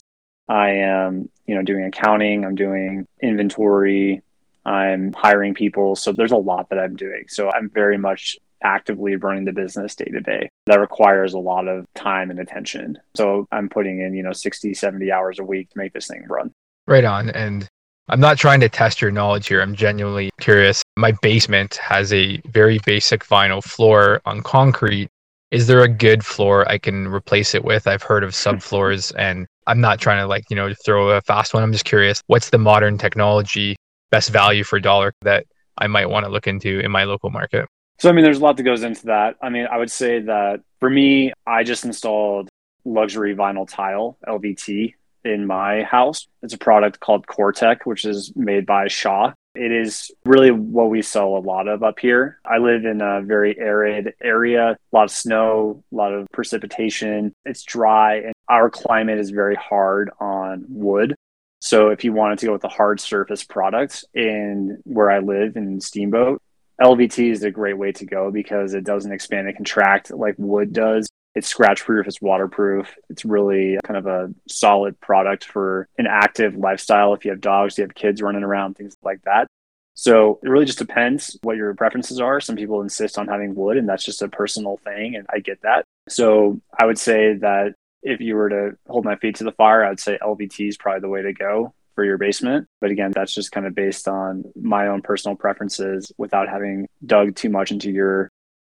I 0.50 0.72
am, 0.72 1.30
you 1.46 1.56
know, 1.56 1.62
doing 1.62 1.86
accounting, 1.86 2.44
I'm 2.46 2.56
doing 2.56 3.08
inventory, 3.22 4.22
I'm 4.66 5.14
hiring 5.14 5.54
people. 5.54 5.96
So 5.96 6.12
there's 6.12 6.32
a 6.32 6.38
lot 6.38 6.70
that 6.70 6.80
I'm 6.80 6.96
doing. 6.96 7.26
So 7.28 7.52
I'm 7.52 7.70
very 7.70 7.98
much 7.98 8.38
actively 8.64 9.16
running 9.16 9.46
the 9.46 9.52
business 9.52 9.96
day 9.96 10.06
to 10.06 10.22
day. 10.22 10.50
That 10.66 10.80
requires 10.80 11.34
a 11.34 11.40
lot 11.40 11.68
of 11.68 11.86
time 11.96 12.32
and 12.32 12.40
attention. 12.40 12.98
So 13.16 13.48
I'm 13.52 13.70
putting 13.70 14.00
in, 14.00 14.14
you 14.14 14.24
know, 14.24 14.34
60, 14.34 14.74
70 14.74 15.12
hours 15.12 15.40
a 15.40 15.44
week 15.44 15.70
to 15.72 15.78
make 15.78 15.94
this 15.94 16.08
thing 16.08 16.26
run. 16.28 16.52
Right 16.88 17.06
on. 17.06 17.30
And 17.30 17.68
I'm 18.10 18.20
not 18.20 18.38
trying 18.38 18.60
to 18.60 18.70
test 18.70 19.02
your 19.02 19.12
knowledge 19.12 19.48
here. 19.48 19.62
I'm 19.62 19.76
genuinely 19.76 20.30
curious. 20.42 20.84
My 20.98 21.14
basement 21.22 21.76
has 21.76 22.12
a 22.12 22.38
very 22.48 22.80
basic 22.86 23.26
vinyl 23.26 23.64
floor 23.64 24.22
on 24.26 24.42
concrete. 24.42 25.10
Is 25.52 25.68
there 25.68 25.84
a 25.84 25.88
good 25.88 26.26
floor 26.26 26.70
I 26.70 26.80
can 26.80 27.08
replace 27.08 27.56
it 27.56 27.64
with? 27.64 27.88
I've 27.88 28.04
heard 28.04 28.24
of 28.24 28.32
hmm. 28.32 28.50
subfloors 28.50 29.14
and 29.18 29.48
I'm 29.68 29.80
not 29.80 30.02
trying 30.02 30.20
to 30.20 30.28
like, 30.28 30.44
you 30.50 30.56
know, 30.56 30.74
throw 30.86 31.12
a 31.12 31.22
fast 31.22 31.54
one. 31.54 31.64
I'm 31.64 31.72
just 31.72 31.86
curious, 31.86 32.22
what's 32.28 32.50
the 32.50 32.58
modern 32.58 32.98
technology 32.98 33.78
best 34.12 34.32
value 34.32 34.66
for 34.66 34.80
dollar 34.82 35.14
that 35.22 35.46
I 35.78 35.88
might 35.88 36.10
want 36.10 36.26
to 36.26 36.32
look 36.32 36.48
into 36.48 36.82
in 36.82 36.92
my 36.92 37.06
local 37.06 37.30
market? 37.30 37.68
So, 38.00 38.10
I 38.10 38.12
mean, 38.12 38.26
there's 38.26 38.40
a 38.40 38.44
lot 38.44 38.58
that 38.58 38.64
goes 38.64 38.84
into 38.84 39.06
that. 39.06 39.38
I 39.42 39.48
mean, 39.48 39.66
I 39.72 39.78
would 39.78 39.92
say 39.92 40.20
that 40.20 40.60
for 40.82 40.90
me, 40.90 41.32
I 41.48 41.64
just 41.64 41.86
installed 41.86 42.50
luxury 42.84 43.34
vinyl 43.34 43.66
tile, 43.66 44.18
LVT, 44.28 44.96
in 45.26 45.46
my 45.46 45.84
house. 45.84 46.28
It's 46.42 46.54
a 46.54 46.58
product 46.58 47.00
called 47.00 47.28
COREtec, 47.28 47.86
which 47.86 48.06
is 48.06 48.34
made 48.36 48.66
by 48.66 48.88
Shaw. 48.88 49.34
It 49.56 49.72
is 49.72 50.12
really 50.26 50.50
what 50.50 50.90
we 50.90 51.04
sell 51.04 51.38
a 51.38 51.38
lot 51.38 51.68
of 51.68 51.84
up 51.84 52.00
here. 52.00 52.40
I 52.44 52.58
live 52.58 52.86
in 52.86 53.02
a 53.02 53.22
very 53.22 53.58
arid 53.60 54.16
area, 54.22 54.72
a 54.72 54.96
lot 54.96 55.04
of 55.04 55.12
snow, 55.12 55.84
a 55.92 55.96
lot 55.96 56.12
of 56.12 56.28
precipitation. 56.32 57.34
It's 57.46 57.64
dry, 57.64 58.16
and 58.16 58.34
our 58.48 58.72
climate 58.72 59.20
is 59.20 59.30
very 59.30 59.56
hard 59.56 60.10
on 60.20 60.66
wood. 60.70 61.16
So, 61.60 61.90
if 61.90 62.04
you 62.04 62.14
wanted 62.14 62.40
to 62.40 62.48
go 62.48 62.54
with 62.54 62.64
a 62.64 62.70
hard 62.70 63.00
surface 63.00 63.44
product 63.44 64.04
in 64.14 64.82
where 64.86 65.12
I 65.12 65.20
live 65.20 65.56
in 65.56 65.80
Steamboat, 65.80 66.42
LVT 66.82 67.32
is 67.32 67.44
a 67.44 67.52
great 67.52 67.78
way 67.78 67.92
to 67.94 68.06
go 68.06 68.32
because 68.32 68.74
it 68.74 68.84
doesn't 68.84 69.12
expand 69.12 69.48
and 69.48 69.56
contract 69.56 70.12
like 70.12 70.36
wood 70.38 70.74
does. 70.74 71.08
It's 71.36 71.48
scratch 71.48 71.84
proof, 71.84 72.08
it's 72.08 72.22
waterproof. 72.22 72.96
It's 73.10 73.26
really 73.26 73.78
kind 73.84 73.98
of 73.98 74.06
a 74.06 74.34
solid 74.48 75.00
product 75.00 75.46
for 75.46 75.88
an 75.98 76.06
active 76.08 76.56
lifestyle. 76.56 77.14
If 77.14 77.26
you 77.26 77.32
have 77.32 77.42
dogs, 77.42 77.78
you 77.78 77.84
have 77.84 77.96
kids 77.96 78.22
running 78.22 78.44
around, 78.44 78.76
things 78.76 78.96
like 79.04 79.22
that. 79.24 79.48
So 79.96 80.40
it 80.44 80.50
really 80.50 80.66
just 80.66 80.80
depends 80.80 81.38
what 81.44 81.58
your 81.58 81.74
preferences 81.76 82.20
are. 82.20 82.40
Some 82.40 82.56
people 82.56 82.82
insist 82.82 83.18
on 83.18 83.28
having 83.28 83.56
wood, 83.56 83.78
and 83.78 83.88
that's 83.88 84.06
just 84.06 84.22
a 84.22 84.28
personal 84.28 84.78
thing, 84.78 85.16
and 85.16 85.26
I 85.32 85.40
get 85.40 85.62
that. 85.62 85.86
So 86.10 86.60
I 86.80 86.86
would 86.86 86.98
say 86.98 87.36
that 87.38 87.76
if 88.02 88.20
you 88.20 88.36
were 88.36 88.50
to 88.50 88.78
hold 88.88 89.06
my 89.06 89.16
feet 89.16 89.36
to 89.36 89.44
the 89.44 89.52
fire, 89.52 89.86
I 89.86 89.90
would 89.90 90.00
say 90.00 90.18
LVT 90.22 90.68
is 90.68 90.78
probably 90.78 91.02
the 91.02 91.10
way 91.10 91.22
to 91.22 91.34
go 91.34 91.74
for 91.96 92.04
your 92.04 92.18
basement. 92.18 92.68
But 92.82 92.92
again, 92.92 93.12
that's 93.12 93.34
just 93.34 93.52
kind 93.52 93.66
of 93.66 93.76
based 93.76 94.08
on 94.08 94.44
my 94.60 94.88
own 94.88 95.02
personal 95.02 95.38
preferences 95.38 96.12
without 96.18 96.50
having 96.50 96.88
dug 97.06 97.36
too 97.36 97.50
much 97.50 97.72
into 97.72 97.92
your 97.92 98.30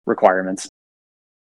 requirements. 0.07 0.69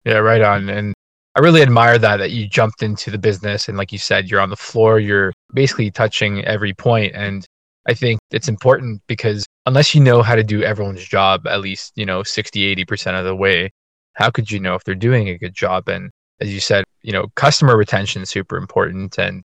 Yeah, 0.04 0.18
right 0.18 0.40
on. 0.40 0.68
And 0.68 0.94
I 1.36 1.40
really 1.40 1.60
admire 1.60 1.98
that 1.98 2.16
that 2.16 2.30
you 2.30 2.48
jumped 2.48 2.82
into 2.82 3.10
the 3.10 3.18
business 3.18 3.68
and 3.68 3.76
like 3.76 3.92
you 3.92 3.98
said, 3.98 4.30
you're 4.30 4.40
on 4.40 4.48
the 4.48 4.56
floor, 4.56 4.98
you're 4.98 5.34
basically 5.52 5.90
touching 5.90 6.42
every. 6.46 6.74
And 7.12 7.44
I 7.86 7.92
think 7.92 8.20
it's 8.30 8.48
important 8.48 9.02
because 9.06 9.44
unless 9.66 9.94
you 9.94 10.00
know 10.00 10.22
how 10.22 10.34
to 10.34 10.42
do 10.42 10.62
everyone's 10.62 11.04
job 11.04 11.46
at 11.46 11.60
least, 11.60 11.92
you 11.94 12.06
know, 12.06 12.22
60, 12.22 12.74
80% 12.76 13.18
of 13.18 13.26
the 13.26 13.36
way, 13.36 13.70
how 14.14 14.30
could 14.30 14.50
you 14.50 14.58
know 14.58 14.76
if 14.76 14.84
they're 14.84 14.94
doing 14.94 15.28
a 15.28 15.36
good 15.36 15.54
job? 15.54 15.90
And 15.90 16.10
as 16.40 16.54
you 16.54 16.58
said, 16.58 16.84
you 17.02 17.12
know, 17.12 17.26
customer 17.36 17.76
retention 17.76 18.22
is 18.22 18.30
super 18.30 18.56
important. 18.56 19.18
And 19.18 19.42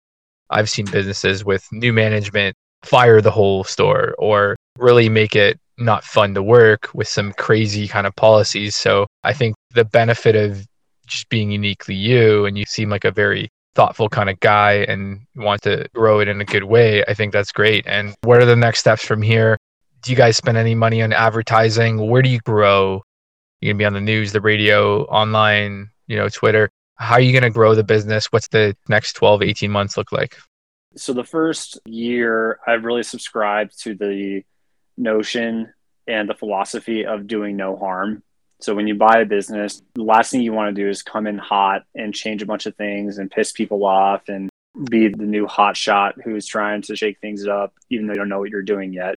I've 0.48 0.70
seen 0.70 0.86
businesses 0.86 1.44
with 1.44 1.66
new 1.72 1.92
management 1.92 2.54
fire 2.84 3.20
the 3.20 3.32
whole 3.32 3.64
store 3.64 4.14
or 4.16 4.54
really 4.78 5.08
make 5.08 5.34
it 5.34 5.58
not 5.76 6.04
fun 6.04 6.34
to 6.34 6.42
work 6.42 6.88
with 6.94 7.08
some 7.08 7.32
crazy 7.32 7.88
kind 7.88 8.06
of 8.06 8.14
policies. 8.14 8.76
So 8.76 9.06
I 9.24 9.32
think 9.32 9.56
the 9.74 9.84
benefit 9.84 10.36
of 10.36 10.64
just 11.10 11.28
being 11.28 11.50
uniquely 11.50 11.94
you 11.94 12.46
and 12.46 12.56
you 12.56 12.64
seem 12.64 12.88
like 12.88 13.04
a 13.04 13.10
very 13.10 13.50
thoughtful 13.74 14.08
kind 14.08 14.30
of 14.30 14.40
guy 14.40 14.84
and 14.88 15.20
want 15.36 15.62
to 15.62 15.86
grow 15.94 16.20
it 16.20 16.28
in 16.28 16.40
a 16.40 16.44
good 16.44 16.64
way, 16.64 17.04
I 17.06 17.14
think 17.14 17.32
that's 17.32 17.52
great. 17.52 17.86
And 17.86 18.14
what 18.22 18.42
are 18.42 18.46
the 18.46 18.56
next 18.56 18.80
steps 18.80 19.04
from 19.04 19.22
here? 19.22 19.58
Do 20.02 20.10
you 20.10 20.16
guys 20.16 20.36
spend 20.36 20.56
any 20.56 20.74
money 20.74 21.02
on 21.02 21.12
advertising? 21.12 22.08
Where 22.08 22.22
do 22.22 22.30
you 22.30 22.40
grow? 22.40 23.02
You're 23.60 23.74
gonna 23.74 23.78
be 23.78 23.84
on 23.84 23.92
the 23.92 24.00
news, 24.00 24.32
the 24.32 24.40
radio, 24.40 25.04
online, 25.04 25.90
you 26.06 26.16
know, 26.16 26.28
Twitter 26.28 26.70
how 27.00 27.14
are 27.14 27.20
you 27.20 27.32
going 27.32 27.42
to 27.42 27.50
grow 27.50 27.74
the 27.74 27.82
business? 27.82 28.26
What's 28.26 28.48
the 28.48 28.76
next 28.88 29.14
12, 29.14 29.42
18 29.42 29.70
months 29.70 29.96
look 29.96 30.12
like? 30.12 30.36
So, 30.96 31.14
the 31.14 31.24
first 31.24 31.78
year, 31.86 32.60
I've 32.66 32.84
really 32.84 33.02
subscribed 33.02 33.80
to 33.84 33.94
the 33.94 34.42
notion 34.98 35.72
and 36.06 36.28
the 36.28 36.34
philosophy 36.34 37.06
of 37.06 37.26
doing 37.26 37.56
no 37.56 37.76
harm. 37.76 38.22
So, 38.60 38.74
when 38.74 38.86
you 38.86 38.94
buy 38.94 39.20
a 39.20 39.24
business, 39.24 39.82
the 39.94 40.02
last 40.02 40.30
thing 40.30 40.42
you 40.42 40.52
want 40.52 40.74
to 40.74 40.82
do 40.82 40.88
is 40.88 41.02
come 41.02 41.26
in 41.26 41.38
hot 41.38 41.84
and 41.94 42.14
change 42.14 42.42
a 42.42 42.46
bunch 42.46 42.66
of 42.66 42.76
things 42.76 43.18
and 43.18 43.30
piss 43.30 43.52
people 43.52 43.84
off 43.84 44.28
and 44.28 44.50
be 44.90 45.08
the 45.08 45.24
new 45.24 45.46
hot 45.46 45.76
shot 45.76 46.16
who's 46.22 46.46
trying 46.46 46.82
to 46.82 46.96
shake 46.96 47.18
things 47.20 47.46
up, 47.46 47.72
even 47.88 48.06
though 48.06 48.12
you 48.12 48.18
don't 48.18 48.28
know 48.28 48.38
what 48.38 48.50
you're 48.50 48.62
doing 48.62 48.92
yet. 48.92 49.14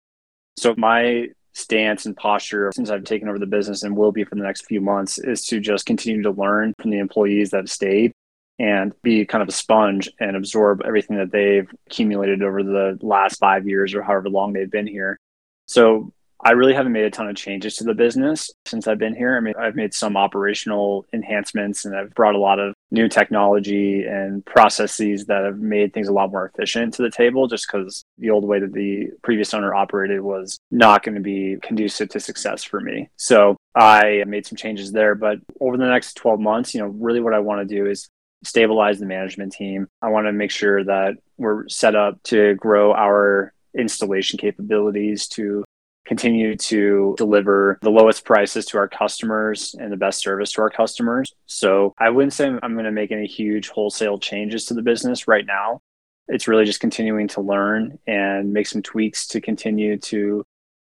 So, 0.58 0.76
my 0.78 1.30
stance 1.54 2.06
and 2.06 2.16
posture 2.16 2.72
since 2.74 2.90
I've 2.90 3.04
taken 3.04 3.28
over 3.28 3.40
the 3.40 3.46
business 3.46 3.84
and 3.84 3.98
will 3.98 4.12
be 4.12 4.24
for 4.24 4.36
the 4.36 4.44
next 4.44 4.66
few 4.68 4.80
months 4.80 5.18
is 5.18 5.46
to 5.48 5.60
just 5.60 5.86
continue 5.86 6.22
to 6.24 6.32
learn 6.32 6.74
from 6.80 6.92
the 6.92 7.00
employees 7.00 7.50
that 7.50 7.58
have 7.58 7.70
stayed 7.70 8.14
and 8.60 8.94
be 9.02 9.26
kind 9.26 9.42
of 9.42 9.50
a 9.50 9.54
sponge 9.54 10.10
and 10.20 10.36
absorb 10.36 10.82
everything 10.86 11.18
that 11.18 11.32
they've 11.32 11.70
accumulated 11.88 12.44
over 12.44 12.62
the 12.62 12.98
last 13.02 13.40
five 13.40 13.68
years 13.68 13.94
or 13.96 14.04
however 14.04 14.30
long 14.30 14.54
they've 14.54 14.72
been 14.72 14.88
here. 14.88 15.18
So 15.66 16.14
I 16.44 16.52
really 16.52 16.74
haven't 16.74 16.92
made 16.92 17.06
a 17.06 17.12
ton 17.12 17.30
of 17.30 17.36
changes 17.36 17.76
to 17.76 17.84
the 17.84 17.94
business 17.94 18.50
since 18.66 18.88
I've 18.88 18.98
been 18.98 19.16
here. 19.16 19.38
I 19.38 19.40
mean, 19.40 19.54
I've 19.60 19.76
made 19.76 19.94
some 19.94 20.18
operational 20.18 21.06
enhancements 21.14 21.86
and 21.86 21.96
I've 21.96 22.14
brought 22.16 22.36
a 22.36 22.40
lot 22.40 22.60
of 22.60 22.74
new 22.90 23.08
technology 23.08 24.04
and 24.04 24.44
processes 24.46 25.26
that 25.26 25.44
have 25.44 25.60
made 25.60 25.94
things 25.94 26.08
a 26.08 26.14
lot 26.14 26.32
more 26.32 26.46
efficient 26.46 26.96
to 26.96 27.04
the 27.04 27.12
table 27.12 27.48
just 27.48 27.68
because 27.68 28.04
the 28.18 28.32
old 28.32 28.44
way 28.44 28.60
that 28.60 28.74
the 28.74 29.10
previous 29.22 29.54
owner 29.54 29.76
operated 29.76 30.22
was 30.22 30.58
not 30.72 31.04
going 31.04 31.16
to 31.16 31.22
be 31.22 31.58
conducive 31.62 32.10
to 32.10 32.20
success 32.20 32.64
for 32.64 32.80
me. 32.80 33.10
So 33.18 33.56
I 33.76 34.24
made 34.26 34.46
some 34.46 34.58
changes 34.58 34.92
there. 34.92 35.14
But 35.14 35.38
over 35.60 35.78
the 35.78 35.88
next 35.88 36.16
12 36.16 36.40
months, 36.40 36.74
you 36.74 36.82
know, 36.82 36.88
really 36.88 37.22
what 37.22 37.36
I 37.36 37.40
want 37.40 37.68
to 37.68 37.76
do 37.76 37.86
is 37.86 38.10
stabilize 38.44 39.00
the 39.00 39.06
management 39.06 39.54
team. 39.54 39.88
I 40.02 40.10
want 40.10 40.26
to 40.26 40.34
make 40.34 40.50
sure 40.52 40.84
that 40.84 41.18
we're 41.38 41.70
set 41.70 41.96
up 41.96 42.22
to 42.24 42.56
grow 42.56 42.94
our 42.94 43.54
installation 43.78 44.40
capabilities 44.40 45.28
to 45.28 45.64
continue 46.12 46.58
to 46.58 47.16
deliver 47.18 47.80
the 47.82 47.90
lowest 47.90 48.26
prices 48.26 48.66
to 48.66 48.78
our 48.78 48.90
customers 48.90 49.74
and 49.80 49.90
the 49.90 49.96
best 49.96 50.20
service 50.20 50.52
to 50.52 50.62
our 50.62 50.70
customers. 50.70 51.34
So 51.46 51.94
I 51.98 52.10
wouldn't 52.10 52.34
say 52.34 52.48
I'm 52.48 52.74
going 52.74 52.84
to 52.84 52.92
make 52.92 53.14
any 53.14 53.26
huge 53.26 53.70
wholesale 53.70 54.20
changes 54.20 54.66
to 54.66 54.74
the 54.74 54.82
business 54.82 55.26
right 55.26 55.46
now. 55.46 55.80
It's 56.28 56.50
really 56.50 56.66
just 56.66 56.82
continuing 56.82 57.30
to 57.30 57.40
learn 57.40 57.98
and 58.08 58.52
make 58.52 58.68
some 58.68 58.82
tweaks 58.82 59.26
to 59.28 59.40
continue 59.40 59.98
to 60.00 60.44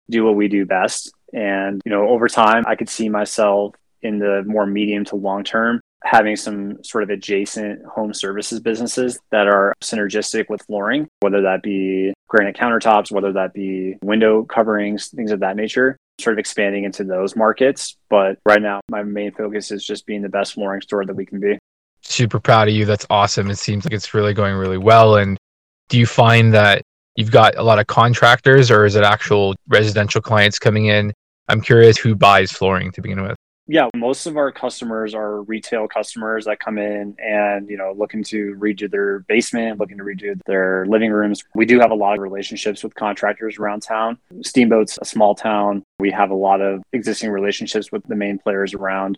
do 0.09 0.23
what 0.23 0.37
we 0.37 0.47
do 0.47 0.65
best. 0.65 1.11
And, 1.33 1.81
you 1.83 1.91
know, 1.91 2.07
over 2.07 2.29
time, 2.29 2.63
I 2.65 2.77
could 2.77 2.87
see 2.87 3.09
myself 3.09 3.75
in 4.01 4.19
the 4.19 4.43
more 4.47 4.65
medium 4.65 5.03
to 5.05 5.17
long 5.17 5.43
term 5.43 5.81
having 6.09 6.37
some 6.37 6.81
sort 6.83 7.03
of 7.03 7.09
adjacent 7.09 7.83
home 7.85 8.13
services 8.13 8.61
businesses 8.61 9.19
that 9.31 9.45
are 9.45 9.73
synergistic 9.83 10.45
with 10.49 10.61
flooring, 10.63 11.07
whether 11.19 11.41
that 11.41 11.61
be 11.61 12.13
granite 12.29 12.55
countertops, 12.55 13.11
whether 13.11 13.33
that 13.33 13.53
be 13.53 13.95
window 14.01 14.43
coverings, 14.43 15.09
things 15.09 15.31
of 15.31 15.41
that 15.41 15.57
nature, 15.57 15.97
sort 16.19 16.33
of 16.33 16.39
expanding 16.39 16.85
into 16.85 17.03
those 17.03 17.35
markets. 17.35 17.97
But 18.09 18.39
right 18.45 18.61
now, 18.61 18.79
my 18.89 19.03
main 19.03 19.33
focus 19.33 19.69
is 19.69 19.85
just 19.85 20.05
being 20.05 20.21
the 20.21 20.29
best 20.29 20.53
flooring 20.53 20.81
store 20.81 21.05
that 21.05 21.15
we 21.15 21.25
can 21.25 21.41
be. 21.41 21.59
Super 22.01 22.39
proud 22.39 22.69
of 22.69 22.73
you. 22.73 22.85
That's 22.85 23.05
awesome. 23.09 23.49
It 23.49 23.57
seems 23.57 23.83
like 23.83 23.93
it's 23.93 24.13
really 24.13 24.33
going 24.33 24.55
really 24.55 24.77
well. 24.77 25.17
And 25.17 25.37
do 25.89 25.99
you 25.99 26.05
find 26.05 26.53
that 26.53 26.83
you've 27.15 27.31
got 27.31 27.57
a 27.57 27.63
lot 27.63 27.79
of 27.79 27.87
contractors 27.87 28.71
or 28.71 28.85
is 28.85 28.95
it 28.95 29.03
actual 29.03 29.55
residential 29.67 30.21
clients 30.21 30.57
coming 30.57 30.85
in? 30.85 31.11
I'm 31.49 31.59
curious 31.59 31.97
who 31.97 32.15
buys 32.15 32.51
flooring 32.51 32.91
to 32.93 33.01
begin 33.01 33.21
with 33.21 33.35
yeah, 33.67 33.89
most 33.95 34.25
of 34.25 34.38
our 34.38 34.51
customers 34.51 35.13
are 35.13 35.41
retail 35.43 35.88
customers 35.88 36.45
that 36.45 36.60
come 36.60 36.77
in 36.77 37.15
and, 37.19 37.69
you 37.69 37.77
know, 37.77 37.93
looking 37.97 38.23
to 38.25 38.56
redo 38.56 38.89
their 38.89 39.19
basement, 39.19 39.80
looking 39.80 39.97
to 39.97 40.03
redo 40.03 40.39
their 40.45 40.86
living 40.88 41.12
rooms. 41.12 41.43
We 41.53 41.65
do 41.65 41.80
have 41.80 41.91
a 41.91 41.95
lot 41.95 42.15
of 42.15 42.21
relationships 42.21 42.84
with 42.84 42.95
contractors 42.95 43.58
around 43.58 43.82
town. 43.82 44.17
Steamboat's 44.41 44.97
a 45.01 45.06
small 45.06 45.36
town. 45.36 45.84
We 45.99 46.12
have 46.12 46.32
a 46.32 46.36
lot 46.36 46.62
of 46.62 46.82
existing 46.93 47.30
relationships 47.30 47.91
with 47.91 48.03
the 48.08 48.15
main 48.15 48.39
players 48.39 48.73
around. 48.73 49.17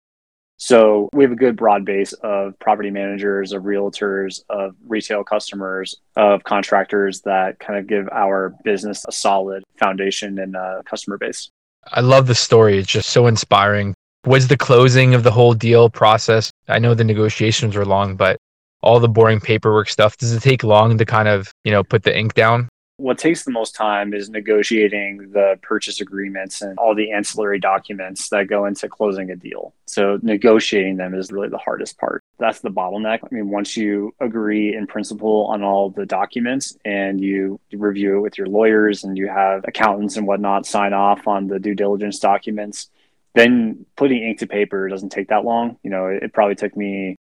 So 0.58 1.10
we 1.14 1.24
have 1.24 1.32
a 1.32 1.38
good 1.38 1.56
broad 1.56 1.86
base 1.86 2.12
of 2.14 2.58
property 2.60 2.90
managers, 2.90 3.54
of 3.54 3.64
realtors, 3.64 4.42
of 4.50 4.76
retail 4.88 5.24
customers, 5.24 5.96
of 6.18 6.44
contractors 6.44 7.22
that 7.22 7.60
kind 7.60 7.80
of 7.80 7.88
give 7.88 8.10
our 8.12 8.54
business 8.66 9.06
a 9.08 9.12
solid 9.12 9.64
foundation 9.78 10.38
and 10.40 10.56
a 10.56 10.82
customer 10.86 11.18
base. 11.18 11.50
I 11.92 12.02
love 12.02 12.28
the 12.28 12.36
story. 12.36 12.78
It's 12.78 12.92
just 12.92 13.10
so 13.10 13.28
inspiring 13.28 13.96
was 14.30 14.48
the 14.48 14.58
closing 14.58 15.15
of 15.15 15.24
the 15.24 15.32
whole 15.32 15.56
deal 15.56 15.89
process 15.89 16.52
i 16.68 16.78
know 16.78 16.94
the 16.94 17.04
negotiations 17.04 17.76
were 17.76 17.86
long 17.86 18.15
but 18.15 18.38
all 18.82 19.00
the 19.00 19.10
boring 19.10 19.39
paperwork 19.39 19.89
stuff 19.89 20.18
does 20.18 20.32
it 20.32 20.42
take 20.42 20.63
long 20.63 20.98
to 21.00 21.04
kind 21.04 21.28
of 21.28 21.52
you 21.63 21.72
know 21.72 21.84
put 21.84 22.04
the 22.04 22.15
ink 22.15 22.36
down 22.36 22.70
what 22.98 23.18
takes 23.18 23.46
the 23.46 23.52
most 23.52 23.76
time 23.76 24.13
is 24.13 24.30
negotiating 24.30 25.32
the 25.32 25.58
purchase 25.62 26.02
agreements 26.02 26.62
and 26.62 26.78
all 26.78 26.94
the 26.94 27.12
ancillary 27.13 27.58
documents 27.58 28.28
that 28.28 28.48
go 28.48 28.65
into 28.65 28.89
closing 28.89 29.32
a 29.32 29.38
deal. 29.38 29.74
So, 29.86 30.20
negotiating 30.22 30.98
them 30.98 31.15
is 31.15 31.32
really 31.32 31.48
the 31.48 31.58
hardest 31.58 31.98
part. 31.98 32.22
That's 32.39 32.60
the 32.60 32.70
bottleneck. 32.70 33.20
I 33.24 33.28
mean, 33.32 33.50
once 33.50 33.78
you 33.78 34.13
agree 34.20 34.76
in 34.76 34.86
principle 34.86 35.46
on 35.46 35.63
all 35.63 35.89
the 35.89 36.06
documents 36.06 36.78
and 36.84 37.22
you 37.22 37.62
review 37.72 38.18
it 38.18 38.20
with 38.20 38.38
your 38.38 38.48
lawyers 38.48 39.06
and 39.06 39.18
you 39.18 39.30
have 39.30 39.63
accountants 39.65 40.18
and 40.18 40.28
whatnot 40.28 40.65
sign 40.65 40.92
off 40.92 41.26
on 41.26 41.48
the 41.48 41.58
due 41.58 41.76
diligence 41.76 42.20
documents, 42.20 42.89
then 43.36 43.86
putting 43.96 44.24
ink 44.24 44.39
to 44.39 44.48
paper 44.48 44.88
doesn't 44.89 45.10
take 45.10 45.30
that 45.30 45.46
long. 45.46 45.78
You 45.84 45.89
know, 45.89 46.08
it, 46.08 46.24
it 46.24 46.34
probably 46.34 46.56
took 46.56 46.76
me 46.76 47.15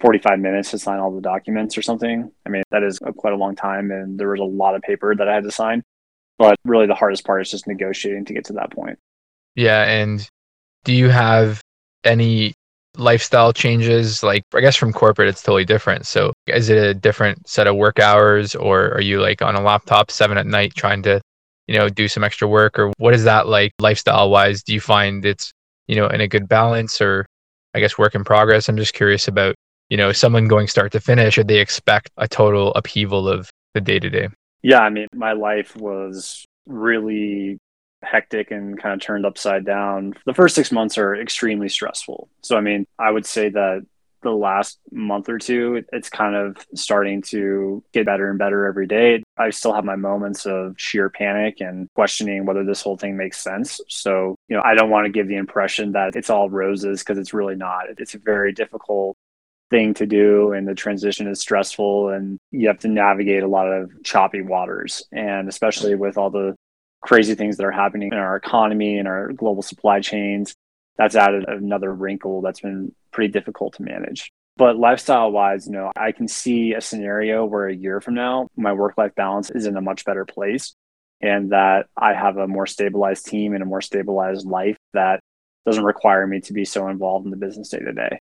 45 0.00 0.38
minutes 0.38 0.70
to 0.70 0.78
sign 0.78 1.00
all 1.00 1.14
the 1.14 1.20
documents 1.20 1.76
or 1.76 1.82
something. 1.82 2.30
I 2.46 2.48
mean, 2.48 2.62
that 2.70 2.82
is 2.82 2.98
quite 3.16 3.32
a 3.32 3.36
long 3.36 3.56
time, 3.56 3.90
and 3.90 4.18
there 4.18 4.28
was 4.28 4.40
a 4.40 4.44
lot 4.44 4.74
of 4.74 4.82
paper 4.82 5.14
that 5.14 5.28
I 5.28 5.34
had 5.34 5.44
to 5.44 5.50
sign. 5.50 5.82
But 6.38 6.56
really, 6.64 6.86
the 6.86 6.94
hardest 6.94 7.24
part 7.24 7.42
is 7.42 7.50
just 7.50 7.66
negotiating 7.66 8.24
to 8.26 8.34
get 8.34 8.44
to 8.46 8.52
that 8.54 8.70
point. 8.70 8.98
Yeah. 9.56 9.82
And 9.82 10.28
do 10.84 10.94
you 10.94 11.08
have 11.08 11.60
any 12.04 12.54
lifestyle 12.96 13.52
changes? 13.52 14.22
Like, 14.22 14.44
I 14.54 14.60
guess 14.60 14.76
from 14.76 14.92
corporate, 14.92 15.28
it's 15.28 15.42
totally 15.42 15.64
different. 15.64 16.06
So, 16.06 16.32
is 16.46 16.68
it 16.68 16.78
a 16.78 16.94
different 16.94 17.48
set 17.48 17.66
of 17.66 17.74
work 17.74 17.98
hours, 17.98 18.54
or 18.54 18.92
are 18.94 19.00
you 19.00 19.20
like 19.20 19.42
on 19.42 19.56
a 19.56 19.60
laptop 19.60 20.12
seven 20.12 20.38
at 20.38 20.46
night 20.46 20.74
trying 20.76 21.02
to 21.02 21.20
you 21.68 21.78
know, 21.78 21.88
do 21.88 22.08
some 22.08 22.24
extra 22.24 22.48
work 22.48 22.78
or 22.78 22.92
what 22.98 23.14
is 23.14 23.24
that 23.24 23.46
like 23.46 23.72
lifestyle 23.78 24.30
wise? 24.30 24.62
Do 24.62 24.72
you 24.72 24.80
find 24.80 25.24
it's, 25.24 25.52
you 25.86 25.96
know, 25.96 26.08
in 26.08 26.20
a 26.20 26.28
good 26.28 26.48
balance 26.48 27.00
or 27.00 27.26
I 27.74 27.80
guess 27.80 27.98
work 27.98 28.14
in 28.14 28.24
progress? 28.24 28.68
I'm 28.68 28.76
just 28.76 28.94
curious 28.94 29.28
about, 29.28 29.54
you 29.90 29.96
know, 29.96 30.10
someone 30.12 30.48
going 30.48 30.66
start 30.66 30.92
to 30.92 31.00
finish, 31.00 31.34
should 31.34 31.48
they 31.48 31.60
expect 31.60 32.10
a 32.16 32.26
total 32.26 32.72
upheaval 32.74 33.28
of 33.28 33.50
the 33.74 33.80
day 33.80 33.98
to 34.00 34.10
day? 34.10 34.28
Yeah, 34.62 34.80
I 34.80 34.90
mean, 34.90 35.06
my 35.14 35.32
life 35.32 35.76
was 35.76 36.44
really 36.66 37.58
hectic 38.02 38.50
and 38.50 38.80
kind 38.80 38.94
of 38.94 39.00
turned 39.00 39.26
upside 39.26 39.64
down. 39.64 40.14
The 40.24 40.34
first 40.34 40.54
six 40.54 40.72
months 40.72 40.98
are 40.98 41.14
extremely 41.14 41.68
stressful. 41.68 42.28
So, 42.42 42.56
I 42.56 42.60
mean, 42.60 42.86
I 42.98 43.10
would 43.10 43.26
say 43.26 43.50
that 43.50 43.86
the 44.22 44.30
last 44.30 44.78
month 44.90 45.28
or 45.28 45.38
two, 45.38 45.84
it's 45.92 46.08
kind 46.08 46.34
of 46.34 46.56
starting 46.74 47.22
to 47.22 47.84
get 47.92 48.06
better 48.06 48.28
and 48.30 48.38
better 48.38 48.66
every 48.66 48.86
day. 48.86 49.22
I 49.38 49.50
still 49.50 49.72
have 49.72 49.84
my 49.84 49.96
moments 49.96 50.46
of 50.46 50.74
sheer 50.78 51.08
panic 51.08 51.60
and 51.60 51.88
questioning 51.94 52.44
whether 52.44 52.64
this 52.64 52.82
whole 52.82 52.96
thing 52.96 53.16
makes 53.16 53.40
sense. 53.40 53.80
So, 53.88 54.36
you 54.48 54.56
know, 54.56 54.62
I 54.62 54.74
don't 54.74 54.90
want 54.90 55.06
to 55.06 55.12
give 55.12 55.28
the 55.28 55.36
impression 55.36 55.92
that 55.92 56.16
it's 56.16 56.30
all 56.30 56.50
roses 56.50 57.00
because 57.00 57.18
it's 57.18 57.34
really 57.34 57.54
not. 57.54 57.86
It's 57.98 58.14
a 58.14 58.18
very 58.18 58.52
difficult 58.52 59.16
thing 59.70 59.94
to 59.94 60.06
do 60.06 60.52
and 60.52 60.66
the 60.66 60.74
transition 60.74 61.28
is 61.28 61.40
stressful 61.40 62.08
and 62.08 62.38
you 62.50 62.68
have 62.68 62.78
to 62.78 62.88
navigate 62.88 63.42
a 63.42 63.48
lot 63.48 63.66
of 63.66 63.90
choppy 64.02 64.40
waters 64.40 65.02
and 65.12 65.46
especially 65.46 65.94
with 65.94 66.16
all 66.16 66.30
the 66.30 66.54
crazy 67.02 67.34
things 67.34 67.58
that 67.58 67.66
are 67.66 67.70
happening 67.70 68.08
in 68.10 68.18
our 68.18 68.34
economy 68.34 68.96
and 68.98 69.06
our 69.06 69.30
global 69.34 69.62
supply 69.62 70.00
chains 70.00 70.54
that's 70.98 71.14
added 71.14 71.44
another 71.48 71.94
wrinkle 71.94 72.42
that's 72.42 72.60
been 72.60 72.92
pretty 73.12 73.32
difficult 73.32 73.74
to 73.74 73.82
manage. 73.82 74.32
But 74.58 74.76
lifestyle 74.76 75.30
wise, 75.30 75.68
you 75.68 75.72
know, 75.72 75.92
I 75.96 76.10
can 76.10 76.26
see 76.26 76.74
a 76.74 76.80
scenario 76.80 77.44
where 77.44 77.68
a 77.68 77.74
year 77.74 78.00
from 78.00 78.14
now, 78.14 78.48
my 78.56 78.72
work 78.72 78.98
life 78.98 79.14
balance 79.14 79.50
is 79.50 79.66
in 79.66 79.76
a 79.76 79.80
much 79.80 80.04
better 80.04 80.24
place 80.24 80.74
and 81.20 81.52
that 81.52 81.86
I 81.96 82.12
have 82.12 82.38
a 82.38 82.48
more 82.48 82.66
stabilized 82.66 83.26
team 83.26 83.54
and 83.54 83.62
a 83.62 83.66
more 83.66 83.80
stabilized 83.80 84.48
life 84.48 84.76
that 84.94 85.20
doesn't 85.64 85.84
require 85.84 86.26
me 86.26 86.40
to 86.40 86.52
be 86.52 86.64
so 86.64 86.88
involved 86.88 87.24
in 87.24 87.30
the 87.30 87.36
business 87.36 87.68
day 87.68 87.78
to 87.78 87.92
day. 87.92 88.18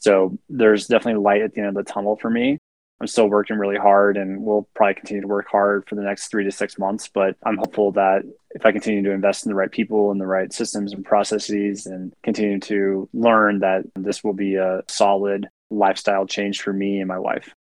So 0.00 0.36
there's 0.48 0.88
definitely 0.88 1.22
light 1.22 1.42
at 1.42 1.54
the 1.54 1.60
end 1.60 1.68
of 1.68 1.86
the 1.86 1.92
tunnel 1.92 2.16
for 2.16 2.30
me. 2.30 2.58
I'm 3.00 3.06
still 3.06 3.28
working 3.28 3.56
really 3.56 3.76
hard 3.76 4.16
and 4.16 4.42
we'll 4.42 4.68
probably 4.74 4.94
continue 4.94 5.20
to 5.20 5.28
work 5.28 5.46
hard 5.48 5.88
for 5.88 5.94
the 5.94 6.02
next 6.02 6.28
three 6.32 6.42
to 6.44 6.50
six 6.50 6.80
months. 6.80 7.08
But 7.08 7.36
I'm 7.44 7.58
hopeful 7.58 7.92
that 7.92 8.22
if 8.50 8.66
I 8.66 8.72
continue 8.72 9.04
to 9.04 9.12
invest 9.12 9.46
in 9.46 9.50
the 9.50 9.56
right 9.56 9.70
people 9.70 10.10
and 10.10 10.20
the 10.20 10.26
right 10.26 10.52
systems 10.52 10.92
and 10.92 11.04
processes 11.04 11.86
and 11.86 12.12
continue 12.24 12.58
to 12.60 13.08
learn 13.14 13.60
that 13.60 13.84
this 13.94 14.24
will 14.24 14.32
be 14.32 14.56
a 14.56 14.82
solid 14.88 15.46
lifestyle 15.70 16.26
change 16.26 16.62
for 16.62 16.72
me 16.72 16.98
and 16.98 17.08
my 17.08 17.18
wife. 17.18 17.54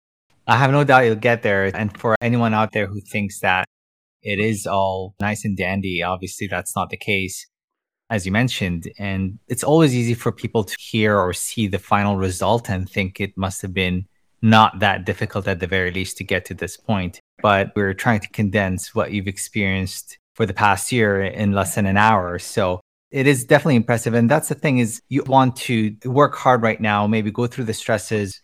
I 0.47 0.57
have 0.57 0.71
no 0.71 0.83
doubt 0.83 1.05
you'll 1.05 1.15
get 1.15 1.41
there. 1.41 1.65
And 1.75 1.97
for 1.97 2.15
anyone 2.21 2.53
out 2.53 2.73
there 2.73 2.87
who 2.87 2.99
thinks 2.99 3.39
that 3.39 3.65
it 4.21 4.39
is 4.39 4.67
all 4.67 5.15
nice 5.19 5.45
and 5.45 5.57
dandy, 5.57 6.03
obviously 6.03 6.47
that's 6.47 6.75
not 6.75 6.89
the 6.89 6.97
case, 6.97 7.47
as 8.09 8.25
you 8.25 8.31
mentioned. 8.31 8.91
And 8.97 9.39
it's 9.47 9.63
always 9.63 9.95
easy 9.95 10.13
for 10.13 10.31
people 10.31 10.63
to 10.63 10.75
hear 10.79 11.17
or 11.17 11.33
see 11.33 11.67
the 11.67 11.79
final 11.79 12.17
result 12.17 12.69
and 12.69 12.89
think 12.89 13.19
it 13.19 13.37
must 13.37 13.61
have 13.61 13.73
been 13.73 14.05
not 14.41 14.79
that 14.79 15.05
difficult 15.05 15.47
at 15.47 15.61
the 15.61 15.67
very 15.67 15.91
least 15.91 16.17
to 16.17 16.23
get 16.25 16.43
to 16.45 16.53
this 16.53 16.75
point. 16.75 17.21
But 17.41 17.71
we're 17.75 17.93
trying 17.93 18.19
to 18.21 18.29
condense 18.29 18.93
what 18.93 19.11
you've 19.11 19.27
experienced 19.27 20.17
for 20.35 20.45
the 20.45 20.53
past 20.53 20.91
year 20.91 21.23
in 21.23 21.53
less 21.53 21.75
than 21.75 21.85
an 21.85 21.97
hour. 21.97 22.39
So 22.39 22.81
it 23.13 23.27
is 23.27 23.45
definitely 23.45 23.75
impressive. 23.75 24.15
And 24.15 24.29
that's 24.29 24.49
the 24.49 24.55
thing 24.55 24.79
is 24.79 24.99
you 25.07 25.23
want 25.27 25.55
to 25.57 25.95
work 26.03 26.35
hard 26.35 26.63
right 26.63 26.81
now, 26.81 27.05
maybe 27.05 27.29
go 27.29 27.45
through 27.45 27.65
the 27.65 27.73
stresses. 27.73 28.41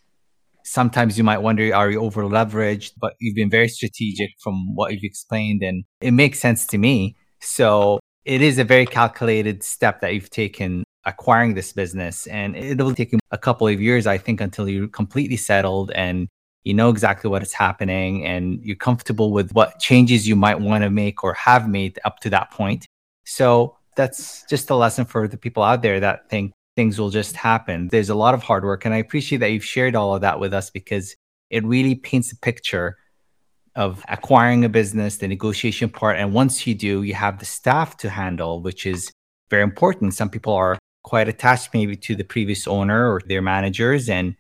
Sometimes 0.64 1.18
you 1.18 1.24
might 1.24 1.40
wonder, 1.40 1.76
are 1.76 1.90
you 1.90 2.00
over 2.00 2.24
leveraged? 2.24 2.92
But 3.02 3.14
you've 3.20 3.36
been 3.36 3.50
very 3.50 3.68
strategic 3.68 4.30
from 4.40 4.76
what 4.76 4.94
you've 4.94 5.04
explained 5.04 5.64
and 5.64 5.86
it 6.02 6.12
makes 6.12 6.40
sense 6.40 6.68
to 6.68 6.78
me. 6.78 7.18
So 7.42 8.00
it 8.26 8.44
is 8.44 8.60
a 8.60 8.64
very 8.64 8.86
calculated 8.86 9.64
step 9.64 10.02
that 10.02 10.14
you've 10.14 10.30
taken 10.30 10.84
acquiring 11.04 11.56
this 11.56 11.74
business. 11.74 12.28
And 12.28 12.56
it'll 12.56 12.94
take 12.94 13.12
you 13.12 13.18
a 13.32 13.40
couple 13.40 13.68
of 13.68 13.82
years, 13.82 14.06
I 14.06 14.20
think, 14.20 14.40
until 14.40 14.70
you're 14.70 14.88
completely 14.88 15.38
settled 15.38 15.90
and 15.96 16.28
you 16.64 16.76
know 16.76 16.90
exactly 16.90 17.28
what 17.32 17.42
is 17.42 17.54
happening 17.54 18.24
and 18.24 18.60
you're 18.64 18.76
comfortable 18.76 19.32
with 19.32 19.52
what 19.54 19.80
changes 19.80 20.28
you 20.28 20.36
might 20.36 20.60
want 20.60 20.84
to 20.84 20.92
make 20.92 21.24
or 21.24 21.34
have 21.34 21.68
made 21.68 21.98
up 22.06 22.20
to 22.20 22.30
that 22.30 22.52
point. 22.52 22.86
So 23.26 23.79
that's 24.00 24.46
just 24.50 24.70
a 24.70 24.76
lesson 24.76 25.04
for 25.04 25.28
the 25.28 25.38
people 25.38 25.62
out 25.62 25.82
there 25.82 26.00
that 26.00 26.30
think 26.30 26.54
things 26.78 26.98
will 26.98 27.10
just 27.10 27.36
happen. 27.36 27.90
There's 27.90 28.10
a 28.10 28.16
lot 28.16 28.34
of 28.34 28.42
hard 28.42 28.64
work. 28.64 28.86
And 28.86 28.94
I 28.94 28.98
appreciate 28.98 29.40
that 29.40 29.52
you've 29.52 29.66
shared 29.66 29.94
all 29.94 30.16
of 30.16 30.22
that 30.22 30.40
with 30.40 30.54
us 30.54 30.70
because 30.70 31.18
it 31.50 31.66
really 31.66 31.96
paints 31.96 32.32
a 32.32 32.38
picture 32.38 32.96
of 33.76 34.02
acquiring 34.08 34.64
a 34.64 34.70
business, 34.70 35.18
the 35.18 35.28
negotiation 35.28 35.90
part. 35.90 36.18
And 36.18 36.34
once 36.34 36.66
you 36.66 36.76
do, 36.76 37.04
you 37.04 37.14
have 37.14 37.40
the 37.40 37.46
staff 37.46 37.98
to 37.98 38.10
handle, 38.10 38.62
which 38.62 38.86
is 38.86 39.12
very 39.50 39.64
important. 39.64 40.14
Some 40.14 40.30
people 40.30 40.54
are 40.54 40.80
quite 41.04 41.28
attached 41.28 41.74
maybe 41.74 41.98
to 41.98 42.16
the 42.16 42.24
previous 42.24 42.68
owner 42.68 43.12
or 43.12 43.20
their 43.28 43.42
managers 43.42 44.08
and 44.08 44.36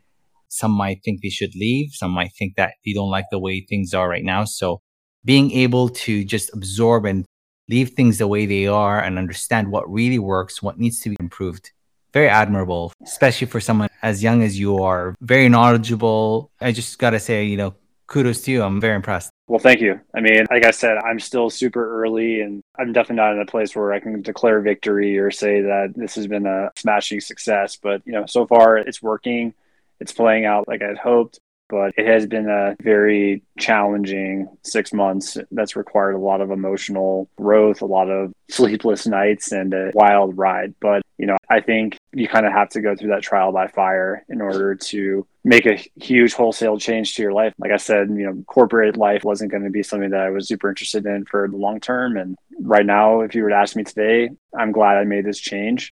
some 0.47 0.71
might 0.71 0.99
think 1.03 1.21
they 1.21 1.29
should 1.29 1.53
leave. 1.55 1.89
Some 1.91 2.11
might 2.11 2.31
think 2.39 2.55
that 2.55 2.75
they 2.85 2.93
don't 2.93 3.11
like 3.11 3.25
the 3.29 3.39
way 3.39 3.59
things 3.59 3.93
are 3.93 4.07
right 4.07 4.23
now. 4.23 4.45
So 4.45 4.79
being 5.25 5.51
able 5.51 5.89
to 5.89 6.23
just 6.23 6.49
absorb 6.53 7.03
and 7.03 7.25
leave 7.69 7.91
things 7.91 8.17
the 8.17 8.27
way 8.27 8.45
they 8.45 8.67
are 8.67 8.99
and 8.99 9.17
understand 9.17 9.71
what 9.71 9.91
really 9.91 10.19
works, 10.19 10.61
what 10.61 10.79
needs 10.79 10.99
to 11.01 11.09
be 11.09 11.17
improved. 11.19 11.71
Very 12.11 12.27
admirable, 12.27 12.91
especially 13.03 13.47
for 13.47 13.59
someone 13.59 13.87
as 14.01 14.23
young 14.23 14.41
as 14.41 14.59
you 14.59 14.79
are, 14.79 15.15
very 15.21 15.47
knowledgeable. 15.47 16.51
I 16.59 16.71
just 16.71 16.97
got 16.97 17.11
to 17.11 17.19
say, 17.19 17.45
you 17.45 17.55
know, 17.55 17.75
kudos 18.07 18.41
to 18.41 18.51
you. 18.51 18.63
I'm 18.63 18.81
very 18.81 18.95
impressed. 18.95 19.29
Well, 19.47 19.59
thank 19.59 19.79
you. 19.79 19.99
I 20.15 20.19
mean, 20.19 20.45
like 20.49 20.65
I 20.65 20.71
said, 20.71 20.97
I'm 20.97 21.19
still 21.19 21.51
super 21.51 22.01
early 22.01 22.41
and 22.41 22.61
I'm 22.79 22.91
definitely 22.93 23.17
not 23.17 23.33
in 23.33 23.41
a 23.41 23.45
place 23.45 23.75
where 23.75 23.93
I 23.93 23.99
can 23.99 24.21
declare 24.23 24.59
victory 24.61 25.19
or 25.19 25.29
say 25.29 25.61
that 25.61 25.93
this 25.95 26.15
has 26.15 26.25
been 26.25 26.47
a 26.47 26.71
smashing 26.75 27.21
success. 27.21 27.75
But, 27.75 28.01
you 28.05 28.13
know, 28.13 28.25
so 28.25 28.47
far 28.47 28.77
it's 28.77 29.01
working 29.01 29.53
it's 29.99 30.13
playing 30.13 30.45
out 30.45 30.67
like 30.67 30.81
I'd 30.81 30.97
hoped, 30.97 31.39
but 31.69 31.93
it 31.97 32.07
has 32.07 32.25
been 32.25 32.49
a 32.49 32.75
very 32.81 33.43
challenging 33.57 34.49
six 34.63 34.91
months 34.91 35.37
that's 35.51 35.75
required 35.75 36.15
a 36.15 36.19
lot 36.19 36.41
of 36.41 36.51
emotional 36.51 37.29
growth, 37.37 37.81
a 37.81 37.85
lot 37.85 38.09
of 38.09 38.33
sleepless 38.49 39.07
nights, 39.07 39.51
and 39.51 39.73
a 39.73 39.91
wild 39.93 40.37
ride. 40.37 40.73
But, 40.81 41.03
you 41.17 41.27
know, 41.27 41.37
I 41.49 41.61
think 41.61 41.97
you 42.11 42.27
kind 42.27 42.45
of 42.45 42.53
have 42.53 42.69
to 42.69 42.81
go 42.81 42.95
through 42.95 43.09
that 43.09 43.21
trial 43.21 43.51
by 43.51 43.67
fire 43.67 44.25
in 44.29 44.41
order 44.41 44.75
to 44.75 45.25
make 45.43 45.65
a 45.65 45.79
huge 46.01 46.33
wholesale 46.33 46.77
change 46.77 47.15
to 47.15 47.21
your 47.21 47.33
life. 47.33 47.53
Like 47.59 47.71
I 47.71 47.77
said, 47.77 48.09
you 48.09 48.25
know, 48.25 48.43
corporate 48.47 48.97
life 48.97 49.23
wasn't 49.23 49.51
going 49.51 49.63
to 49.63 49.69
be 49.69 49.83
something 49.83 50.09
that 50.09 50.21
I 50.21 50.29
was 50.29 50.47
super 50.47 50.69
interested 50.69 51.05
in 51.05 51.25
for 51.25 51.47
the 51.47 51.57
long 51.57 51.79
term. 51.79 52.17
And 52.17 52.35
right 52.59 52.85
now, 52.85 53.21
if 53.21 53.35
you 53.35 53.43
were 53.43 53.49
to 53.49 53.55
ask 53.55 53.75
me 53.75 53.83
today, 53.83 54.29
I'm 54.57 54.71
glad 54.71 54.97
I 54.97 55.03
made 55.03 55.25
this 55.25 55.39
change. 55.39 55.91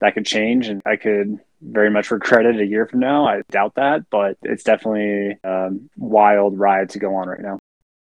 That 0.00 0.14
could 0.14 0.26
change 0.26 0.68
and 0.68 0.80
I 0.86 0.96
could 0.96 1.38
very 1.60 1.90
much 1.90 2.10
regret 2.10 2.46
it 2.46 2.60
a 2.60 2.64
year 2.64 2.86
from 2.86 3.00
now. 3.00 3.26
I 3.26 3.42
doubt 3.50 3.74
that, 3.74 4.08
but 4.10 4.36
it's 4.42 4.62
definitely 4.62 5.38
a 5.42 5.70
wild 5.96 6.58
ride 6.58 6.90
to 6.90 6.98
go 6.98 7.16
on 7.16 7.28
right 7.28 7.40
now. 7.40 7.58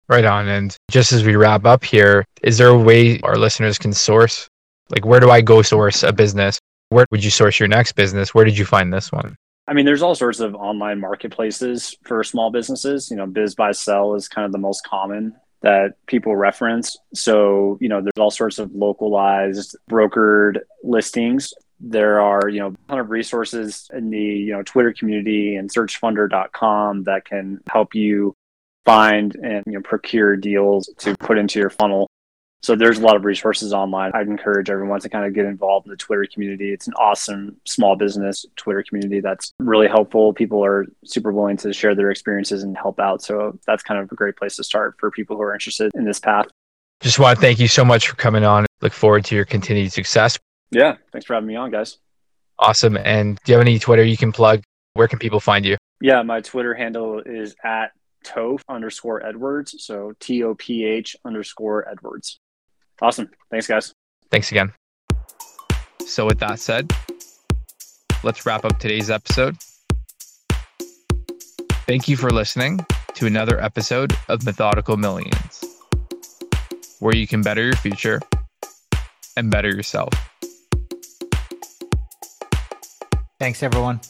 Right 0.09 0.25
on. 0.25 0.47
And 0.47 0.75
just 0.89 1.11
as 1.11 1.23
we 1.23 1.35
wrap 1.35 1.65
up 1.65 1.83
here, 1.83 2.25
is 2.41 2.57
there 2.57 2.69
a 2.69 2.77
way 2.77 3.19
our 3.21 3.37
listeners 3.37 3.77
can 3.77 3.93
source? 3.93 4.47
Like, 4.89 5.05
where 5.05 5.19
do 5.19 5.29
I 5.29 5.41
go 5.41 5.61
source 5.61 6.03
a 6.03 6.11
business? 6.11 6.59
Where 6.89 7.05
would 7.11 7.23
you 7.23 7.29
source 7.29 7.59
your 7.59 7.67
next 7.69 7.93
business? 7.93 8.33
Where 8.33 8.43
did 8.43 8.57
you 8.57 8.65
find 8.65 8.91
this 8.91 9.11
one? 9.11 9.35
I 9.67 9.73
mean, 9.73 9.85
there's 9.85 10.01
all 10.01 10.15
sorts 10.15 10.39
of 10.39 10.55
online 10.55 10.99
marketplaces 10.99 11.95
for 12.03 12.23
small 12.23 12.49
businesses. 12.49 13.11
You 13.11 13.17
know, 13.17 13.27
BizBuySell 13.27 14.17
is 14.17 14.27
kind 14.27 14.45
of 14.45 14.51
the 14.51 14.57
most 14.57 14.83
common 14.83 15.35
that 15.61 15.93
people 16.07 16.35
reference. 16.35 16.97
So, 17.13 17.77
you 17.79 17.87
know, 17.87 18.01
there's 18.01 18.17
all 18.17 18.31
sorts 18.31 18.57
of 18.57 18.73
localized 18.73 19.77
brokered 19.89 20.61
listings 20.83 21.53
there 21.79 22.21
are 22.21 22.49
you 22.49 22.59
know 22.59 22.67
a 22.67 22.89
ton 22.89 22.99
of 22.99 23.09
resources 23.09 23.89
in 23.93 24.09
the 24.09 24.17
you 24.17 24.51
know 24.51 24.63
twitter 24.63 24.93
community 24.93 25.55
and 25.55 25.69
searchfunder.com 25.69 27.03
that 27.03 27.25
can 27.25 27.59
help 27.67 27.95
you 27.95 28.35
find 28.85 29.35
and 29.35 29.63
you 29.67 29.73
know 29.73 29.81
procure 29.81 30.35
deals 30.35 30.89
to 30.97 31.15
put 31.17 31.37
into 31.37 31.59
your 31.59 31.69
funnel. 31.69 32.09
So 32.61 32.75
there's 32.75 32.97
a 32.97 33.01
lot 33.01 33.15
of 33.15 33.23
resources 33.23 33.71
online. 33.71 34.11
I'd 34.13 34.27
encourage 34.27 34.69
everyone 34.69 34.99
to 34.99 35.09
kind 35.09 35.25
of 35.25 35.33
get 35.33 35.45
involved 35.45 35.85
in 35.85 35.91
the 35.91 35.95
twitter 35.95 36.27
community. 36.33 36.73
It's 36.73 36.87
an 36.87 36.93
awesome 36.95 37.55
small 37.65 37.95
business 37.95 38.45
twitter 38.57 38.83
community 38.83 39.21
that's 39.21 39.53
really 39.59 39.87
helpful. 39.87 40.33
People 40.33 40.65
are 40.65 40.85
super 41.05 41.31
willing 41.31 41.55
to 41.57 41.71
share 41.71 41.95
their 41.95 42.09
experiences 42.09 42.63
and 42.63 42.75
help 42.75 42.99
out. 42.99 43.21
So 43.21 43.57
that's 43.65 43.83
kind 43.83 43.99
of 43.99 44.11
a 44.11 44.15
great 44.15 44.35
place 44.35 44.55
to 44.55 44.63
start 44.63 44.95
for 44.99 45.11
people 45.11 45.37
who 45.37 45.43
are 45.43 45.53
interested 45.53 45.91
in 45.93 46.03
this 46.03 46.19
path. 46.19 46.47
Just 46.99 47.19
want 47.19 47.37
to 47.37 47.41
thank 47.41 47.59
you 47.59 47.69
so 47.69 47.85
much 47.85 48.09
for 48.09 48.15
coming 48.15 48.43
on. 48.43 48.65
Look 48.81 48.91
forward 48.91 49.23
to 49.25 49.35
your 49.35 49.45
continued 49.45 49.93
success 49.93 50.37
yeah. 50.71 50.95
Thanks 51.11 51.25
for 51.25 51.33
having 51.33 51.47
me 51.47 51.55
on, 51.55 51.71
guys. 51.71 51.97
Awesome. 52.57 52.97
And 52.97 53.39
do 53.43 53.51
you 53.51 53.57
have 53.57 53.65
any 53.65 53.79
Twitter 53.79 54.03
you 54.03 54.17
can 54.17 54.31
plug? 54.31 54.63
Where 54.93 55.07
can 55.07 55.19
people 55.19 55.39
find 55.39 55.65
you? 55.65 55.77
Yeah, 56.01 56.21
my 56.23 56.41
Twitter 56.41 56.73
handle 56.73 57.21
is 57.25 57.55
at 57.63 57.91
Toph 58.25 58.61
underscore 58.67 59.25
Edwards. 59.25 59.75
So 59.79 60.13
T 60.19 60.43
O 60.43 60.55
P 60.55 60.83
H 60.83 61.15
underscore 61.25 61.87
Edwards. 61.89 62.39
Awesome. 63.01 63.29
Thanks, 63.49 63.67
guys. 63.67 63.93
Thanks 64.29 64.51
again. 64.51 64.73
So, 66.05 66.25
with 66.25 66.39
that 66.39 66.59
said, 66.59 66.91
let's 68.23 68.45
wrap 68.45 68.65
up 68.65 68.79
today's 68.79 69.09
episode. 69.09 69.57
Thank 71.87 72.07
you 72.07 72.17
for 72.17 72.29
listening 72.29 72.85
to 73.15 73.25
another 73.25 73.61
episode 73.61 74.13
of 74.27 74.43
Methodical 74.43 74.97
Millions, 74.97 75.63
where 76.99 77.15
you 77.15 77.25
can 77.27 77.41
better 77.41 77.63
your 77.63 77.75
future 77.75 78.21
and 79.37 79.49
better 79.49 79.69
yourself. 79.69 80.09
Thanks, 83.39 83.63
everyone. 83.63 84.01